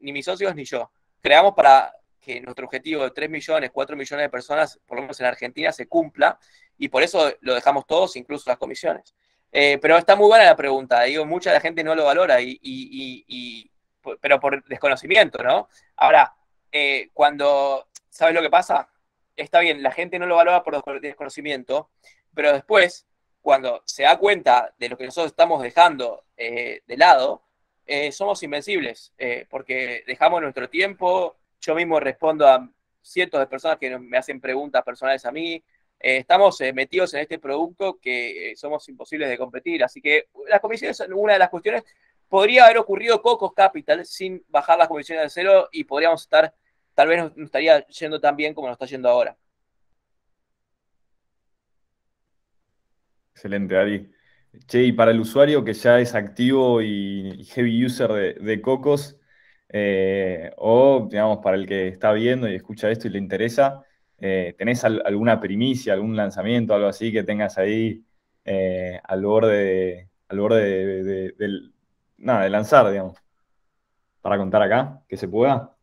ni 0.00 0.12
mis 0.12 0.24
socios 0.24 0.54
ni 0.54 0.64
yo 0.64 0.90
creamos 1.26 1.54
para 1.54 1.92
que 2.20 2.40
nuestro 2.40 2.66
objetivo 2.66 3.02
de 3.02 3.10
3 3.10 3.28
millones, 3.28 3.72
4 3.72 3.96
millones 3.96 4.24
de 4.26 4.30
personas, 4.30 4.78
por 4.86 4.96
lo 4.96 5.02
menos 5.02 5.18
en 5.18 5.26
Argentina, 5.26 5.72
se 5.72 5.88
cumpla, 5.88 6.38
y 6.78 6.88
por 6.88 7.02
eso 7.02 7.32
lo 7.40 7.52
dejamos 7.52 7.84
todos, 7.84 8.14
incluso 8.14 8.48
las 8.48 8.58
comisiones. 8.58 9.12
Eh, 9.50 9.76
pero 9.82 9.98
está 9.98 10.14
muy 10.14 10.28
buena 10.28 10.44
la 10.44 10.54
pregunta, 10.54 11.02
digo, 11.02 11.26
mucha 11.26 11.52
la 11.52 11.58
gente 11.58 11.82
no 11.82 11.96
lo 11.96 12.04
valora, 12.04 12.40
y, 12.40 13.68
pero 14.20 14.38
por 14.38 14.62
desconocimiento, 14.68 15.42
¿no? 15.42 15.68
Ahora, 15.96 16.32
eh, 16.70 17.10
cuando, 17.12 17.88
¿sabes 18.08 18.32
lo 18.32 18.40
que 18.40 18.50
pasa? 18.50 18.88
Está 19.34 19.58
bien, 19.58 19.82
la 19.82 19.90
gente 19.90 20.20
no 20.20 20.26
lo 20.26 20.36
valora 20.36 20.62
por 20.62 21.00
desconocimiento, 21.00 21.90
pero 22.32 22.52
después, 22.52 23.04
cuando 23.42 23.82
se 23.84 24.04
da 24.04 24.16
cuenta 24.16 24.72
de 24.78 24.90
lo 24.90 24.96
que 24.96 25.06
nosotros 25.06 25.32
estamos 25.32 25.60
dejando 25.60 26.24
eh, 26.36 26.82
de 26.86 26.96
lado, 26.96 27.45
eh, 27.86 28.10
somos 28.10 28.42
invencibles, 28.42 29.12
eh, 29.16 29.46
porque 29.48 30.02
dejamos 30.06 30.42
nuestro 30.42 30.68
tiempo, 30.68 31.36
yo 31.60 31.74
mismo 31.74 32.00
respondo 32.00 32.46
a 32.46 32.68
cientos 33.00 33.38
de 33.38 33.46
personas 33.46 33.78
que 33.78 33.96
me 33.98 34.18
hacen 34.18 34.40
preguntas 34.40 34.82
personales 34.82 35.24
a 35.24 35.30
mí, 35.30 35.54
eh, 36.00 36.16
estamos 36.18 36.60
metidos 36.74 37.14
en 37.14 37.20
este 37.20 37.38
producto 37.38 37.98
que 38.00 38.52
somos 38.56 38.88
imposibles 38.88 39.28
de 39.28 39.38
competir, 39.38 39.84
así 39.84 40.00
que 40.00 40.28
las 40.48 40.60
comisiones 40.60 40.96
son 40.96 41.12
una 41.12 41.34
de 41.34 41.38
las 41.38 41.48
cuestiones, 41.48 41.84
podría 42.28 42.64
haber 42.64 42.78
ocurrido 42.78 43.22
Cocos 43.22 43.52
Capital 43.52 44.04
sin 44.04 44.44
bajar 44.48 44.78
las 44.78 44.88
comisiones 44.88 45.24
de 45.24 45.30
cero 45.30 45.68
y 45.70 45.84
podríamos 45.84 46.22
estar, 46.22 46.52
tal 46.92 47.08
vez 47.08 47.36
no 47.36 47.44
estaría 47.44 47.86
yendo 47.86 48.20
tan 48.20 48.34
bien 48.34 48.52
como 48.52 48.66
nos 48.66 48.74
está 48.74 48.86
yendo 48.86 49.08
ahora. 49.08 49.36
Excelente, 53.32 53.76
Ari. 53.76 54.15
Che, 54.66 54.82
y 54.82 54.92
para 54.92 55.10
el 55.10 55.20
usuario 55.20 55.64
que 55.64 55.74
ya 55.74 56.00
es 56.00 56.14
activo 56.14 56.80
y, 56.82 57.44
heavy 57.44 57.84
user 57.84 58.40
de, 58.40 58.60
Cocos, 58.62 59.18
eh, 59.68 60.52
o 60.56 61.06
digamos 61.10 61.38
para 61.38 61.56
el 61.56 61.66
que 61.66 61.88
está 61.88 62.12
viendo 62.12 62.48
y 62.48 62.54
escucha 62.54 62.90
esto 62.90 63.08
y 63.08 63.10
le 63.10 63.18
interesa, 63.18 63.84
eh, 64.18 64.54
¿tenés 64.58 64.84
alguna 64.84 65.40
primicia, 65.40 65.92
algún 65.92 66.16
lanzamiento, 66.16 66.74
algo 66.74 66.88
así 66.88 67.12
que 67.12 67.22
tengas 67.22 67.58
ahí 67.58 68.04
eh, 68.44 69.00
al 69.04 69.22
borde, 69.24 70.10
al 70.28 70.40
borde 70.40 71.04
de, 71.34 71.70
nada, 72.18 72.44
de 72.44 72.50
lanzar, 72.50 72.90
digamos, 72.90 73.18
para 74.20 74.38
contar 74.38 74.62
acá, 74.62 75.02
que 75.08 75.16
se 75.16 75.28
pueda? 75.28 75.75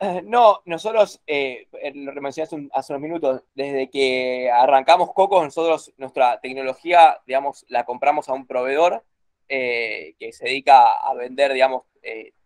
Eh, 0.00 0.22
no, 0.24 0.62
nosotros, 0.64 1.20
eh, 1.26 1.68
lo 1.94 2.12
que 2.12 2.20
mencionaste 2.20 2.68
hace 2.72 2.92
unos 2.92 3.02
minutos, 3.02 3.42
desde 3.54 3.88
que 3.90 4.50
arrancamos 4.50 5.12
Coco, 5.12 5.42
nosotros 5.44 5.92
nuestra 5.98 6.40
tecnología, 6.40 7.20
digamos, 7.26 7.64
la 7.68 7.84
compramos 7.84 8.28
a 8.28 8.32
un 8.32 8.46
proveedor 8.46 9.04
eh, 9.48 10.14
que 10.18 10.32
se 10.32 10.46
dedica 10.46 10.92
a 10.94 11.14
vender, 11.14 11.52
digamos, 11.52 11.82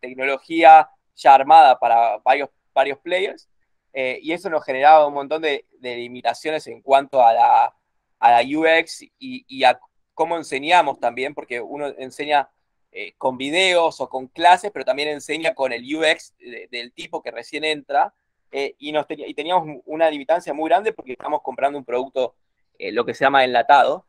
tecnología 0.01 0.91
ya 1.15 1.35
armada 1.35 1.79
para 1.79 2.19
varios, 2.19 2.51
varios 2.75 2.99
players, 2.99 3.49
eh, 3.97 4.19
y 4.21 4.33
eso 4.33 4.51
nos 4.51 4.65
generaba 4.65 5.07
un 5.07 5.15
montón 5.15 5.41
de, 5.41 5.67
limitaciones 5.81 6.67
en 6.67 6.83
cuanto 6.83 7.25
a 7.25 7.33
la, 7.33 7.75
a 8.19 8.31
la 8.31 8.43
UX 8.43 9.05
y, 9.19 9.65
a 9.65 9.79
cómo 10.15 10.37
enseñamos 10.37 10.99
también, 10.99 11.35
porque 11.35 11.61
uno 11.61 11.89
enseña 11.99 12.51
eh, 12.97 13.15
con 13.19 13.37
videos 13.37 14.01
o 14.01 14.09
con 14.09 14.29
clases, 14.29 14.71
pero 14.71 14.85
también 14.85 15.09
enseña 15.09 15.55
con 15.55 15.73
el 15.73 15.85
UX 15.85 16.33
del 16.71 16.93
tipo 16.93 17.21
que 17.21 17.33
recién 17.33 17.65
entra, 17.65 18.15
eh, 18.53 18.77
y, 18.79 18.93
nos 18.93 19.07
y 19.09 19.35
teníamos 19.35 19.83
una 19.85 20.09
limitancia 20.09 20.55
muy 20.55 20.71
grande 20.71 20.93
porque 20.93 21.13
estamos 21.13 21.43
comprando 21.43 21.77
un 21.77 21.85
producto, 21.85 22.37
lo 22.79 23.05
que 23.05 23.15
se 23.15 23.25
llama 23.25 23.45
enlatado, 23.45 24.07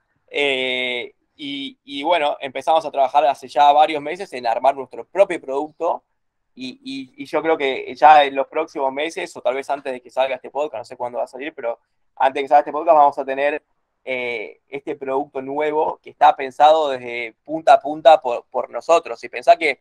y, 1.38 2.04
bueno, 2.04 2.38
empezamos 2.40 2.86
a 2.86 2.92
trabajar 2.92 3.26
hace 3.26 3.48
ya 3.48 3.72
varios 3.72 4.02
meses 4.02 4.32
en 4.34 4.48
armar 4.48 4.76
nuestro 4.76 5.06
propio 5.06 5.40
producto. 5.42 6.04
Y, 6.54 7.26
yo 7.26 7.42
creo 7.42 7.58
que 7.58 7.94
ya 7.96 8.24
en 8.24 8.36
los 8.36 8.48
próximos 8.48 8.92
meses, 8.94 9.36
o 9.36 9.42
tal 9.42 9.56
vez 9.56 9.70
antes 9.70 9.92
de 9.92 10.02
que 10.02 10.10
salga 10.10 10.36
este 10.36 10.50
podcast, 10.50 10.82
no 10.82 10.86
sé 10.86 10.96
cuándo 10.96 11.18
va 11.18 11.26
a 11.26 11.28
salir, 11.28 11.54
pero 11.54 11.80
antes 12.16 12.36
de 12.36 12.44
que 12.44 12.48
salga 12.48 12.60
este 12.60 12.72
podcast, 12.72 12.96
vamos 12.96 13.18
a 13.18 13.26
tener 13.26 13.62
eh, 14.08 14.62
este 14.70 14.96
producto 14.96 15.42
nuevo 15.42 16.00
que 16.00 16.12
está 16.12 16.36
pensado 16.36 16.90
desde 16.90 17.34
punta 17.44 17.74
a 17.74 17.80
punta 17.80 18.22
por, 18.22 18.70
nosotros. 18.70 19.24
Y 19.24 19.30
pensá 19.30 19.58
que 19.58 19.80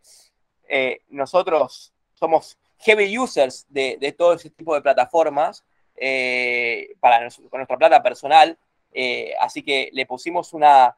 eh, 0.66 1.02
nosotros 1.10 1.92
somos 2.14 2.58
heavy 2.78 3.18
users 3.18 3.66
de, 3.68 4.14
todo 4.16 4.32
ese 4.32 4.48
tipo 4.48 4.74
de 4.74 4.80
plataformas 4.80 5.62
eh, 5.94 6.94
para 7.00 7.28
con 7.50 7.58
nuestra 7.58 7.76
plata 7.76 8.02
personal. 8.02 8.58
así 9.40 9.62
que 9.62 9.90
le 9.92 10.06
pusimos 10.06 10.54
una, 10.54 10.96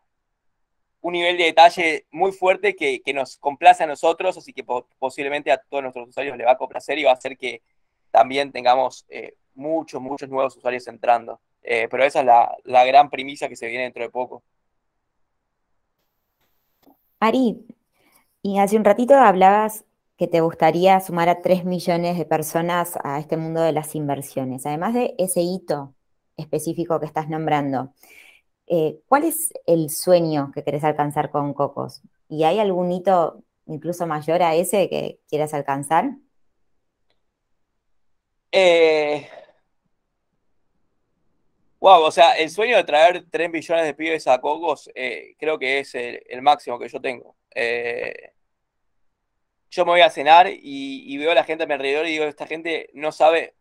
un 1.01 1.13
nivel 1.13 1.37
de 1.37 1.45
detalle 1.47 2.07
muy 2.13 2.31
fuerte 2.31 2.77
que, 2.77 3.03
nos 3.13 3.39
complace 3.39 3.83
a 3.83 3.89
nosotros, 3.89 4.39
así 4.39 4.53
que 4.53 4.65
posiblemente 5.01 5.51
a 5.51 5.59
todos 5.59 5.83
nuestros 5.83 6.11
usuarios 6.11 6.37
le 6.37 6.45
va 6.45 6.53
a 6.53 6.59
complacer 6.59 6.97
y 6.97 7.03
va 7.03 7.11
a 7.11 7.15
hacer 7.15 7.37
que 7.37 7.61
también 8.13 8.53
tengamos 8.53 9.05
muchos, 9.55 10.01
muchos 10.01 10.29
nuevos 10.29 10.57
usuarios 10.57 10.87
entrando. 10.87 11.41
Eh, 11.69 11.89
pero 11.91 12.05
esa 12.05 12.21
es 12.21 12.27
la, 12.65 12.85
gran 12.85 13.11
primicia 13.11 13.49
que 13.49 13.57
se 13.57 13.67
viene 13.67 13.83
dentro 13.83 14.05
de 14.05 14.11
poco. 14.11 14.45
Ari, 17.19 17.67
y 18.41 18.59
hace 18.59 18.77
un 18.77 18.85
ratito 18.85 19.15
hablabas 19.15 19.85
que 20.17 20.29
te 20.29 20.41
gustaría 20.41 21.01
sumar 21.01 21.29
a 21.29 21.43
3 21.43 21.65
millones 21.65 22.17
de 22.17 22.25
personas 22.25 22.97
a 23.03 23.19
este 23.19 23.37
mundo 23.37 23.63
de 23.63 23.73
las 23.73 23.97
inversiones, 23.97 24.65
además 24.65 24.95
de 24.95 25.15
ese 25.19 25.41
hito 25.43 25.95
específico 26.37 27.01
que 27.01 27.07
estás 27.07 27.29
nombrando. 27.29 27.93
Eh, 28.69 29.01
¿cuál 29.09 29.25
es 29.25 29.53
el 29.67 29.91
sueño 29.91 30.53
que 30.55 30.63
querés 30.63 30.85
alcanzar 30.85 31.31
con 31.31 31.53
Cocos? 31.53 32.03
¿Y 32.29 32.45
hay 32.45 32.61
algún 32.61 32.93
hito 32.93 33.43
incluso 33.67 34.07
mayor 34.07 34.43
a 34.43 34.55
ese 34.55 34.89
que 34.89 35.19
quieras 35.29 35.53
alcanzar? 35.53 36.13
Eh, 38.53 39.29
wow, 41.81 42.03
o 42.03 42.11
sea, 42.11 42.37
el 42.37 42.51
sueño 42.51 42.77
de 42.77 42.85
traer 42.85 43.27
3 43.31 43.51
millones 43.51 43.85
de 43.85 43.95
pibes 43.95 44.27
a 44.27 44.41
Cocos 44.41 44.91
eh, 44.95 45.35
creo 45.39 45.59
que 45.59 45.81
es 45.81 45.95
el, 45.95 46.43
máximo 46.43 46.79
que 46.79 46.89
yo 46.89 47.01
tengo. 47.01 47.37
yo 49.71 49.85
me 49.85 49.93
voy 49.93 50.01
a 50.01 50.11
cenar 50.11 50.49
y, 50.49 50.59
y, 50.63 51.19
veo 51.19 51.33
a 51.33 51.35
la 51.35 51.45
gente 51.45 51.65
a 51.65 51.67
mi 51.67 51.75
alrededor 51.75 52.07
y 52.07 52.11
digo, 52.13 52.25
esta 52.25 52.47
gente 52.47 52.91
no 52.95 53.13
sabe, 53.13 53.55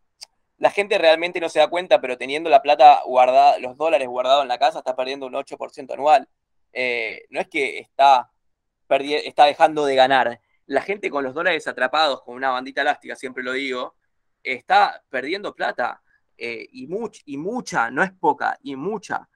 la 0.57 0.72
gente 0.72 0.97
realmente 0.97 1.39
no 1.39 1.49
se 1.49 1.59
da 1.59 1.68
cuenta, 1.68 1.99
pero 1.99 2.18
teniendo 2.18 2.49
la 2.49 2.61
plata 2.61 3.01
guardada, 3.05 3.59
los 3.59 3.76
dólares 3.78 4.07
guardados 4.07 4.43
en 4.43 4.47
la 4.47 4.57
casa, 4.57 4.80
está 4.80 4.95
perdiendo 4.95 5.26
un 5.26 5.34
8% 5.34 5.93
anual. 5.93 6.28
Eh, 6.72 7.26
no 7.30 7.39
es 7.41 7.47
que 7.47 7.80
está, 7.80 8.32
está 8.89 9.45
dejando 9.45 9.86
de 9.86 9.95
ganar. 9.95 10.39
La 10.66 10.82
gente 10.82 11.09
con 11.09 11.24
los 11.24 11.34
dólares 11.34 11.68
atrapados 11.68 12.22
con 12.24 12.36
una 12.36 12.51
bandita 12.51 12.82
elástica, 12.82 13.16
siempre 13.16 13.43
lo 13.43 13.51
digo, 13.53 13.95
está 14.43 15.03
perdiendo 15.09 15.53
plata. 15.55 16.01
Eh, 16.38 16.68
y, 16.72 16.88
y 17.26 17.38
mucha, 17.38 17.90
no 17.92 18.04
es 18.04 18.12
poca, 18.12 18.58
y 18.62 18.76
mucha. 18.76 19.28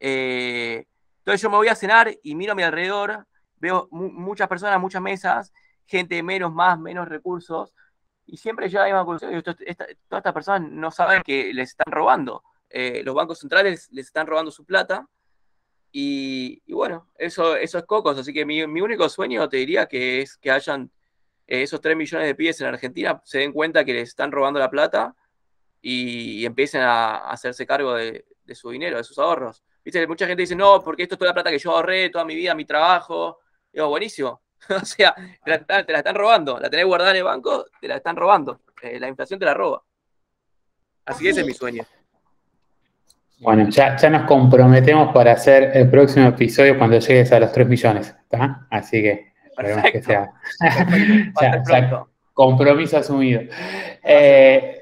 Eh, 0.00 0.86
entonces 1.18 1.42
yo 1.42 1.50
me 1.50 1.56
voy 1.56 1.68
a 1.68 1.74
cenar 1.74 2.10
y 2.22 2.34
miro 2.34 2.52
a 2.52 2.54
mi 2.54 2.62
alrededor, 2.62 3.26
veo 3.56 3.88
muchas 3.90 4.48
personas, 4.48 4.80
muchas 4.80 5.02
mesas, 5.02 5.52
gente 5.86 6.22
menos, 6.22 6.52
más, 6.52 6.78
menos 6.78 7.08
recursos, 7.08 7.72
y 8.26 8.36
siempre 8.36 8.68
ya 8.68 8.82
hay 8.82 8.92
una 8.92 9.04
conclusión, 9.04 9.42
todas 9.42 9.56
estas 9.60 10.32
personas 10.32 10.70
no 10.70 10.90
saben 10.90 11.22
que 11.22 11.52
les 11.54 11.70
están 11.70 11.92
robando. 11.92 12.42
Eh, 12.68 13.02
los 13.04 13.14
bancos 13.14 13.38
centrales 13.38 13.88
les 13.92 14.06
están 14.06 14.26
robando 14.26 14.50
su 14.50 14.64
plata. 14.64 15.08
Y, 15.92 16.60
bueno, 16.72 17.08
eso, 17.16 17.56
eso 17.56 17.78
es 17.78 17.84
cocos. 17.84 18.18
Así 18.18 18.32
que 18.32 18.44
mi, 18.44 18.62
único 18.62 19.08
sueño 19.08 19.48
te 19.48 19.58
diría 19.58 19.86
que 19.86 20.22
es 20.22 20.36
que 20.36 20.50
hayan 20.50 20.90
eh, 21.46 21.62
esos 21.62 21.80
3 21.80 21.96
millones 21.96 22.26
de 22.26 22.34
pibes 22.34 22.60
en 22.60 22.66
Argentina, 22.66 23.22
se 23.24 23.38
den 23.38 23.52
cuenta 23.52 23.84
que 23.84 23.94
les 23.94 24.08
están 24.08 24.32
robando 24.32 24.58
la 24.58 24.70
plata 24.70 25.14
y, 25.88 26.44
empiecen 26.44 26.80
a, 26.82 27.28
hacerse 27.30 27.64
cargo 27.64 27.94
de, 27.94 28.24
su 28.54 28.70
dinero, 28.70 28.96
de 28.96 29.04
sus 29.04 29.18
ahorros. 29.18 29.62
¿Viste? 29.84 30.04
Mucha 30.08 30.26
gente 30.26 30.42
dice, 30.42 30.56
no, 30.56 30.82
porque 30.82 31.04
esto 31.04 31.14
es 31.14 31.18
toda 31.20 31.30
la 31.30 31.34
plata 31.34 31.50
que 31.50 31.60
yo 31.60 31.70
ahorré 31.70 32.10
toda 32.10 32.24
mi 32.24 32.34
vida, 32.34 32.56
mi 32.56 32.64
trabajo. 32.64 33.38
Digo, 33.72 33.88
buenísimo. 33.88 34.42
o 34.82 34.84
sea, 34.84 35.14
te 35.44 35.50
la, 35.92 35.98
están 35.98 36.14
robando. 36.16 36.58
La 36.58 36.68
tenés 36.68 36.86
guardada 36.86 37.12
en 37.12 37.18
el 37.18 37.24
banco, 37.24 37.66
te 37.80 37.86
la 37.86 37.96
están 37.96 38.16
robando. 38.16 38.62
Eh, 38.82 38.98
la 38.98 39.06
inflación 39.06 39.38
te 39.38 39.46
la 39.46 39.54
roba. 39.54 39.80
Así 41.04 41.22
que 41.22 41.30
ese 41.30 41.42
es 41.42 41.46
mi 41.46 41.54
sueño. 41.54 41.84
Bueno, 43.38 43.68
ya, 43.68 43.96
ya 43.96 44.10
nos 44.10 44.26
comprometemos 44.26 45.14
para 45.14 45.32
hacer 45.32 45.70
el 45.76 45.88
próximo 45.88 46.26
episodio 46.26 46.76
cuando 46.78 46.98
llegues 46.98 47.30
a 47.30 47.38
los 47.38 47.52
3 47.52 47.68
millones. 47.68 48.16
Así 48.70 49.02
que 49.02 49.34
esperemos 49.44 49.84
que 49.92 50.02
sea. 50.02 50.32
compromiso 52.34 52.98
asumido. 52.98 53.40
Eh, 54.02 54.75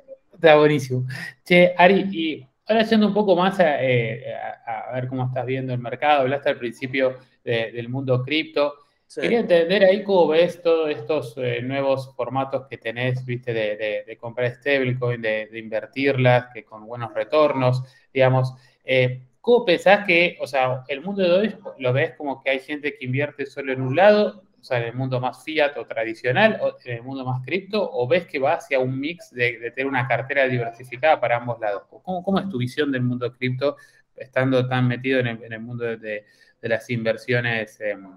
está 0.44 0.56
buenísimo. 0.56 1.06
Che, 1.42 1.74
Ari, 1.76 2.08
y 2.12 2.46
ahora 2.66 2.84
yendo 2.84 3.08
un 3.08 3.14
poco 3.14 3.34
más 3.34 3.58
eh, 3.60 4.34
a, 4.66 4.92
ver 4.92 5.08
cómo 5.08 5.24
estás 5.24 5.46
viendo 5.46 5.72
el 5.72 5.78
mercado, 5.78 6.20
hablaste 6.20 6.50
al 6.50 6.58
principio 6.58 7.16
del 7.42 7.88
mundo 7.88 8.22
cripto. 8.22 8.74
Quería 9.14 9.40
entender 9.40 9.84
ahí 9.84 10.02
cómo 10.02 10.28
ves 10.28 10.60
todos 10.60 10.90
estos 10.90 11.34
eh, 11.36 11.62
nuevos 11.62 12.14
formatos 12.16 12.66
que 12.68 12.78
tenés, 12.78 13.24
viste, 13.24 13.52
de, 13.52 14.18
comprar 14.20 14.50
stablecoin, 14.54 15.22
de, 15.22 15.48
invertirlas, 15.54 16.46
que 16.52 16.64
con 16.64 16.86
buenos 16.86 17.14
retornos, 17.14 17.82
digamos. 18.12 18.54
Eh, 18.84 19.22
¿Cómo 19.40 19.64
pensás 19.64 20.06
que, 20.06 20.36
o 20.40 20.46
sea, 20.46 20.84
el 20.88 21.02
mundo 21.02 21.22
de 21.22 21.32
hoy 21.32 21.54
lo 21.78 21.92
ves 21.92 22.14
como 22.16 22.42
que 22.42 22.50
hay 22.50 22.60
gente 22.60 22.96
que 22.96 23.04
invierte 23.04 23.46
solo 23.46 23.72
en 23.72 23.82
un 23.82 23.94
lado, 23.94 24.42
o 24.64 24.66
sea, 24.66 24.78
en 24.78 24.84
el 24.84 24.94
mundo 24.94 25.20
más 25.20 25.44
fiat 25.44 25.76
o 25.76 25.86
tradicional, 25.86 26.58
o 26.62 26.74
en 26.86 26.96
el 26.96 27.02
mundo 27.02 27.22
más 27.22 27.44
cripto, 27.44 27.86
o 27.92 28.08
ves 28.08 28.26
que 28.26 28.38
va 28.38 28.54
hacia 28.54 28.78
un 28.78 28.98
mix 28.98 29.30
de, 29.30 29.70
tener 29.74 29.86
una 29.86 30.08
cartera 30.08 30.48
diversificada 30.48 31.20
para 31.20 31.36
ambos 31.36 31.60
lados? 31.60 31.82
¿Cómo, 32.02 32.38
es 32.40 32.48
tu 32.48 32.56
visión 32.56 32.90
del 32.90 33.02
mundo 33.02 33.30
cripto 33.30 33.76
estando 34.16 34.66
tan 34.66 34.88
metido 34.88 35.20
en 35.20 35.26
el, 35.26 35.60
mundo 35.60 35.84
de, 35.84 36.24
las 36.62 36.88
inversiones? 36.88 37.78
Em, 37.78 38.16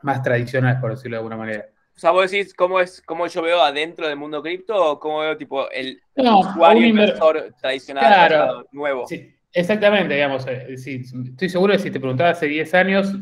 más 0.00 0.22
tradicionales, 0.22 0.80
por 0.80 0.92
decirlo 0.92 1.16
de 1.16 1.18
alguna 1.18 1.36
manera. 1.36 1.66
O 1.94 1.98
sea, 1.98 2.10
vos 2.10 2.30
decís 2.30 2.54
cómo 2.54 2.80
es 2.80 3.02
cómo 3.02 3.26
yo 3.26 3.42
veo 3.42 3.60
adentro 3.60 4.08
del 4.08 4.16
mundo 4.16 4.42
cripto 4.42 4.92
o 4.92 4.98
cómo 4.98 5.20
veo 5.20 5.36
tipo 5.36 5.70
el 5.70 6.00
usuario 6.14 6.86
inversor 6.86 7.54
tradicional 7.60 8.66
nuevo. 8.72 9.06
Sí, 9.06 9.35
exactamente, 9.56 10.14
digamos. 10.14 10.46
Eh, 10.46 10.74
estoy 10.74 11.48
seguro 11.48 11.72
que 11.72 11.78
si 11.78 11.90
te 11.90 11.98
preguntaba 11.98 12.30
hace 12.30 12.46
10 12.46 12.74
años, 12.74 13.12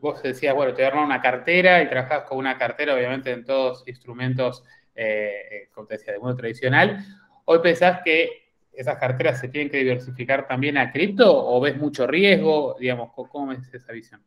vos 0.00 0.22
decías, 0.22 0.54
bueno, 0.54 0.72
te 0.72 0.82
voy 0.82 0.98
a 0.98 1.04
una 1.04 1.20
cartera 1.20 1.82
y 1.82 1.88
trabajás 1.88 2.22
con 2.24 2.38
una 2.38 2.56
cartera, 2.56 2.94
obviamente, 2.94 3.30
en 3.30 3.44
todos 3.44 3.84
instrumentos, 3.86 4.64
eh, 4.94 5.42
eh, 5.50 5.68
como 5.74 5.86
te 5.86 5.94
decía, 5.94 6.12
del 6.12 6.22
mundo 6.22 6.36
tradicional. 6.36 7.04
Hoy 7.44 7.58
pensás 7.62 8.00
que 8.02 8.48
esas 8.72 8.96
carteras 8.96 9.40
se 9.40 9.48
tienen 9.48 9.70
que 9.70 9.78
diversificar 9.78 10.48
también 10.48 10.78
a 10.78 10.90
cripto 10.90 11.26
o 11.30 11.60
ves 11.60 11.76
mucho 11.76 12.06
riesgo, 12.06 12.76
digamos, 12.80 13.10
¿cómo 13.12 13.52
es 13.52 13.74
esa 13.74 13.92
visión? 13.92 14.22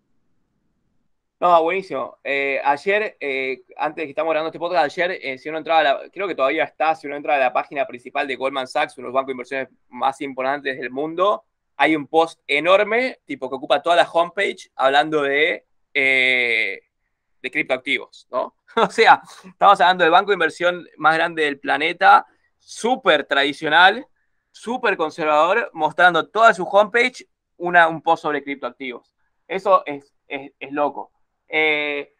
No, 1.41 1.63
buenísimo. 1.63 2.19
Eh, 2.23 2.61
ayer, 2.63 3.17
eh, 3.19 3.63
antes 3.75 4.03
de 4.03 4.05
que 4.05 4.09
estamos 4.11 4.29
grabando 4.29 4.49
este 4.49 4.59
podcast, 4.59 4.85
ayer, 4.85 5.17
eh, 5.23 5.39
si 5.39 5.49
uno 5.49 5.57
entraba, 5.57 5.79
a 5.79 5.83
la, 5.83 6.09
creo 6.11 6.27
que 6.27 6.35
todavía 6.35 6.65
está, 6.65 6.93
si 6.93 7.07
uno 7.07 7.15
entra 7.15 7.33
a 7.33 7.39
la 7.39 7.51
página 7.51 7.87
principal 7.87 8.27
de 8.27 8.35
Goldman 8.35 8.67
Sachs, 8.67 8.95
uno 8.99 9.07
de 9.07 9.09
los 9.09 9.15
bancos 9.15 9.29
de 9.29 9.31
inversiones 9.31 9.69
más 9.89 10.21
importantes 10.21 10.77
del 10.77 10.91
mundo, 10.91 11.43
hay 11.77 11.95
un 11.95 12.05
post 12.05 12.39
enorme, 12.45 13.21
tipo 13.25 13.49
que 13.49 13.55
ocupa 13.55 13.81
toda 13.81 13.95
la 13.95 14.03
homepage, 14.03 14.69
hablando 14.75 15.23
de, 15.23 15.65
de 15.95 17.51
criptoactivos, 17.51 18.27
¿no? 18.29 18.55
o 18.75 18.91
sea, 18.91 19.19
estamos 19.43 19.81
hablando 19.81 20.03
del 20.03 20.11
banco 20.11 20.29
de 20.29 20.35
inversión 20.35 20.87
más 20.97 21.15
grande 21.15 21.45
del 21.45 21.59
planeta, 21.59 22.23
súper 22.59 23.23
tradicional, 23.23 24.05
súper 24.51 24.95
conservador, 24.95 25.71
mostrando 25.73 26.29
toda 26.29 26.53
su 26.53 26.65
homepage 26.65 27.27
una, 27.57 27.87
un 27.87 28.03
post 28.03 28.21
sobre 28.21 28.43
criptoactivos. 28.43 29.15
Eso 29.47 29.81
es, 29.87 30.13
es, 30.27 30.51
es 30.59 30.71
loco. 30.71 31.11
Eh, 31.53 32.13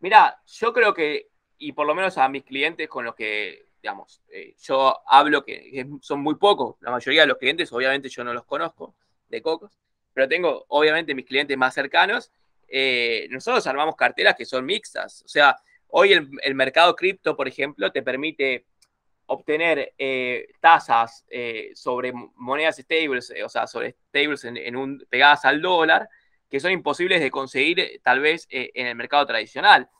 mira, 0.00 0.38
yo 0.46 0.74
creo 0.74 0.92
que, 0.92 1.30
y 1.56 1.72
por 1.72 1.86
lo 1.86 1.94
menos 1.94 2.18
a 2.18 2.28
mis 2.28 2.44
clientes 2.44 2.86
con 2.86 3.06
los 3.06 3.14
que, 3.14 3.64
digamos, 3.82 4.20
eh, 4.28 4.54
yo 4.60 5.00
hablo, 5.06 5.42
que 5.42 5.86
son 6.02 6.20
muy 6.20 6.34
pocos, 6.34 6.76
la 6.80 6.90
mayoría 6.90 7.22
de 7.22 7.28
los 7.28 7.38
clientes, 7.38 7.72
obviamente 7.72 8.10
yo 8.10 8.22
no 8.24 8.34
los 8.34 8.44
conozco 8.44 8.94
de 9.30 9.40
Cocos, 9.40 9.72
pero 10.12 10.28
tengo, 10.28 10.66
obviamente, 10.68 11.14
mis 11.14 11.24
clientes 11.24 11.56
más 11.56 11.72
cercanos. 11.74 12.30
Eh, 12.68 13.26
nosotros 13.30 13.66
armamos 13.66 13.96
carteras 13.96 14.36
que 14.36 14.44
son 14.44 14.64
mixtas, 14.66 15.22
o 15.24 15.28
sea, 15.28 15.56
Hoy 15.96 16.12
el, 16.12 16.54
mercado 16.56 16.96
cripto, 16.96 17.36
por 17.36 17.46
ejemplo, 17.46 17.92
te 17.92 18.02
permite 18.02 18.66
obtener 19.26 19.94
eh, 19.96 20.48
tasas 20.58 21.24
sobre 21.76 22.12
monedas 22.34 22.78
stables, 22.78 23.32
o 23.44 23.48
sea, 23.48 23.68
sobre 23.68 23.94
stables 24.08 24.42
en, 24.42 24.74
un, 24.74 25.06
pegadas 25.08 25.44
al 25.44 25.62
dólar, 25.62 26.08
que 26.54 26.60
son 26.60 26.70
imposibles 26.70 27.20
de 27.20 27.32
conseguir 27.32 28.00
tal 28.04 28.20
vez 28.20 28.46
en 28.48 28.86
el 28.86 28.94
mercado 28.94 29.26
tradicional, 29.26 29.90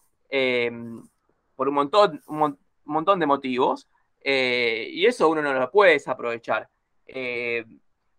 por 1.56 1.68
un 1.68 1.74
montón, 1.74 2.22
un 2.28 2.56
montón 2.84 3.18
de 3.18 3.26
motivos. 3.26 3.88
Eh, 4.20 4.86
y 4.92 5.04
eso 5.04 5.28
uno 5.28 5.42
no 5.42 5.52
lo 5.52 5.68
puede 5.68 5.94
desaprovechar. 5.94 6.68
Eh, 7.08 7.64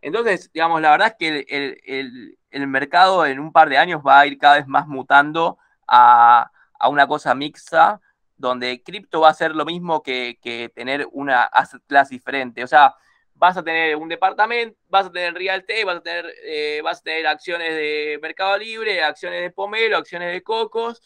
entonces, 0.02 0.52
digamos, 0.52 0.82
la 0.82 0.92
verdad 0.92 1.16
es 1.18 1.46
que 1.48 2.36
el, 2.52 2.68
mercado 2.68 3.26
en 3.26 3.40
un 3.40 3.54
par 3.54 3.70
de 3.70 3.78
años 3.78 4.02
va 4.06 4.20
a 4.20 4.28
ir 4.28 4.38
cada 4.38 4.58
vez 4.58 4.68
más 4.68 4.86
mutando 4.86 5.58
a, 5.88 6.52
una 6.90 7.08
cosa 7.08 7.34
mixta, 7.36 8.02
donde 8.36 8.84
cripto 8.84 9.22
va 9.22 9.30
a 9.30 9.34
ser 9.34 9.56
lo 9.56 9.64
mismo 9.64 10.04
que, 10.04 10.72
tener 10.76 11.08
una 11.14 11.44
asset 11.44 11.82
class 11.88 12.10
diferente. 12.10 12.66
O 12.66 12.68
sea, 12.68 12.96
vas 13.36 13.58
a 13.58 13.64
tener 13.64 13.96
un 13.96 14.10
departamento, 14.10 14.78
vas 14.88 15.08
a 15.08 15.12
tener 15.12 15.34
real 15.34 15.60
estate, 15.60 15.86
vas 15.86 15.98
a 15.98 16.02
tener, 16.02 16.34
eh, 16.44 16.82
vas 16.84 17.00
a 17.00 17.04
tener 17.04 17.28
acciones 17.28 17.70
de 17.70 18.18
Mercado 18.22 18.58
Libre, 18.58 19.04
acciones 19.04 19.42
de 19.42 19.52
Pomelo, 19.52 19.98
acciones 19.98 20.32
de 20.32 20.42
Cocos, 20.42 21.02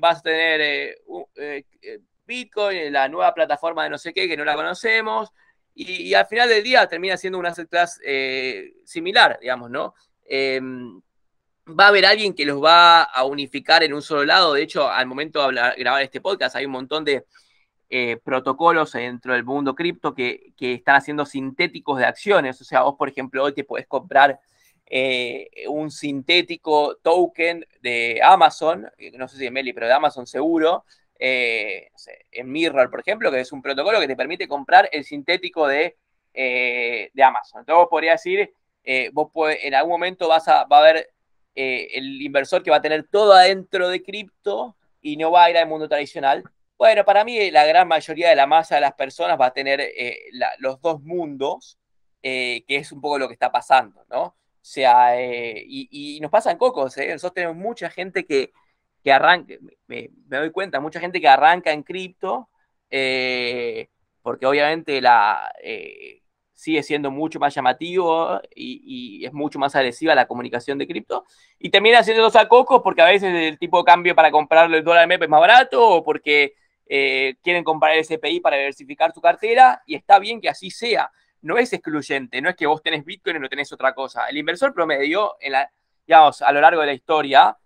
vas 0.00 0.18
a 0.18 0.22
tener 0.22 0.96
Bitcoin, 2.24 2.92
la 2.92 3.08
nueva 3.08 3.34
plataforma 3.34 3.84
de 3.84 3.90
no 3.90 3.98
sé 3.98 4.14
qué, 4.14 4.28
que 4.28 4.36
no 4.36 4.44
la 4.44 4.54
conocemos, 4.54 5.32
y, 5.74 6.14
al 6.14 6.26
final 6.26 6.48
del 6.48 6.62
día 6.62 6.86
termina 6.86 7.16
siendo 7.16 7.38
una 7.38 7.50
asset 7.50 7.68
class 7.68 7.98
eh, 8.04 8.74
similar, 8.84 9.38
digamos, 9.40 9.70
¿no? 9.70 9.94
Em, 10.24 11.00
va 11.68 11.86
a 11.86 11.88
haber 11.88 12.04
alguien 12.04 12.34
que 12.34 12.44
los 12.44 12.62
va 12.62 13.02
a 13.02 13.24
unificar 13.24 13.82
en 13.82 13.94
un 13.94 14.02
solo 14.02 14.24
lado. 14.24 14.52
De 14.54 14.62
hecho, 14.62 14.88
al 14.88 15.06
momento 15.06 15.46
de 15.48 15.54
grabar 15.78 16.02
este 16.02 16.20
podcast, 16.20 16.56
hay 16.56 16.66
un 16.66 16.72
montón 16.72 17.04
de 17.04 17.24
eh, 17.94 18.16
protocolos 18.16 18.92
dentro 18.92 19.34
del 19.34 19.44
mundo 19.44 19.74
cripto 19.74 20.14
que, 20.14 20.54
están 20.58 20.96
haciendo 20.96 21.26
sintéticos 21.26 21.98
de 21.98 22.06
acciones. 22.06 22.58
O 22.60 22.64
sea, 22.64 22.82
vos, 22.82 22.94
por 22.96 23.10
ejemplo, 23.10 23.44
hoy 23.44 23.52
te 23.52 23.64
podés 23.64 23.86
comprar 23.86 24.40
eh, 24.86 25.50
un 25.68 25.90
sintético 25.90 26.96
token 27.02 27.66
de 27.82 28.18
Amazon, 28.24 28.88
no 29.18 29.28
sé 29.28 29.36
si 29.36 29.44
de 29.44 29.50
Meli, 29.50 29.74
pero 29.74 29.88
de 29.88 29.92
Amazon 29.92 30.26
seguro, 30.26 30.84
eh, 31.18 31.90
en 32.30 32.50
Mirror, 32.50 32.88
por 32.90 33.00
ejemplo, 33.00 33.30
que 33.30 33.40
es 33.40 33.52
un 33.52 33.60
protocolo 33.60 34.00
que 34.00 34.08
te 34.08 34.16
permite 34.16 34.48
comprar 34.48 34.88
el 34.90 35.04
sintético 35.04 35.68
de, 35.68 35.98
eh, 36.32 37.10
de 37.12 37.22
Amazon. 37.22 37.60
Entonces 37.60 37.78
vos 37.78 37.88
podrías 37.90 38.22
decir, 38.22 38.54
eh, 38.84 39.10
vos 39.12 39.30
en 39.60 39.74
algún 39.74 39.92
momento 39.92 40.28
vas 40.28 40.48
a, 40.48 40.64
va 40.64 40.78
a 40.78 40.80
haber 40.80 41.10
el 41.54 42.22
inversor 42.22 42.62
que 42.62 42.70
va 42.70 42.78
a 42.78 42.80
tener 42.80 43.06
todo 43.08 43.34
adentro 43.34 43.90
de 43.90 44.02
cripto 44.02 44.74
y 45.02 45.18
no 45.18 45.30
va 45.30 45.44
a 45.44 45.50
ir 45.50 45.58
al 45.58 45.68
mundo 45.68 45.88
tradicional. 45.88 46.42
Bueno, 46.82 47.04
para 47.04 47.24
mí 47.24 47.48
la 47.52 47.64
gran 47.64 47.86
mayoría 47.86 48.28
de 48.30 48.34
la 48.34 48.48
masa 48.48 48.74
de 48.74 48.80
las 48.80 48.94
personas 48.94 49.40
va 49.40 49.46
a 49.46 49.52
tener 49.52 49.80
los 50.58 50.80
dos 50.80 51.00
mundos, 51.00 51.78
que 52.20 52.64
es 52.66 52.90
un 52.90 53.00
poco 53.00 53.20
lo 53.20 53.28
que 53.28 53.34
está 53.34 53.52
pasando, 53.52 54.04
¿no? 54.10 54.22
O 54.24 54.36
sea, 54.60 55.14
y, 55.16 55.88
y, 55.92 56.18
nos 56.18 56.28
pasan 56.32 56.58
cocos, 56.58 56.96
nosotros 56.96 57.34
tenemos 57.34 57.56
mucha 57.56 57.88
gente 57.88 58.26
que, 58.26 58.52
que 59.00 59.12
arranque, 59.12 59.60
me, 59.86 60.10
doy 60.26 60.50
cuenta, 60.50 60.80
mucha 60.80 60.98
gente 60.98 61.20
que 61.20 61.28
arranca 61.28 61.70
en 61.70 61.84
cripto, 61.84 62.48
eh, 62.90 63.88
porque 64.20 64.46
obviamente 64.46 65.00
la, 65.00 65.52
eh, 65.62 66.22
sigue 66.52 66.82
siendo 66.82 67.12
mucho 67.12 67.38
más 67.38 67.54
llamativo 67.54 68.40
y, 68.56 69.24
es 69.24 69.32
mucho 69.32 69.60
más 69.60 69.76
agresiva 69.76 70.16
la 70.16 70.26
comunicación 70.26 70.78
de 70.78 70.88
cripto, 70.88 71.26
y 71.60 71.70
termina 71.70 72.00
haciendo 72.00 72.24
los 72.24 72.34
acocos 72.34 72.82
porque 72.82 73.02
a 73.02 73.06
veces 73.06 73.32
el 73.32 73.56
tipo 73.60 73.78
de 73.78 73.84
cambio 73.84 74.16
para 74.16 74.32
comprarle 74.32 74.78
el 74.78 74.84
dólar 74.84 75.06
MEP 75.06 75.22
es 75.22 75.28
más 75.28 75.40
barato 75.40 75.88
o 75.88 76.02
porque 76.02 76.56
eh, 76.94 77.36
quieren 77.42 77.64
comprar 77.64 77.96
el 77.96 78.04
SPI 78.04 78.40
para 78.40 78.56
diversificar 78.56 79.12
su 79.12 79.20
cartera, 79.20 79.82
y 79.86 79.94
está 79.94 80.18
bien 80.18 80.40
que 80.40 80.48
así 80.48 80.70
sea. 80.70 81.10
No 81.40 81.56
es 81.56 81.72
excluyente, 81.72 82.40
no 82.42 82.50
es 82.50 82.56
que 82.56 82.66
vos 82.66 82.82
tenés 82.82 83.04
Bitcoin 83.04 83.36
y 83.36 83.40
no 83.40 83.48
tenés 83.48 83.72
otra 83.72 83.94
cosa. 83.94 84.28
El 84.28 84.36
inversor 84.36 84.74
promedio, 84.74 85.36
digamos, 86.06 86.42
a 86.42 86.52
lo 86.52 86.60
largo 86.60 86.82
de 86.82 86.86
la 86.86 86.92
historia, 86.92 87.56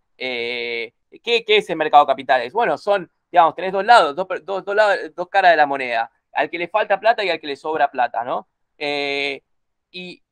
¿Qué, 1.22 1.44
es 1.46 1.70
el 1.70 1.76
mercado 1.76 2.04
de 2.04 2.12
capitales? 2.12 2.52
Bueno, 2.52 2.78
son, 2.78 3.10
digamos, 3.30 3.54
tenés 3.54 3.72
dos 3.72 3.84
lados, 3.84 4.14
dos, 4.14 5.28
caras 5.28 5.50
de 5.52 5.56
la 5.56 5.66
moneda, 5.66 6.10
al 6.32 6.50
que 6.50 6.58
le 6.58 6.68
falta 6.68 7.00
plata 7.00 7.24
y 7.24 7.30
al 7.30 7.40
que 7.40 7.46
le 7.46 7.56
sobra 7.56 7.90
plata, 7.90 8.24
¿no? 8.24 8.48
Eh, 8.78 9.42
y, 9.90 10.22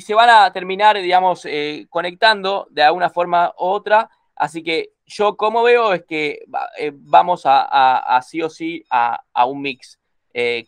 se 0.00 0.14
van 0.14 0.30
a 0.30 0.52
terminar, 0.52 0.96
digamos, 0.98 1.44
eh, 1.46 1.86
conectando 1.90 2.66
de 2.70 2.82
alguna 2.82 3.10
forma 3.10 3.54
u 3.58 3.64
otra. 3.64 4.10
Así 4.34 4.62
que 4.62 4.92
yo 5.06 5.36
como 5.36 5.62
veo 5.62 5.92
es 5.92 6.04
que 6.04 6.44
eh, 6.78 6.92
vamos 6.94 7.42
a, 7.44 8.20
sí 8.26 8.42
o 8.42 8.50
sí 8.50 8.84
a, 8.90 9.22
un 9.46 9.62
mix 9.62 9.98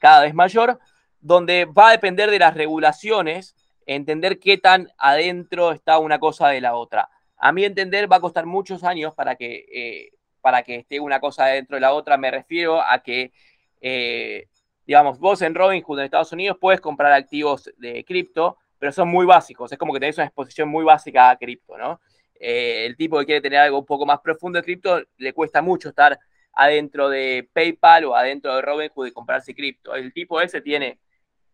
cada 0.01 0.23
vez 0.23 0.33
mayor, 0.33 0.79
donde 1.21 1.67
va 1.67 1.89
a 1.89 1.93
depender 1.93 2.31
de 2.31 2.39
las 2.39 2.55
regulaciones, 2.55 3.55
entender 3.85 4.39
qué 4.39 4.57
tan 4.57 4.91
adentro 4.97 5.73
está 5.73 5.99
una 5.99 6.19
cosa 6.19 6.49
de 6.49 6.61
la 6.61 6.75
otra 6.75 7.09
a 7.39 7.53
mi 7.53 7.65
entender 7.65 8.11
va 8.11 8.17
a 8.17 8.21
costar 8.21 8.47
muchos 8.47 8.85
años 8.85 9.15
para 9.15 9.37
que, 9.37 9.67
eh, 9.73 10.11
para 10.41 10.63
que 10.63 10.77
esté 10.77 11.01
una 11.01 11.21
cosa 11.21 11.47
dentro 11.47 11.77
de 11.77 11.81
la 11.81 11.93
otra. 11.93 12.17
Me 12.17 12.31
refiero 12.31 12.83
a 12.83 12.99
que, 13.03 13.33
eh, 13.81 14.49
digamos, 14.87 15.19
vos 15.19 15.41
en 15.43 15.55
Robinhood 15.55 16.01
en 16.01 16.05
Estados 16.05 16.33
Unidos 16.33 16.59
puedes 16.61 16.81
comprar 16.81 17.13
activos 17.13 17.71
de 17.79 18.05
cripto, 18.05 18.59
pero 18.79 18.93
son 18.93 19.09
muy 19.09 19.25
básicos. 19.25 19.71
Es 19.71 19.79
como 19.79 19.93
que 19.93 20.01
tenés 20.01 20.19
una 20.19 20.27
exposición 20.27 20.69
muy 20.69 20.85
básica 20.85 21.31
a 21.31 21.37
cripto, 21.37 21.79
¿no? 21.79 22.01
Eh, 22.41 22.87
el 22.87 22.97
tipo 22.97 23.19
que 23.19 23.27
quiere 23.27 23.41
tener 23.41 23.59
algo 23.61 23.79
un 23.79 23.87
poco 23.87 24.07
más 24.07 24.21
profundo 24.21 24.59
de 24.59 24.65
cripto 24.65 25.03
le 25.17 25.33
cuesta 25.33 25.61
mucho 25.61 25.89
estar 25.89 26.19
adentro 26.53 27.09
de 27.09 27.49
PayPal 27.53 28.05
o 28.05 28.15
adentro 28.15 28.55
de 28.55 28.63
Robinhood 28.63 29.07
y 29.07 29.13
comprarse 29.13 29.55
cripto. 29.55 29.95
El 29.95 30.13
tipo 30.13 30.41
ese 30.41 30.61
tiene 30.61 30.99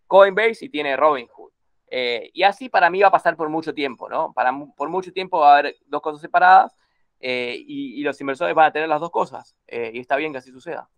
Coinbase 0.06 0.66
y 0.66 0.68
tiene 0.68 0.96
Robinhood. 0.96 1.50
Eh, 1.90 2.30
y 2.32 2.42
así 2.42 2.68
para 2.68 2.90
mí 2.90 3.00
va 3.00 3.08
a 3.08 3.12
pasar 3.12 3.36
por 3.36 3.48
mucho 3.48 3.72
tiempo, 3.72 4.08
¿no? 4.08 4.32
Para, 4.32 4.52
por 4.76 4.88
mucho 4.88 5.12
tiempo 5.12 5.40
va 5.40 5.54
a 5.54 5.58
haber 5.58 5.76
dos 5.86 6.02
cosas 6.02 6.20
separadas 6.20 6.74
eh, 7.20 7.56
y, 7.66 8.02
los 8.02 8.20
inversores 8.20 8.54
van 8.54 8.66
a 8.66 8.72
tener 8.72 8.88
las 8.88 9.00
dos 9.00 9.10
cosas. 9.10 9.54
Y 9.68 10.00
está 10.00 10.16
bien 10.16 10.32
que 10.32 10.38
así 10.38 10.50
suceda. 10.50 10.88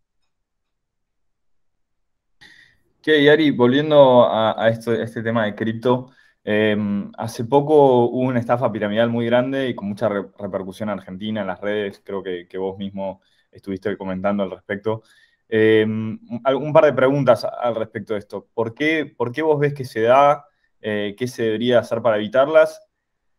¿Qué, 3.06 3.22
Yari? 3.22 3.52
Volviendo 3.52 4.26
a, 4.28 4.68
esto, 4.68 4.92
este 4.92 5.22
tema 5.22 5.44
de 5.44 5.54
cripto, 5.54 6.10
em, 6.46 7.10
hace 7.18 7.44
poco 7.44 8.06
hubo 8.06 8.20
una 8.20 8.40
estafa 8.40 8.70
piramidal 8.72 9.10
muy 9.10 9.26
grande 9.26 9.68
y 9.68 9.74
con 9.74 9.88
mucha 9.88 10.08
repercusión 10.08 10.88
en 10.88 10.98
Argentina, 10.98 11.40
en 11.40 11.48
las 11.48 11.60
redes, 11.60 12.00
creo 12.04 12.22
que, 12.22 12.46
vos 12.56 12.78
mismo 12.78 13.20
estuviste 13.50 13.96
comentando 13.98 14.44
al 14.44 14.50
respecto. 14.50 15.02
Em, 15.48 16.18
un 16.54 16.72
par 16.72 16.84
de 16.84 16.92
preguntas 16.92 17.44
al 17.44 17.74
respecto 17.74 18.14
de 18.14 18.20
esto. 18.20 18.48
¿Por 18.54 18.74
qué, 18.74 19.06
¿Por 19.06 19.32
qué 19.32 19.42
vos 19.42 19.58
ves 19.58 19.74
que 19.74 19.84
se 19.84 20.02
da? 20.02 20.46
Eh, 20.88 21.16
qué 21.18 21.26
se 21.26 21.42
debería 21.42 21.80
hacer 21.80 22.00
para 22.00 22.16
evitarlas 22.16 22.80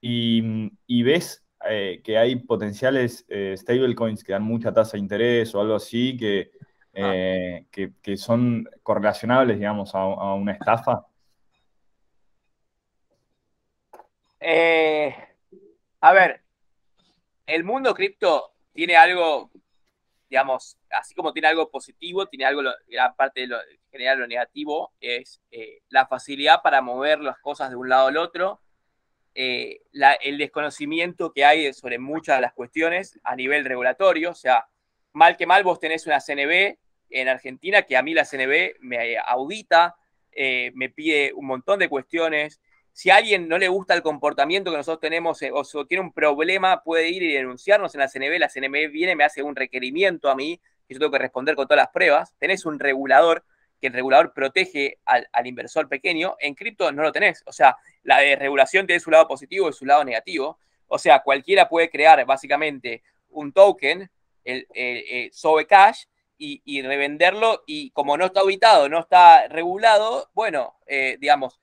y, 0.01 0.69
ves 1.01 1.45
eh, 1.69 2.01
que 2.03 2.17
hay 2.17 2.35
potenciales 2.35 3.25
eh, 3.29 3.55
stablecoins 3.57 4.23
que 4.23 4.33
dan 4.33 4.43
mucha 4.43 4.73
tasa 4.73 4.93
de 4.93 4.99
interés 4.99 5.55
o 5.55 5.61
algo 5.61 5.75
así 5.75 6.17
que, 6.17 6.51
ah. 6.97 7.61
que, 7.71 8.17
son 8.17 8.67
correlacionables, 8.83 9.59
digamos, 9.59 9.95
a, 9.95 10.33
una 10.33 10.53
estafa. 10.53 11.05
A 14.39 16.13
ver, 16.13 16.41
el 17.45 17.63
mundo 17.63 17.93
cripto 17.93 18.51
tiene 18.73 18.95
algo, 18.95 19.49
digamos, 20.29 20.77
así 20.91 21.15
como 21.15 21.33
tiene 21.33 21.47
algo 21.47 21.69
positivo, 21.69 22.27
tiene 22.27 22.45
algo, 22.45 22.61
gran 22.87 23.15
parte 23.15 23.41
de 23.41 23.47
lo, 23.47 23.57
general 23.91 24.19
lo 24.19 24.27
negativo 24.27 24.93
es 24.99 25.41
eh, 25.51 25.81
la 25.89 26.05
facilidad 26.05 26.61
para 26.61 26.81
mover 26.81 27.19
las 27.19 27.39
cosas 27.39 27.69
de 27.69 27.75
un 27.75 27.89
lado 27.89 28.07
al 28.07 28.17
otro, 28.17 28.61
eh, 29.33 29.81
el 30.21 30.37
desconocimiento 30.37 31.31
que 31.31 31.45
hay 31.45 31.73
sobre 31.73 31.99
muchas 31.99 32.37
de 32.37 32.41
las 32.41 32.53
cuestiones 32.53 33.19
a 33.23 33.35
nivel 33.35 33.65
regulatorio, 33.65 34.31
o 34.31 34.35
sea, 34.35 34.67
mal 35.13 35.37
que 35.37 35.45
mal 35.45 35.63
vos 35.63 35.79
tenés 35.79 36.05
una 36.05 36.19
CNB 36.19 36.77
en 37.09 37.27
Argentina, 37.27 37.83
que 37.83 37.97
a 37.97 38.03
mí 38.03 38.13
la 38.13 38.25
CNB 38.25 38.77
me 38.81 39.17
audita, 39.17 39.95
eh, 40.31 40.71
me 40.75 40.89
pide 40.89 41.33
un 41.33 41.47
montón 41.47 41.79
de 41.79 41.89
cuestiones. 41.89 42.61
Si 42.97 43.11
a 43.11 43.17
alguien 43.17 43.47
no 43.47 43.59
le 43.59 43.67
gusta 43.67 43.93
el 43.93 44.01
comportamiento 44.01 44.71
que 44.71 44.77
nosotros 44.77 44.99
tenemos 44.99 45.39
o, 45.53 45.85
tiene 45.85 46.01
un 46.01 46.11
problema, 46.11 46.81
puede 46.81 47.09
ir 47.09 47.21
y 47.21 47.31
denunciarnos 47.31 47.93
en 47.93 47.99
la 47.99 48.07
CNB. 48.07 48.39
La 48.39 48.49
CNB 48.49 48.89
viene, 48.91 49.15
me 49.15 49.23
hace 49.23 49.43
un 49.43 49.55
requerimiento 49.55 50.31
a 50.31 50.35
mí, 50.35 50.59
que 50.87 50.95
yo 50.95 50.99
tengo 50.99 51.11
que 51.11 51.19
responder 51.19 51.53
con 51.53 51.67
todas 51.67 51.83
las 51.83 51.89
pruebas. 51.89 52.33
Tenés 52.39 52.65
un 52.65 52.79
regulador 52.79 53.45
que 53.79 53.85
el 53.85 53.93
regulador 53.93 54.33
protege 54.33 54.97
al, 55.05 55.27
inversor 55.45 55.87
pequeño, 55.87 56.37
en 56.39 56.55
cripto 56.55 56.91
no 56.91 57.03
lo 57.03 57.11
tenés. 57.11 57.43
O 57.45 57.51
sea, 57.51 57.77
la 58.01 58.17
de 58.17 58.35
regulación 58.35 58.87
tiene 58.87 58.99
su 58.99 59.11
lado 59.11 59.27
positivo 59.27 59.69
y 59.69 59.73
su 59.73 59.85
lado 59.85 60.03
negativo. 60.03 60.57
O 60.87 60.97
sea, 60.97 61.21
cualquiera 61.21 61.69
puede 61.69 61.91
crear 61.91 62.25
básicamente 62.25 63.03
un 63.29 63.53
token 63.53 64.09
el, 64.43 64.67
sobre 65.33 65.67
cash 65.67 66.05
y, 66.39 66.81
revenderlo 66.81 67.63
y 67.67 67.91
como 67.91 68.17
no 68.17 68.25
está 68.25 68.39
auditado, 68.39 68.89
no 68.89 69.01
está 69.01 69.47
regulado, 69.49 70.31
bueno, 70.33 70.79
eh, 70.87 71.17
digamos, 71.19 71.59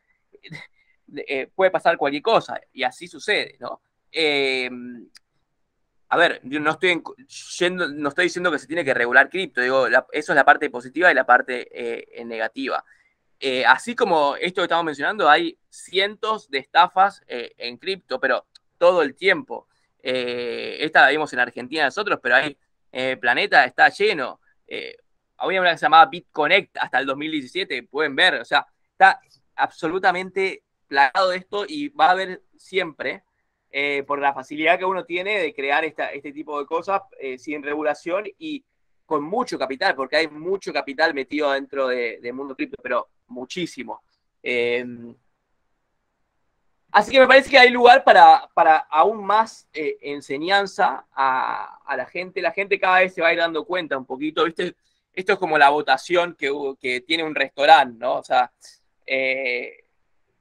eh, 1.15 1.51
puede 1.55 1.71
pasar 1.71 1.99
cualquier 1.99 2.23
cosa 2.23 2.61
y 2.73 2.83
así 2.83 3.07
sucede, 3.09 3.57
¿no? 3.61 3.83
Eh, 4.11 4.71
a 6.09 6.17
ver, 6.17 6.41
yo 6.45 6.61
no 6.61 6.71
estoy, 6.71 7.03
no 7.73 8.09
estoy 8.09 8.25
diciendo 8.25 8.51
que 8.51 8.59
se 8.59 8.67
tiene 8.67 8.85
que 8.85 8.95
regular 8.95 9.29
cripto, 9.29 9.61
digo, 9.61 9.87
eso 9.87 10.33
es 10.33 10.37
la 10.37 10.45
parte 10.45 10.71
positiva 10.71 11.11
y 11.11 11.15
la 11.15 11.27
parte 11.27 11.69
eh, 11.73 12.25
negativa. 12.25 12.85
Así 13.67 13.95
como 13.95 14.37
esto 14.37 14.63
que 14.63 14.65
estamos 14.65 14.87
mencionando, 14.87 15.29
hay 15.29 15.59
cientos 15.69 16.49
de 16.49 16.59
estafas 16.59 17.23
en 17.27 17.77
cripto, 17.77 18.19
pero 18.19 18.47
todo 18.79 19.03
el 19.03 19.15
tiempo. 19.15 19.69
esta 19.99 21.03
la 21.03 21.11
vimos 21.11 21.31
en 21.35 21.41
Argentina 21.41 21.85
nosotros, 21.85 22.21
pero 22.23 22.37
hay, 22.37 22.57
planeta 23.21 23.67
está 23.67 23.91
lleno. 23.91 24.41
había 25.37 25.61
una 25.61 25.73
que 25.73 25.79
se 25.79 25.85
llamaba 25.85 26.07
BitConnect 26.07 26.79
hasta 26.79 26.99
el 26.99 27.07
2017, 27.07 27.83
pueden 27.83 28.17
ver, 28.17 28.37
o 28.37 28.45
sea, 28.47 28.67
está 28.93 29.21
absolutamente 29.57 30.65
plagado 30.95 31.33
esto 31.33 31.65
y 31.67 31.89
va 31.89 32.07
a 32.07 32.11
haber 32.13 32.43
siempre 32.57 33.25
eh, 33.73 34.05
por 34.07 34.21
la 34.21 34.33
facilidad 34.33 34.79
que 34.79 34.85
uno 34.85 35.05
tiene 35.05 35.41
de 35.41 35.53
crear 35.53 35.85
este 35.85 36.33
tipo 36.33 36.61
de 36.61 36.67
cosas 36.67 37.03
eh, 37.19 37.37
sin 37.37 37.65
regulación 37.65 38.25
y 38.39 38.65
con 39.05 39.25
mucho 39.25 39.59
capital, 39.59 39.97
porque 39.97 40.17
hay 40.17 40.29
mucho 40.29 40.73
capital 40.73 41.13
metido 41.13 41.51
dentro 41.51 41.89
del 41.89 42.23
de 42.23 42.33
mundo 42.33 42.55
cripto, 42.55 42.77
pero 42.81 43.09
muchísimo. 43.27 44.03
Em, 44.41 45.15
así 46.93 47.11
que 47.11 47.19
me 47.19 47.27
parece 47.27 47.51
que 47.51 47.59
hay 47.59 47.71
lugar 47.71 48.05
para, 48.05 48.49
para 48.55 48.77
aún 48.77 49.27
más 49.27 49.69
eh, 49.73 49.99
enseñanza 50.01 51.07
a, 51.13 51.81
a, 51.85 51.97
la 51.97 52.07
gente. 52.07 52.41
La 52.41 52.53
gente 52.53 52.79
cada 52.79 53.01
vez 53.01 53.13
se 53.13 53.21
va 53.21 53.29
a 53.29 53.33
ir 53.33 53.41
dando 53.41 53.65
cuenta 53.65 53.99
un 53.99 54.07
poquito, 54.07 54.45
¿viste? 54.45 54.77
Esto 55.13 55.33
es 55.33 55.39
como 55.39 55.59
la 55.59 55.71
votación 55.71 56.37
que 56.37 57.01
tiene 57.01 57.25
un 57.25 57.35
restaurante, 57.35 57.99
¿no? 57.99 58.19
O 58.19 58.23
sea, 58.23 58.53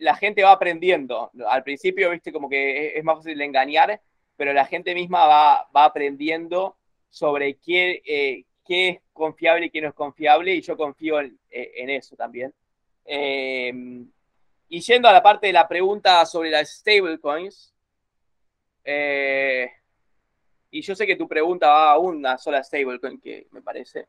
la 0.04 0.16
gente 0.16 0.44
va 0.44 0.52
aprendiendo. 0.52 1.32
Al 1.48 1.64
principio, 1.64 2.12
viste, 2.12 2.32
como 2.32 2.50
que 2.50 2.98
es 2.98 3.04
más 3.04 3.18
fácil 3.18 3.38
de 3.38 3.46
engañar, 3.46 4.02
pero 4.36 4.54
la 4.54 4.66
gente 4.66 4.94
misma 4.94 5.26
va, 5.26 5.70
va 5.76 5.86
aprendiendo 5.86 6.76
sobre 7.10 7.56
qué, 7.56 8.02
eh, 8.06 8.46
qué 8.66 8.90
es 8.90 9.00
confiable 9.14 9.68
y 9.68 9.70
qué 9.70 9.82
no 9.82 9.90
es 9.90 9.94
confiable, 9.94 10.54
y 10.54 10.62
yo 10.62 10.76
confío 10.76 11.20
en, 11.22 11.38
eh, 11.50 11.96
eso 11.96 12.16
también. 12.16 12.54
Em, 13.06 14.10
y 14.70 14.80
yendo 14.82 15.08
a 15.08 15.14
la 15.14 15.24
parte 15.24 15.48
de 15.48 15.54
la 15.54 15.68
pregunta 15.68 16.26
sobre 16.26 16.50
las 16.50 16.70
stablecoins, 16.70 17.74
eh, 18.84 19.70
y 20.72 20.82
yo 20.82 20.96
sé 20.96 21.06
que 21.06 21.16
tu 21.16 21.28
pregunta 21.28 21.68
va 21.70 21.92
a 21.94 22.00
una 22.00 22.38
sola 22.38 22.64
stablecoin, 22.64 23.22
que 23.22 23.48
me 23.52 23.62
parece. 23.62 24.08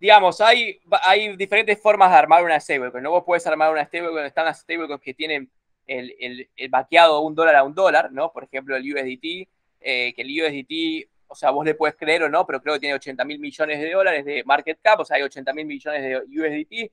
Digamos, 0.00 0.40
hay, 0.40 0.80
hay 1.02 1.36
diferentes 1.36 1.80
formas 1.80 2.10
de 2.10 2.16
armar 2.16 2.44
una 2.44 2.58
stablecoin. 2.58 3.02
¿no? 3.02 3.10
Vos 3.10 3.24
puedes 3.24 3.46
armar 3.46 3.72
una 3.72 3.84
stablecoin, 3.84 4.26
están 4.26 4.44
las 4.44 4.60
stablecoins 4.60 5.02
que 5.02 5.14
tienen 5.14 5.50
el, 5.86 6.14
el, 6.20 6.48
el 6.56 6.68
vaqueado 6.68 7.20
un 7.20 7.34
dólar 7.34 7.56
a 7.56 7.64
un 7.64 7.74
dólar, 7.74 8.12
¿no? 8.12 8.30
Por 8.30 8.44
ejemplo, 8.44 8.76
el 8.76 8.82
USDT, 8.82 9.48
eh, 9.80 10.12
que 10.14 10.22
el 10.22 10.42
USDT, 10.42 11.10
o 11.28 11.34
sea, 11.34 11.50
vos 11.50 11.64
le 11.64 11.74
puedes 11.74 11.96
creer 11.96 12.22
o 12.22 12.28
no, 12.28 12.46
pero 12.46 12.60
creo 12.62 12.74
que 12.74 12.80
tiene 12.80 12.94
80 12.94 13.24
mil 13.24 13.38
millones 13.38 13.80
de 13.80 13.90
dólares 13.90 14.24
de 14.24 14.44
market 14.44 14.78
cap, 14.82 15.00
o 15.00 15.04
sea, 15.04 15.16
hay 15.16 15.22
80 15.22 15.52
mil 15.54 15.66
millones 15.66 16.02
de 16.02 16.16
USDT. 16.18 16.92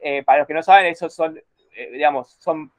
Eh, 0.00 0.22
para 0.22 0.40
los 0.40 0.46
que 0.46 0.54
no 0.54 0.62
saben, 0.62 0.86
esos 0.86 1.14
son, 1.14 1.38
eh, 1.74 1.90
digamos, 1.92 2.36
son 2.38 2.70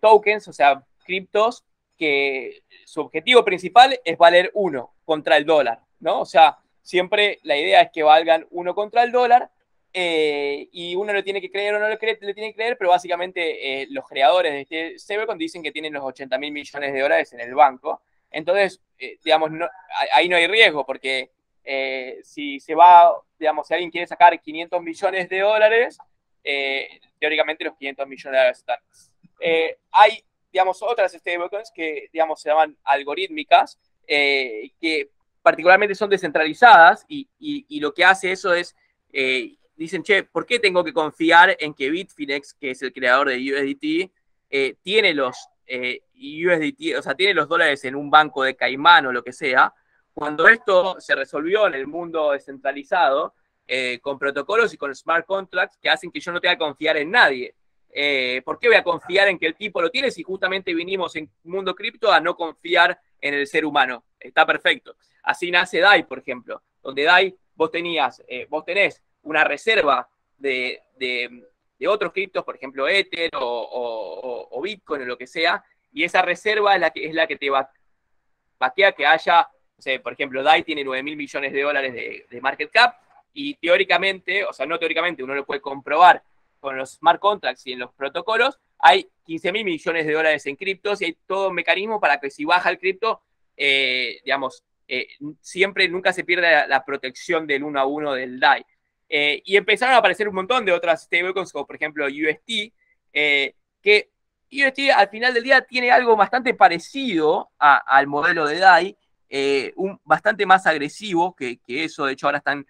tokens, 0.00 0.48
o 0.48 0.52
sea, 0.52 0.84
criptos 1.04 1.64
que 1.96 2.62
su 2.84 3.00
objetivo 3.00 3.44
principal 3.44 3.98
es 4.04 4.18
valer 4.18 4.50
uno 4.54 4.92
contra 5.04 5.36
el 5.36 5.46
dólar, 5.46 5.80
¿no? 6.00 6.20
O 6.20 6.26
sea, 6.26 6.58
siempre 6.88 7.38
la 7.42 7.54
idea 7.54 7.82
es 7.82 7.90
que 7.92 8.02
valgan 8.02 8.46
uno 8.48 8.74
contra 8.74 9.02
el 9.02 9.12
dólar 9.12 9.50
eh, 9.92 10.68
y 10.72 10.94
uno 10.94 11.12
lo 11.12 11.22
tiene 11.22 11.38
que 11.38 11.50
creer 11.50 11.74
o 11.74 11.78
no 11.78 11.86
lo, 11.86 11.98
tiene 11.98 12.16
que 12.16 12.54
creer, 12.54 12.78
pero 12.78 12.88
básicamente 12.88 13.82
eh, 13.82 13.86
los 13.90 14.08
creadores 14.08 14.52
de 14.54 14.60
este 14.62 14.98
Stablecoin 14.98 15.36
dicen 15.36 15.62
que 15.62 15.70
tienen 15.70 15.92
los 15.92 16.02
80 16.02 16.38
mil 16.38 16.50
millones 16.50 16.94
de 16.94 17.00
dólares 17.00 17.30
en 17.34 17.40
el 17.40 17.54
banco. 17.54 18.00
Entonces, 18.30 18.80
eh, 18.98 19.18
digamos, 19.22 19.50
ahí 20.14 20.30
no 20.30 20.36
hay 20.36 20.46
riesgo 20.46 20.86
porque 20.86 21.30
si 22.22 22.58
se 22.58 22.74
va, 22.74 23.12
digamos, 23.38 23.66
si 23.66 23.74
alguien 23.74 23.90
quiere 23.90 24.06
sacar 24.06 24.40
500 24.40 24.82
millones 24.82 25.28
de 25.28 25.40
dólares, 25.40 25.98
teóricamente 27.20 27.64
los 27.64 27.76
500 27.76 28.08
millones 28.08 28.32
de 28.32 28.38
dólares 28.38 28.58
están. 28.60 28.78
hay, 29.92 30.24
digamos, 30.50 30.82
otras 30.82 31.12
stablecoins 31.12 31.70
que, 31.70 32.08
digamos, 32.10 32.40
se 32.40 32.48
llaman 32.48 32.74
algorítmicas, 32.82 33.78
que 34.06 35.10
particularmente 35.48 35.94
son 35.94 36.10
descentralizadas 36.10 37.06
y, 37.08 37.80
lo 37.80 37.94
que 37.94 38.04
hace 38.04 38.32
eso 38.32 38.52
es, 38.52 38.76
eh, 39.10 39.56
dicen, 39.76 40.02
che, 40.02 40.24
¿por 40.24 40.44
qué 40.44 40.58
tengo 40.58 40.84
que 40.84 40.92
confiar 40.92 41.56
en 41.58 41.72
que 41.72 41.88
Bitfinex, 41.88 42.52
que 42.52 42.72
es 42.72 42.82
el 42.82 42.92
creador 42.92 43.30
de 43.30 43.38
USDT, 43.38 44.12
eh, 44.50 44.76
tiene 44.82 45.14
los 45.14 45.48
eh, 45.66 46.02
o 46.98 47.02
sea, 47.02 47.14
tiene 47.14 47.32
los 47.32 47.48
dólares 47.48 47.82
en 47.86 47.94
un 47.94 48.10
banco 48.10 48.42
de 48.42 48.56
Caimán 48.56 49.06
o 49.06 49.12
lo 49.12 49.24
que 49.24 49.32
sea, 49.32 49.72
cuando 50.12 50.46
esto 50.48 50.96
se 51.00 51.14
resolvió 51.14 51.66
en 51.66 51.72
el 51.72 51.86
mundo 51.86 52.32
descentralizado, 52.32 53.32
con 54.02 54.18
protocolos 54.18 54.74
y 54.74 54.76
con 54.76 54.94
smart 54.94 55.24
contracts 55.24 55.78
que 55.78 55.88
hacen 55.88 56.10
que 56.10 56.20
yo 56.20 56.30
no 56.30 56.42
tenga 56.42 56.56
que 56.56 56.64
confiar 56.64 56.98
en 56.98 57.10
nadie. 57.10 57.54
¿Por 58.44 58.58
qué 58.58 58.68
voy 58.68 58.76
a 58.76 58.82
confiar 58.82 59.28
en 59.28 59.38
que 59.38 59.46
el 59.46 59.54
tipo 59.54 59.80
lo 59.80 59.90
tiene 59.90 60.10
si 60.10 60.22
justamente 60.22 60.74
vinimos 60.74 61.16
en 61.16 61.30
mundo 61.44 61.74
cripto 61.74 62.12
a 62.12 62.20
no 62.20 62.36
confiar 62.36 63.00
en 63.20 63.32
el 63.32 63.46
ser 63.46 63.64
humano? 63.64 64.04
Está 64.20 64.44
perfecto. 64.44 64.96
Así 65.28 65.50
nace 65.50 65.78
DAI, 65.80 66.04
por 66.04 66.20
ejemplo, 66.20 66.62
donde 66.82 67.02
DAI 67.02 67.36
vos 67.54 67.70
tenías, 67.70 68.24
eh, 68.26 68.46
vos 68.48 68.64
tenés 68.64 69.02
una 69.24 69.44
reserva 69.44 70.08
de, 70.38 70.80
otros 71.86 72.14
criptos, 72.14 72.42
por 72.44 72.56
ejemplo, 72.56 72.88
Ether 72.88 73.28
o, 73.34 74.58
Bitcoin 74.62 75.02
o 75.02 75.04
lo 75.04 75.18
que 75.18 75.26
sea, 75.26 75.62
y 75.92 76.02
esa 76.02 76.22
reserva 76.22 76.76
es 76.76 76.80
la 76.80 76.90
que, 76.90 77.04
es 77.04 77.14
la 77.14 77.26
que 77.26 77.36
te 77.36 77.50
va, 77.50 77.70
vaquea 78.58 78.92
que 78.92 79.04
haya, 79.04 79.46
por 80.02 80.14
ejemplo, 80.14 80.42
DAI 80.42 80.62
tiene 80.62 80.82
9 80.82 81.02
mil 81.02 81.16
millones 81.16 81.52
de 81.52 81.60
dólares 81.60 81.92
de, 81.92 82.40
market 82.40 82.70
cap, 82.70 82.96
y 83.34 83.52
teóricamente, 83.56 84.46
o 84.46 84.54
sea, 84.54 84.64
no 84.64 84.78
teóricamente, 84.78 85.22
uno 85.22 85.34
lo 85.34 85.44
puede 85.44 85.60
comprobar 85.60 86.22
con 86.58 86.78
los 86.78 86.92
smart 86.92 87.20
contracts 87.20 87.66
y 87.66 87.74
en 87.74 87.80
los 87.80 87.92
protocolos, 87.92 88.58
hay 88.78 89.06
15 89.26 89.52
mil 89.52 89.66
millones 89.66 90.06
de 90.06 90.12
dólares 90.14 90.46
en 90.46 90.56
criptos 90.56 91.02
y 91.02 91.04
hay 91.04 91.18
todo 91.26 91.48
un 91.48 91.54
mecanismo 91.54 92.00
para 92.00 92.18
que 92.18 92.30
si 92.30 92.46
baja 92.46 92.70
el 92.70 92.78
cripto, 92.78 93.20
eh, 93.58 94.20
digamos, 94.24 94.64
eh, 94.88 95.08
siempre, 95.42 95.86
nunca 95.88 96.14
se 96.14 96.24
pierde 96.24 96.66
la, 96.66 96.84
protección 96.84 97.46
del 97.46 97.62
uno 97.62 97.78
a 97.78 97.84
uno 97.84 98.14
del 98.14 98.40
DAI. 98.40 98.64
Eh, 99.10 99.42
y 99.44 99.56
empezaron 99.56 99.94
a 99.94 99.98
aparecer 99.98 100.28
un 100.28 100.34
montón 100.34 100.64
de 100.64 100.72
otras 100.72 101.02
stablecoins, 101.02 101.52
como 101.52 101.66
por 101.66 101.76
ejemplo 101.76 102.06
UST, 102.06 102.72
eh, 103.12 103.54
que 103.82 104.10
UST 104.50 104.90
al 104.94 105.10
final 105.10 105.34
del 105.34 105.44
día 105.44 105.60
tiene 105.60 105.90
algo 105.90 106.16
bastante 106.16 106.54
parecido 106.54 107.50
al 107.58 108.06
modelo 108.06 108.46
de 108.46 108.58
DAI, 108.58 108.96
un, 109.76 110.00
bastante 110.04 110.46
más 110.46 110.66
agresivo 110.66 111.36
que, 111.36 111.60
eso. 111.66 112.06
De 112.06 112.14
hecho, 112.14 112.26
ahora 112.26 112.38
están 112.38 112.66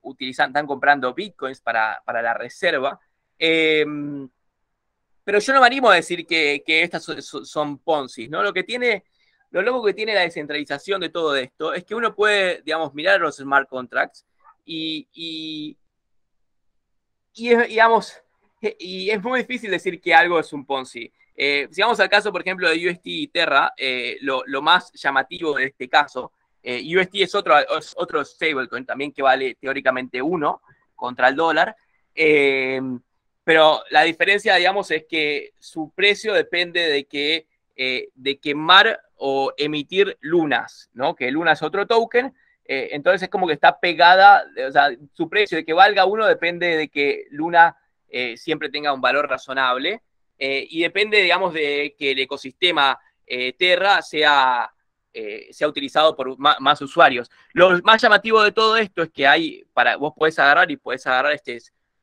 utilizando, 0.00 0.58
están 0.58 0.66
comprando 0.66 1.12
bitcoins 1.12 1.60
para, 1.60 2.02
la 2.06 2.34
reserva. 2.34 2.98
pero 3.36 5.38
yo 5.38 5.52
no 5.52 5.60
me 5.60 5.66
animo 5.66 5.90
a 5.90 5.96
decir 5.96 6.26
que, 6.26 6.62
estas 6.66 7.04
son, 7.04 7.22
son, 7.22 7.78
Ponzi, 7.78 8.28
¿no? 8.28 8.42
Lo 8.42 8.54
que 8.54 8.64
tiene 8.64 9.04
lo 9.54 9.62
loco 9.62 9.84
que 9.84 9.94
tiene 9.94 10.14
la 10.14 10.22
descentralización 10.22 11.00
de 11.00 11.10
todo 11.10 11.36
esto 11.36 11.74
es 11.74 11.84
que 11.84 11.94
uno 11.94 12.12
puede, 12.12 12.60
digamos, 12.62 12.92
mirar 12.92 13.20
los 13.20 13.36
smart 13.36 13.68
contracts 13.68 14.26
y, 14.64 15.06
y, 15.12 15.76
digamos, 17.32 18.20
y 18.80 19.10
es 19.10 19.22
muy 19.22 19.40
difícil 19.42 19.70
decir 19.70 20.00
que 20.00 20.12
algo 20.12 20.40
es 20.40 20.52
un 20.52 20.66
Ponzi. 20.66 21.12
Eh, 21.36 21.68
si 21.70 21.82
vamos 21.82 22.00
al 22.00 22.08
caso, 22.08 22.32
por 22.32 22.40
ejemplo, 22.40 22.68
de 22.68 22.88
UST 22.88 23.02
y 23.04 23.28
Terra, 23.28 23.72
eh, 23.76 24.18
lo, 24.22 24.42
más 24.60 24.90
llamativo 24.92 25.54
de 25.54 25.66
este 25.66 25.88
caso, 25.88 26.32
eh, 26.60 26.82
UST 26.84 27.14
es 27.14 27.36
otro, 27.36 27.54
otro 27.94 28.24
stablecoin 28.24 28.84
también 28.84 29.12
que 29.12 29.22
vale 29.22 29.54
teóricamente 29.54 30.20
uno 30.20 30.62
contra 30.96 31.28
el 31.28 31.36
dólar, 31.36 31.76
pero 33.44 33.84
la 33.90 34.02
diferencia, 34.02 34.56
digamos, 34.56 34.90
es 34.90 35.04
que 35.08 35.52
su 35.60 35.92
precio 35.94 36.34
depende 36.34 36.88
de 36.88 37.04
que, 37.04 37.46
de 37.76 38.38
quemar 38.38 39.00
o 39.26 39.54
emitir 39.56 40.18
lunas, 40.20 40.90
¿no? 40.92 41.14
Que 41.14 41.30
luna 41.30 41.52
es 41.52 41.62
otro 41.62 41.86
token, 41.86 42.34
eh, 42.62 42.90
entonces 42.92 43.22
es 43.22 43.28
como 43.30 43.46
que 43.46 43.54
está 43.54 43.80
pegada, 43.80 44.44
o 44.68 44.70
sea, 44.70 44.90
su 45.14 45.30
precio 45.30 45.56
de 45.56 45.64
que 45.64 45.72
valga 45.72 46.04
uno 46.04 46.26
depende 46.26 46.76
de 46.76 46.88
que 46.88 47.24
luna 47.30 47.74
eh, 48.10 48.36
siempre 48.36 48.68
tenga 48.68 48.92
un 48.92 49.00
valor 49.00 49.26
razonable 49.26 50.02
eh, 50.38 50.66
y 50.68 50.82
depende, 50.82 51.22
digamos, 51.22 51.54
de 51.54 51.94
que 51.98 52.10
el 52.10 52.18
ecosistema 52.18 53.00
Terra 53.58 54.02
sea, 54.02 54.70
sea 55.50 55.68
utilizado 55.68 56.14
por 56.14 56.38
más, 56.38 56.82
usuarios. 56.82 57.30
Lo 57.54 57.80
más 57.82 58.02
llamativo 58.02 58.42
de 58.42 58.52
todo 58.52 58.76
esto 58.76 59.04
es 59.04 59.10
que 59.10 59.26
hay, 59.26 59.64
para, 59.72 59.96
vos 59.96 60.12
podés 60.14 60.38
agarrar 60.38 60.70
y 60.70 60.76
podés 60.76 61.06
agarrar 61.06 61.32
este 61.32 61.56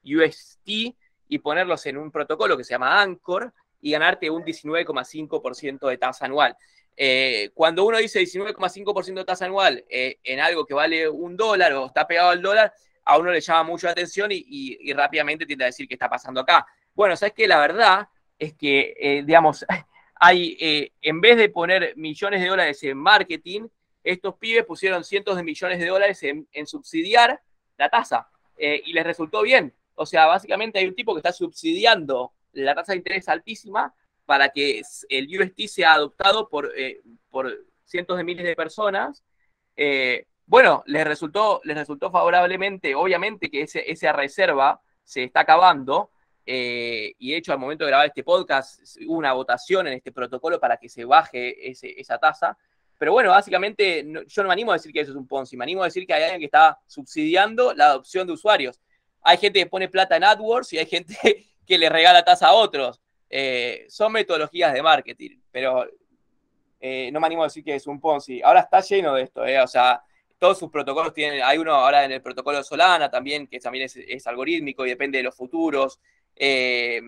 UST 0.03 0.95
y 1.27 1.37
ponerlos 1.37 1.85
en 1.85 1.97
un 1.97 2.09
protocolo 2.09 2.57
que 2.57 2.63
se 2.63 2.71
llama 2.71 2.99
Anchor 2.99 3.53
y 3.79 3.91
ganarte 3.91 4.31
un 4.31 4.43
19,5% 4.43 5.87
de 5.87 5.97
tasa 5.99 6.25
anual. 6.25 6.57
Eh, 6.97 7.49
cuando 7.53 7.85
uno 7.85 7.97
dice 7.97 8.19
19,5% 8.19 9.13
de 9.15 9.25
tasa 9.25 9.45
anual 9.45 9.83
eh, 9.89 10.19
en 10.23 10.39
algo 10.39 10.65
que 10.65 10.73
vale 10.73 11.09
un 11.09 11.35
dólar 11.37 11.73
o 11.73 11.87
está 11.87 12.05
pegado 12.05 12.29
al 12.29 12.41
dólar, 12.41 12.73
a 13.03 13.17
uno 13.17 13.31
le 13.31 13.41
llama 13.41 13.63
mucho 13.63 13.87
la 13.87 13.93
atención 13.93 14.29
y, 14.31 14.93
rápidamente 14.93 15.45
tiende 15.45 15.65
a 15.65 15.67
decir 15.67 15.87
qué 15.87 15.95
está 15.95 16.09
pasando 16.09 16.41
acá. 16.41 16.65
Bueno, 16.93 17.15
sabes 17.15 17.33
que 17.33 17.47
la 17.47 17.59
verdad 17.59 18.07
es 18.37 18.53
que, 18.53 18.93
eh, 18.99 19.23
digamos, 19.25 19.65
hay, 20.15 20.91
en 21.01 21.21
vez 21.21 21.37
de 21.37 21.49
poner 21.49 21.93
millones 21.97 22.41
de 22.41 22.47
dólares 22.47 22.83
en 22.83 22.97
marketing, 22.97 23.67
estos 24.03 24.35
pibes 24.35 24.65
pusieron 24.65 25.03
cientos 25.03 25.35
de 25.35 25.43
millones 25.43 25.79
de 25.79 25.87
dólares 25.87 26.21
en, 26.21 26.67
subsidiar 26.67 27.41
la 27.77 27.89
tasa 27.89 28.29
y 28.57 28.93
les 28.93 29.03
resultó 29.03 29.41
bien. 29.41 29.73
O 29.95 30.05
sea, 30.05 30.27
básicamente 30.27 30.77
hay 30.77 30.87
un 30.87 30.95
tipo 30.95 31.13
que 31.15 31.19
está 31.19 31.31
subsidiando 31.31 32.33
la 32.53 32.75
tasa 32.75 32.91
de 32.91 32.97
interés 32.97 33.27
altísima 33.29 33.93
para 34.25 34.49
que 34.49 34.81
el 35.09 35.27
UST 35.27 35.67
sea 35.67 35.93
adoptado 35.93 36.49
por, 36.49 36.71
eh, 36.77 37.01
por 37.29 37.65
cientos 37.85 38.17
de 38.17 38.23
miles 38.23 38.45
de 38.45 38.55
personas. 38.55 39.23
bueno, 40.45 40.83
les 40.85 41.05
resultó, 41.05 41.61
les 41.63 41.77
resultó 41.77 42.11
favorablemente, 42.11 42.93
obviamente 42.95 43.49
que 43.49 43.61
esa 43.63 44.11
reserva 44.13 44.81
se 45.03 45.23
está 45.23 45.41
acabando, 45.41 46.11
eh, 46.45 47.13
y 47.19 47.31
de 47.31 47.37
hecho, 47.37 47.53
al 47.53 47.59
momento 47.59 47.83
de 47.83 47.91
grabar 47.91 48.07
este 48.07 48.23
podcast, 48.23 48.79
hubo 49.07 49.17
una 49.17 49.33
votación 49.33 49.87
en 49.87 49.93
este 49.93 50.11
protocolo 50.11 50.59
para 50.59 50.77
que 50.77 50.89
se 50.89 51.05
baje 51.05 51.71
esa 51.71 52.17
tasa. 52.17 52.57
Pero 52.97 53.13
bueno, 53.13 53.29
básicamente 53.31 54.05
yo 54.27 54.43
no 54.43 54.47
me 54.47 54.53
animo 54.53 54.71
a 54.71 54.75
decir 54.75 54.91
que 54.91 55.01
eso 55.01 55.11
es 55.11 55.17
un 55.17 55.27
Ponzi, 55.27 55.57
me 55.57 55.63
animo 55.63 55.81
a 55.81 55.85
decir 55.85 56.05
que 56.05 56.13
hay 56.13 56.23
alguien 56.23 56.39
que 56.39 56.45
está 56.45 56.79
subsidiando 56.87 57.73
la 57.73 57.87
adopción 57.87 58.27
de 58.27 58.33
usuarios. 58.33 58.79
Hay 59.23 59.37
gente 59.37 59.59
que 59.59 59.65
pone 59.65 59.87
plata 59.89 60.15
en 60.17 60.23
AdWords 60.23 60.73
y 60.73 60.77
hay 60.77 60.85
gente 60.85 61.15
que 61.65 61.77
le 61.77 61.89
regala 61.89 62.23
tasa 62.23 62.47
a 62.47 62.53
otros. 62.53 63.00
Eh, 63.33 63.85
son 63.87 64.11
metodologías 64.11 64.73
de 64.73 64.83
marketing, 64.83 65.39
pero 65.49 65.87
eh, 66.79 67.09
no 67.11 67.19
me 67.19 67.27
animo 67.27 67.43
a 67.43 67.45
decir 67.47 67.63
que 67.63 67.75
es 67.75 67.87
un 67.87 67.99
Ponzi. 67.99 68.41
Ahora 68.41 68.59
está 68.59 68.81
lleno 68.81 69.15
de 69.15 69.23
esto, 69.23 69.41
o 69.41 69.67
sea, 69.67 70.03
todos 70.37 70.59
sus 70.59 70.69
protocolos 70.69 71.13
tienen, 71.13 71.41
hay 71.43 71.57
uno 71.57 71.73
ahora 71.73 72.03
en 72.03 72.11
el 72.11 72.21
protocolo 72.21 72.63
Solana 72.63 73.09
también, 73.09 73.47
que 73.47 73.59
también 73.59 73.87
es 73.87 74.27
algorítmico 74.27 74.85
y 74.85 74.89
depende 74.89 75.19
de 75.19 75.23
los 75.23 75.35
futuros. 75.35 75.99
Eh, 76.35 77.01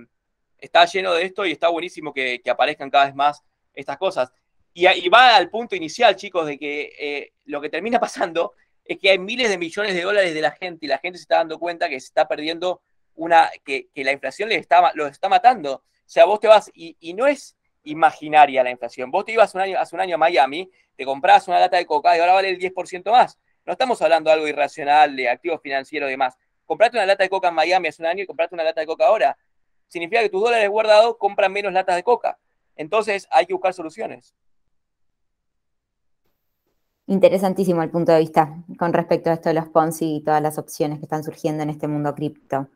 está 0.59 0.85
lleno 0.85 1.13
de 1.13 1.23
esto 1.23 1.45
y 1.45 1.51
está 1.51 1.69
buenísimo 1.69 2.13
que, 2.13 2.41
aparezcan 2.47 2.89
cada 2.89 3.05
vez 3.05 3.15
más 3.15 3.43
estas 3.73 3.97
cosas. 3.97 4.31
Y, 4.73 5.09
va 5.09 5.35
al 5.35 5.49
punto 5.49 5.75
inicial, 5.75 6.15
chicos, 6.15 6.47
de 6.47 6.57
que 6.57 6.93
eh, 6.99 7.33
lo 7.45 7.61
que 7.61 7.69
termina 7.69 7.99
pasando 7.99 8.53
es 8.85 8.97
que 8.99 9.09
hay 9.11 9.19
miles 9.19 9.49
de 9.49 9.57
millones 9.57 9.95
de 9.95 10.01
dólares 10.01 10.33
de 10.33 10.41
la 10.41 10.51
gente 10.51 10.85
y 10.85 10.89
la 10.89 10.99
gente 10.99 11.17
se 11.17 11.23
está 11.23 11.37
dando 11.37 11.59
cuenta 11.59 11.89
que 11.89 11.99
se 11.99 12.07
está 12.07 12.27
perdiendo 12.27 12.81
una, 13.15 13.49
que, 13.63 13.89
la 13.95 14.11
inflación 14.11 14.49
les 14.49 14.59
está, 14.59 14.91
los 14.95 15.11
está 15.11 15.29
matando. 15.29 15.83
Sea, 16.13 16.25
vos 16.25 16.39
te 16.39 16.47
vas, 16.47 16.69
y, 16.73 17.13
no 17.13 17.27
es 17.27 17.57
imaginaria 17.83 18.63
la 18.63 18.71
inflación. 18.71 19.11
Vos 19.11 19.25
te 19.25 19.31
ibas 19.31 19.55
hace 19.55 19.95
un 19.95 20.01
año 20.01 20.15
a 20.15 20.17
Miami, 20.17 20.69
te 20.95 21.05
comprabas 21.05 21.47
una 21.47 21.59
lata 21.59 21.77
de 21.77 21.85
coca 21.85 22.15
y 22.15 22.19
ahora 22.19 22.33
vale 22.33 22.49
el 22.49 22.59
10% 22.59 23.11
más. 23.11 23.39
No 23.65 23.73
estamos 23.73 24.01
hablando 24.01 24.29
de 24.29 24.35
algo 24.35 24.47
irracional, 24.47 25.15
de 25.15 25.29
activos 25.29 25.61
financieros 25.61 26.07
y 26.07 26.11
demás 26.11 26.37
comprate 26.65 26.97
una 26.97 27.05
lata 27.05 27.23
de 27.23 27.29
coca 27.29 27.49
en 27.49 27.55
Miami 27.55 27.87
hace 27.87 28.01
un 28.01 28.07
año 28.07 28.23
y 28.23 28.27
comprate 28.27 28.55
una 28.55 28.63
lata 28.63 28.81
de 28.81 28.87
coca 28.87 29.05
ahora. 29.05 29.37
Significa 29.87 30.21
que 30.21 30.29
tus 30.29 30.41
dólares 30.41 30.69
guardados 30.69 31.17
compran 31.17 31.51
menos 31.51 31.73
latas 31.73 31.95
de 31.95 32.03
coca. 32.03 32.39
Entonces 32.75 33.27
hay 33.31 33.45
que 33.45 33.53
buscar 33.53 33.73
soluciones. 33.73 34.33
Interesantísimo 37.05 37.83
el 37.83 37.91
punto 37.91 38.11
de 38.11 38.19
vista 38.19 38.63
con 38.79 38.93
respecto 38.93 39.29
a 39.29 39.33
esto 39.33 39.49
de 39.49 39.55
los 39.55 39.67
Ponzi 39.67 40.15
y 40.15 40.23
todas 40.23 40.41
las 40.41 40.57
opciones 40.57 40.99
que 40.99 41.05
están 41.05 41.23
surgiendo 41.23 41.61
en 41.61 41.69
este 41.69 41.87
mundo 41.87 42.15
cripto. 42.15 42.69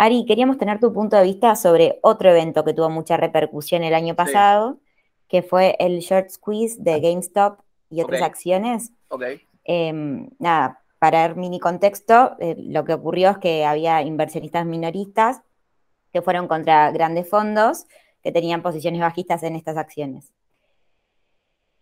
Ari, 0.00 0.24
queríamos 0.26 0.58
tener 0.58 0.78
tu 0.78 0.92
punto 0.92 1.16
de 1.16 1.24
vista 1.24 1.56
sobre 1.56 1.98
otro 2.02 2.30
evento 2.30 2.64
que 2.64 2.72
tuvo 2.72 2.88
mucha 2.88 3.16
repercusión 3.16 3.82
el 3.82 3.94
año 3.94 4.14
pasado, 4.14 4.78
que 5.26 5.42
fue 5.42 5.76
el 5.80 5.98
short 5.98 6.30
squeeze 6.30 6.76
de 6.80 7.00
GameStop 7.00 7.58
y 7.90 8.00
otras 8.00 8.22
acciones. 8.22 8.92
Ok. 9.08 9.24
Em, 9.64 10.30
nada, 10.38 10.84
para 11.00 11.26
el 11.26 11.34
mini 11.34 11.58
contexto, 11.58 12.36
eh, 12.38 12.54
lo 12.56 12.84
que 12.84 12.94
ocurrió 12.94 13.30
es 13.30 13.38
que 13.38 13.64
había 13.64 14.00
inversionistas 14.02 14.64
minoristas 14.64 15.40
que 16.12 16.22
fueron 16.22 16.46
contra 16.46 16.92
grandes 16.92 17.28
fondos 17.28 17.86
que 18.22 18.30
tenían 18.30 18.62
posiciones 18.62 19.00
bajistas 19.00 19.42
en 19.42 19.56
estas 19.56 19.76
acciones. 19.76 20.32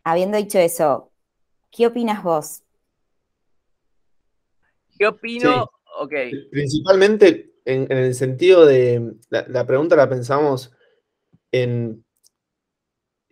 Habiendo 0.05 0.39
dicho 0.39 0.59
eso, 0.59 1.11
¿qué 1.71 1.87
opinas 1.87 2.23
vos? 2.23 2.63
¿Qué 4.99 5.07
opino? 5.07 5.71
Principalmente 6.51 7.56
en, 7.67 7.91
el 7.91 8.15
sentido 8.15 8.65
de, 8.65 9.15
la, 9.29 9.67
pregunta 9.67 9.97
la 9.97 10.09
pensamos 10.09 10.73
en, 11.53 12.05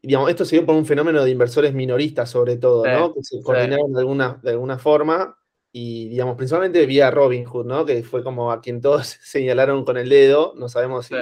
digamos, 0.03 0.29
esto 0.29 0.45
se 0.45 0.57
dio 0.57 0.67
por 0.67 0.75
un 0.75 0.85
fenómeno 0.85 1.25
de 1.25 1.31
inversores 1.31 1.73
minoristas 1.73 2.31
sobre 2.31 2.57
todo, 2.57 2.85
¿no? 2.85 3.15
Que 3.15 3.23
se 3.23 3.43
coordinaron 3.43 3.93
de, 3.93 4.01
alguna, 4.01 4.41
de 4.43 4.51
alguna 4.51 4.79
forma 4.79 5.39
y 5.73 6.09
digamos, 6.09 6.37
principalmente 6.37 6.85
vía 6.87 7.11
Robinhood, 7.11 7.65
¿no? 7.65 7.87
Que 7.87 8.03
fue 8.03 8.23
como 8.23 8.53
a 8.53 8.61
quien 8.61 8.81
todos 8.81 9.07
señalaron 9.23 9.85
con 9.85 9.97
el 9.97 10.09
dedo, 10.09 10.55
no 10.57 10.69
sabemos 10.69 11.07
si 11.07 11.15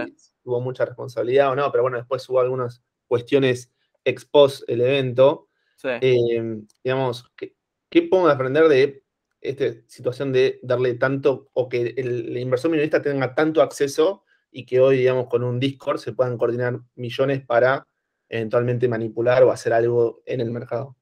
tuvo 0.42 0.60
mucha 0.60 0.84
responsabilidad 0.84 1.50
o 1.50 1.54
no, 1.54 1.70
pero 1.70 1.82
bueno, 1.82 1.98
después 1.98 2.28
hubo 2.28 2.40
algunas 2.40 2.82
cuestiones 3.06 3.72
ex 4.04 4.24
post 4.24 4.62
el 4.68 4.80
evento. 4.80 5.48
Em, 5.84 6.66
digamos, 6.84 7.30
¿qué, 7.36 7.56
¿qué, 7.90 8.02
podemos 8.02 8.32
aprender 8.32 8.68
de 8.68 9.01
esta 9.42 9.64
situación 9.88 10.32
de 10.32 10.60
darle 10.62 10.94
tanto, 10.94 11.50
o 11.52 11.68
que 11.68 11.94
el, 11.96 12.36
inversor 12.36 12.70
minorista 12.70 13.02
tenga 13.02 13.34
tanto 13.34 13.60
acceso 13.60 14.24
y 14.50 14.64
que 14.64 14.80
hoy, 14.80 14.98
digamos, 14.98 15.26
con 15.26 15.42
un 15.42 15.58
Discord 15.58 15.98
se 15.98 16.12
puedan 16.12 16.38
coordinar 16.38 16.78
millones 16.94 17.44
para 17.44 17.86
eventualmente 18.28 18.88
manipular 18.88 19.42
o 19.42 19.50
hacer 19.50 19.72
algo 19.72 20.22
en 20.24 20.40
el 20.40 20.50
mercado? 20.50 20.96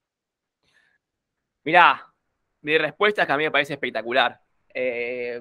Mirá, 1.62 2.12
mi 2.62 2.76
respuesta 2.78 3.22
es 3.22 3.26
que 3.26 3.32
a 3.32 3.36
mí 3.36 3.44
me 3.44 3.50
parece 3.50 3.74
espectacular. 3.74 4.40
Eh, 4.72 5.40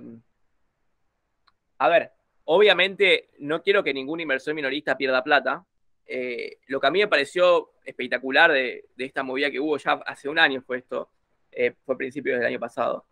a 1.78 1.88
ver, 1.88 2.12
obviamente 2.46 3.30
no 3.40 3.62
quiero 3.62 3.84
que 3.84 3.94
ningún 3.94 4.20
inversor 4.20 4.54
minorista 4.54 4.98
pierda 4.98 5.24
plata. 5.24 5.66
Eh, 6.06 6.58
lo 6.68 6.80
que 6.80 6.88
a 6.88 6.92
mí 6.92 7.00
me 7.00 7.08
pareció 7.08 7.72
espectacular 7.86 8.52
de, 8.52 8.86
esta 8.98 9.24
movida 9.24 9.50
que 9.50 9.60
hubo 9.60 9.78
ya 9.78 9.94
hace 10.06 10.28
un 10.28 10.40
año 10.40 10.62
fue 10.62 10.80
esto, 10.80 11.10
eh, 11.52 11.74
fue 11.86 11.96
a 11.96 11.98
principios 11.98 12.40
del 12.40 12.48
año 12.48 12.60
pasado, 12.60 13.06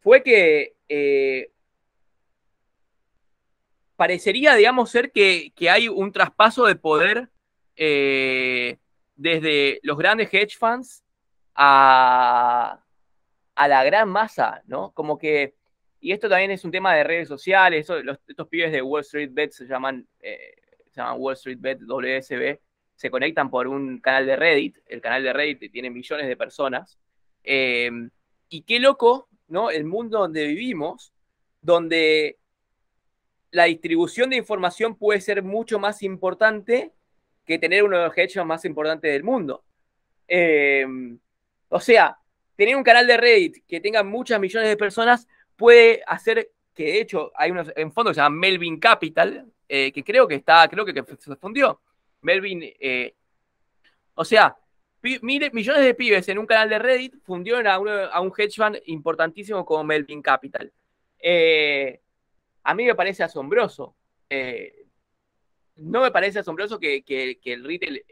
fue 0.00 0.22
que 0.22 1.50
parecería, 3.96 4.54
digamos, 4.54 4.90
ser 4.90 5.10
que, 5.10 5.52
que, 5.54 5.70
hay 5.70 5.88
un 5.88 6.12
traspaso 6.12 6.66
de 6.66 6.76
poder 6.76 7.28
desde 9.16 9.80
los 9.82 9.96
grandes 9.98 10.32
hedge 10.32 10.56
funds 10.56 11.02
a, 11.54 12.78
la 13.56 13.84
gran 13.84 14.08
masa, 14.08 14.62
¿no? 14.66 14.92
Como 14.92 15.18
que, 15.18 15.54
y 16.00 16.12
esto 16.12 16.28
también 16.28 16.50
es 16.50 16.64
un 16.64 16.70
tema 16.70 16.94
de 16.94 17.04
redes 17.04 17.28
sociales, 17.28 17.88
estos 18.28 18.48
pibes 18.48 18.70
de 18.70 18.82
Wall 18.82 19.00
Street 19.00 19.30
Bet 19.32 19.52
se 19.52 19.66
llaman, 19.66 20.06
eh, 20.20 20.54
se 20.90 21.00
llaman 21.00 21.16
Wall 21.18 21.34
Street 21.34 21.58
Bet 21.58 21.80
WSB, 21.80 22.60
se 22.96 23.10
conectan 23.10 23.50
por 23.50 23.68
un 23.68 23.98
canal 24.00 24.26
de 24.26 24.36
Reddit, 24.36 24.78
el 24.86 25.00
canal 25.00 25.22
de 25.22 25.32
Reddit 25.32 25.70
tiene 25.70 25.90
millones 25.90 26.26
de 26.26 26.36
personas, 26.36 26.98
eh, 27.44 27.90
y 28.48 28.62
qué 28.62 28.80
loco, 28.80 29.28
¿no? 29.48 29.70
El 29.70 29.84
mundo 29.84 30.18
donde 30.18 30.46
vivimos, 30.46 31.12
donde 31.60 32.38
la 33.50 33.64
distribución 33.64 34.30
de 34.30 34.36
información 34.36 34.96
puede 34.96 35.20
ser 35.20 35.42
mucho 35.42 35.78
más 35.78 36.02
importante 36.02 36.92
que 37.44 37.58
tener 37.58 37.84
uno 37.84 37.98
de 37.98 38.04
los 38.06 38.18
hechos 38.18 38.44
más 38.44 38.64
importantes 38.64 39.12
del 39.12 39.22
mundo. 39.22 39.64
Eh, 40.26 40.84
o 41.68 41.80
sea, 41.80 42.18
tener 42.56 42.76
un 42.76 42.82
canal 42.82 43.06
de 43.06 43.16
Reddit 43.16 43.64
que 43.66 43.80
tenga 43.80 44.02
muchas 44.02 44.40
millones 44.40 44.68
de 44.68 44.76
personas 44.76 45.28
puede 45.56 46.02
hacer 46.06 46.50
que, 46.74 46.84
de 46.84 47.00
hecho, 47.00 47.32
hay 47.34 47.50
unos 47.50 47.72
en 47.76 47.92
fondo 47.92 48.10
que 48.10 48.14
se 48.14 48.20
llama 48.20 48.36
Melvin 48.36 48.78
Capital, 48.78 49.46
eh, 49.68 49.92
que 49.92 50.04
creo 50.04 50.28
que 50.28 50.36
está, 50.36 50.68
creo 50.68 50.84
que, 50.84 50.92
se 51.18 51.36
fundió. 51.36 51.80
Melvin, 52.26 52.62
eh, 52.64 53.14
o 54.14 54.24
sea, 54.24 54.56
millones 55.02 55.84
de 55.84 55.94
pibes 55.94 56.28
en 56.28 56.38
un 56.38 56.46
canal 56.46 56.68
de 56.68 56.78
Reddit 56.78 57.14
fundieron 57.22 57.66
a, 57.66 57.78
un 57.78 58.32
hedge 58.36 58.56
fund 58.56 58.78
importantísimo 58.86 59.64
como 59.64 59.84
Melvin 59.84 60.22
Capital. 60.22 60.72
Eh, 61.18 62.00
a 62.64 62.74
mí 62.74 62.84
me 62.84 62.94
parece 62.94 63.22
asombroso. 63.22 63.96
no 65.76 66.00
me 66.02 66.10
parece 66.10 66.40
asombroso 66.40 66.78
que, 66.80 67.02
que 67.04 67.52
el 67.52 67.64
retail 67.64 68.02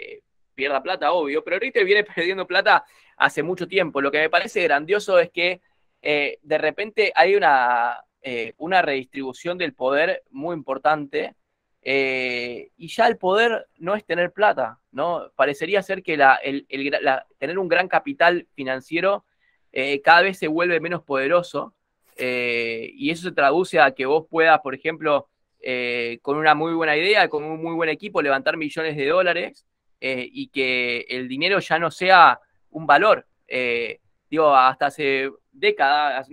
pierda 0.54 0.82
plata, 0.82 1.12
obvio, 1.12 1.42
pero 1.42 1.56
el 1.56 1.62
retail 1.62 1.84
viene 1.84 2.04
perdiendo 2.14 2.46
plata 2.46 2.84
hace 3.16 3.42
mucho 3.42 3.68
tiempo. 3.68 4.00
Lo 4.00 4.10
que 4.10 4.18
me 4.18 4.30
parece 4.30 4.62
grandioso 4.62 5.18
es 5.18 5.30
que 5.30 5.60
eh, 6.02 6.38
de 6.42 6.58
repente 6.58 7.12
hay 7.14 7.34
una, 7.34 8.04
eh, 8.22 8.54
una 8.58 8.82
redistribución 8.82 9.58
del 9.58 9.74
poder 9.74 10.22
muy 10.30 10.54
importante 10.54 11.34
eh, 11.84 12.70
y 12.76 12.88
ya 12.88 13.06
el 13.06 13.18
poder 13.18 13.66
no 13.78 13.94
es 13.94 14.04
tener 14.04 14.32
plata, 14.32 14.80
¿no? 14.90 15.30
Parecería 15.36 15.82
ser 15.82 16.02
que 16.02 16.16
la, 16.16 16.36
el, 16.36 16.66
tener 17.38 17.58
un 17.58 17.68
gran 17.68 17.88
capital 17.88 18.46
financiero 18.54 19.24
cada 20.04 20.22
vez 20.22 20.38
se 20.38 20.46
vuelve 20.46 20.78
menos 20.78 21.02
poderoso 21.02 21.74
y 22.16 23.10
eso 23.10 23.28
se 23.28 23.34
traduce 23.34 23.80
a 23.80 23.90
que 23.90 24.06
vos 24.06 24.24
puedas, 24.30 24.60
por 24.60 24.72
ejemplo, 24.72 25.28
con 26.22 26.36
una 26.36 26.54
muy 26.54 26.74
buena 26.74 26.96
idea, 26.96 27.28
con 27.28 27.42
un 27.42 27.60
muy 27.60 27.74
buen 27.74 27.88
equipo, 27.88 28.22
levantar 28.22 28.56
millones 28.56 28.96
de 28.96 29.08
dólares 29.08 29.66
y 30.00 30.46
que 30.48 31.06
el 31.08 31.26
dinero 31.26 31.58
ya 31.58 31.80
no 31.80 31.90
sea 31.90 32.38
un 32.74 32.86
valor. 32.86 33.26
Eh, 33.48 34.00
digo, 34.28 34.54
hasta 34.54 34.86
hace 34.86 35.30
décadas, 35.52 36.28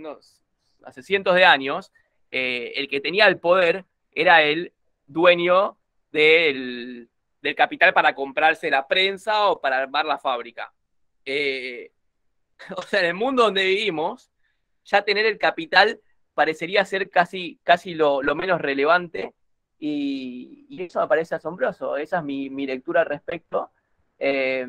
hace, 0.84 1.04
cientos 1.04 1.36
de 1.36 1.46
años, 1.46 1.92
eh, 2.32 2.74
el 2.76 2.90
que 2.90 3.00
tenía 3.00 3.28
el 3.28 3.40
poder 3.40 3.86
era 4.12 4.42
el 4.42 4.74
dueño 5.12 5.78
del, 6.12 7.10
capital 7.56 7.94
para 7.94 8.14
comprarse 8.14 8.70
la 8.70 8.88
prensa 8.88 9.48
o 9.48 9.60
para 9.60 9.80
armar 9.80 10.06
la 10.06 10.20
fábrica. 10.20 10.74
Eh, 11.26 11.92
o 12.78 12.82
sea, 12.84 13.00
en 13.00 13.08
el 13.08 13.14
mundo 13.14 13.44
donde 13.44 13.66
vivimos, 13.66 14.32
ya 14.86 15.04
tener 15.04 15.26
el 15.26 15.38
capital 15.38 16.00
parecería 16.34 16.86
ser 16.86 17.10
casi, 17.10 17.60
casi 17.64 17.94
lo, 17.94 18.22
menos 18.36 18.62
relevante 18.62 19.34
y, 19.80 20.68
eso 20.84 21.02
me 21.02 21.08
parece 21.08 21.36
asombroso. 21.36 21.98
Esa 21.98 22.20
es 22.20 22.24
mi, 22.24 22.66
lectura 22.66 23.02
al 23.02 23.08
respecto. 23.08 23.72
Eh, 24.18 24.66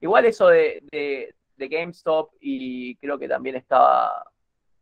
igual 0.00 0.24
eso 0.26 0.48
de, 0.48 0.82
de, 0.90 1.68
GameStop 1.68 2.32
y 2.40 2.96
creo 2.96 3.18
que 3.18 3.28
también 3.28 3.56
estaba 3.56 4.24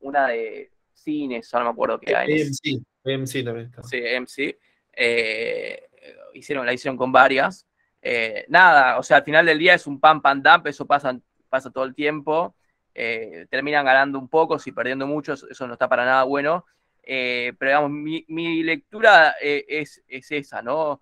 una 0.01 0.29
de 0.29 0.73
cines, 0.93 1.49
no 1.53 1.65
me 1.65 1.71
acuerdo 1.71 2.01
qué 2.01 2.17
hay. 2.17 2.43
AMC, 2.43 2.83
AMC 3.05 3.45
también 3.45 3.67
está. 3.67 3.83
Sí, 3.85 4.05
AMC. 4.05 4.57
Eh, 4.93 5.89
hicieron, 6.35 6.67
la 6.67 6.73
hicieron 6.73 6.97
con 6.97 7.13
varias. 7.13 7.67
Eh, 8.01 8.45
nada, 8.49 8.99
o 8.99 9.03
sea, 9.03 9.19
al 9.19 9.25
final 9.25 9.47
del 9.47 9.59
día 9.59 9.75
es 9.75 9.87
un 9.87 10.01
pan, 10.01 10.21
pan, 10.21 10.43
dump, 10.43 10.67
eso 10.67 10.87
pasa, 10.87 11.19
pasa 11.49 11.71
todo 11.71 11.85
el 11.85 11.95
tiempo. 11.95 12.55
Eh, 12.95 13.47
terminan 13.51 13.85
ganando 13.85 14.19
un 14.19 14.29
poco, 14.29 14.59
si 14.59 14.73
perdiendo 14.73 15.07
mucho, 15.07 15.33
eso 15.33 15.67
no 15.67 15.73
está 15.75 15.89
para 15.89 16.05
nada 16.05 16.25
bueno. 16.25 16.67
pero 17.05 17.57
digamos, 17.61 17.91
mi, 17.91 18.63
lectura 18.63 19.35
es, 19.41 20.03
esa, 20.09 20.63
¿no? 20.63 21.01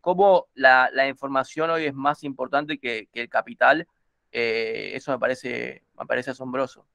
cómo 0.00 0.46
la, 0.54 1.08
información 1.08 1.70
hoy 1.70 1.84
es 1.84 1.94
más 1.94 2.24
importante 2.24 2.78
que, 2.78 3.08
el 3.12 3.28
capital, 3.28 3.86
eso 4.30 5.12
me 5.12 5.18
parece, 5.18 5.84
me 5.98 6.06
parece 6.06 6.30
asombroso. 6.30 6.86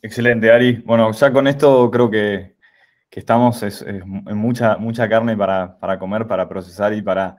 Excelente, 0.00 0.50
Ari. 0.50 0.82
Bueno, 0.84 1.10
ya 1.12 1.32
con 1.32 1.48
esto 1.48 1.90
creo 1.90 2.08
que, 2.08 2.57
estamos 3.10 3.62
en 3.62 4.36
mucha, 4.36 4.76
mucha 4.76 5.08
carne 5.08 5.36
para, 5.36 5.98
comer, 5.98 6.26
para 6.26 6.48
procesar 6.48 6.92
y 6.92 7.02
para 7.02 7.36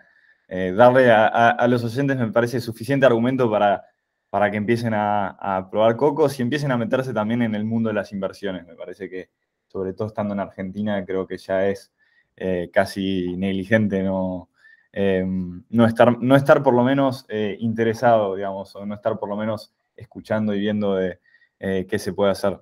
eh, 0.47 0.73
darle 0.75 1.11
a, 1.11 1.65
los 1.67 1.83
oyentes, 1.83 2.17
me 2.17 2.31
parece, 2.31 2.59
suficiente 2.59 3.05
argumento 3.05 3.49
para, 3.49 3.85
para 4.29 4.49
que 4.49 4.57
empiecen 4.57 4.93
a, 4.95 5.67
probar 5.71 5.95
cocos 5.95 6.39
y 6.39 6.41
empiecen 6.41 6.71
a 6.71 6.77
meterse 6.77 7.13
también 7.13 7.41
en 7.43 7.55
el 7.55 7.65
mundo 7.65 7.89
de 7.89 7.95
las 7.95 8.11
inversiones. 8.11 8.65
Me 8.65 8.75
parece 8.75 9.09
que, 9.09 9.29
sobre 9.67 9.93
todo 9.93 10.07
estando 10.07 10.33
en 10.33 10.39
Argentina, 10.39 11.05
creo 11.05 11.27
que 11.27 11.37
ya 11.37 11.67
es 11.67 11.91
eh, 12.35 12.69
casi 12.73 13.35
negligente 13.37 14.01
no, 14.01 14.49
eh, 14.91 15.23
no, 15.69 15.85
estar, 15.85 16.17
no 16.19 16.35
estar 16.35 16.63
por 16.63 16.73
lo 16.73 16.83
menos 16.83 17.25
interesado, 17.59 18.35
digamos, 18.35 18.75
o 18.75 18.85
no 18.85 18.95
estar 18.95 19.19
por 19.19 19.29
lo 19.29 19.37
menos 19.37 19.71
escuchando 19.95 20.55
y 20.55 20.59
viendo 20.59 20.95
de 20.95 21.19
qué 21.59 21.99
se 21.99 22.13
puede 22.13 22.31
hacer. 22.31 22.59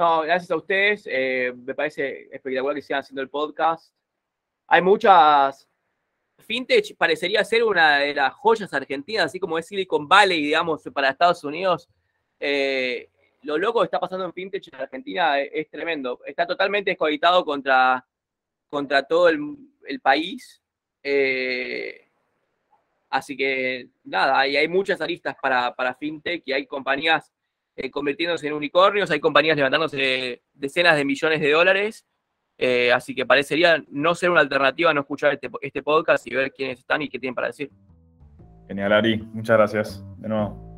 No, 0.00 0.22
gracias 0.22 0.50
a 0.50 0.56
ustedes. 0.56 1.02
Eh, 1.04 1.52
me 1.54 1.74
parece 1.74 2.22
espectacular 2.32 2.74
que 2.74 2.80
sigan 2.80 3.00
haciendo 3.00 3.20
el 3.20 3.28
podcast. 3.28 3.94
Hay 4.66 4.80
muchas. 4.80 5.68
Fintech 6.38 6.96
parecería 6.96 7.44
ser 7.44 7.62
una 7.64 7.98
de 7.98 8.14
las 8.14 8.32
joyas 8.32 8.72
argentinas, 8.72 9.26
así 9.26 9.38
como 9.38 9.58
es 9.58 9.66
Silicon 9.66 10.08
Valley, 10.08 10.40
digamos, 10.40 10.82
para 10.94 11.10
Estados 11.10 11.44
Unidos. 11.44 11.86
Eh, 12.38 13.10
lo 13.42 13.58
loco 13.58 13.80
que 13.80 13.84
está 13.84 14.00
pasando 14.00 14.24
en 14.24 14.32
Fintech 14.32 14.68
en 14.72 14.80
Argentina 14.80 15.38
es, 15.38 15.68
tremendo. 15.68 16.18
Está 16.24 16.46
totalmente 16.46 16.92
desconectado 16.92 17.44
contra, 17.44 18.02
contra 18.70 19.02
todo 19.02 19.28
el, 19.28 20.00
país. 20.02 20.62
así 23.10 23.36
que 23.36 23.90
nada, 24.04 24.38
hay 24.38 24.66
muchas 24.66 25.02
aristas 25.02 25.36
para, 25.42 25.74
para 25.74 25.94
Fintech 25.94 26.42
y 26.46 26.52
hay 26.54 26.66
compañías 26.66 27.30
eh, 27.82 27.90
convirtiéndose 27.90 28.46
en 28.46 28.52
unicornios, 28.52 29.10
hay 29.10 29.20
compañías 29.20 29.56
levantándose 29.56 30.42
decenas 30.52 30.96
de 30.96 31.04
millones 31.04 31.40
de 31.40 31.50
dólares, 31.50 32.06
eh, 32.58 32.92
así 32.92 33.14
que 33.14 33.24
parecería 33.24 33.82
no 33.88 34.14
ser 34.14 34.30
una 34.30 34.40
alternativa 34.40 34.92
no 34.92 35.00
escuchar 35.00 35.32
este, 35.32 35.48
este, 35.62 35.82
podcast 35.82 36.26
y 36.26 36.34
ver 36.34 36.52
quiénes 36.52 36.80
están 36.80 37.00
y 37.00 37.08
qué 37.08 37.18
tienen 37.18 37.34
para 37.34 37.46
decir. 37.46 37.70
Genial, 38.68 38.92
Ari, 38.92 39.18
muchas 39.32 39.56
gracias 39.56 40.04
de 40.18 40.28
nuevo. 40.28 40.70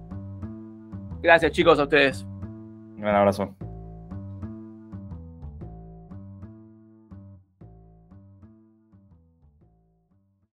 Gracias 1.20 1.50
chicos 1.52 1.78
a 1.80 1.82
ustedes. 1.82 2.22
Un 2.22 3.00
gran 3.00 3.16
abrazo. 3.16 3.56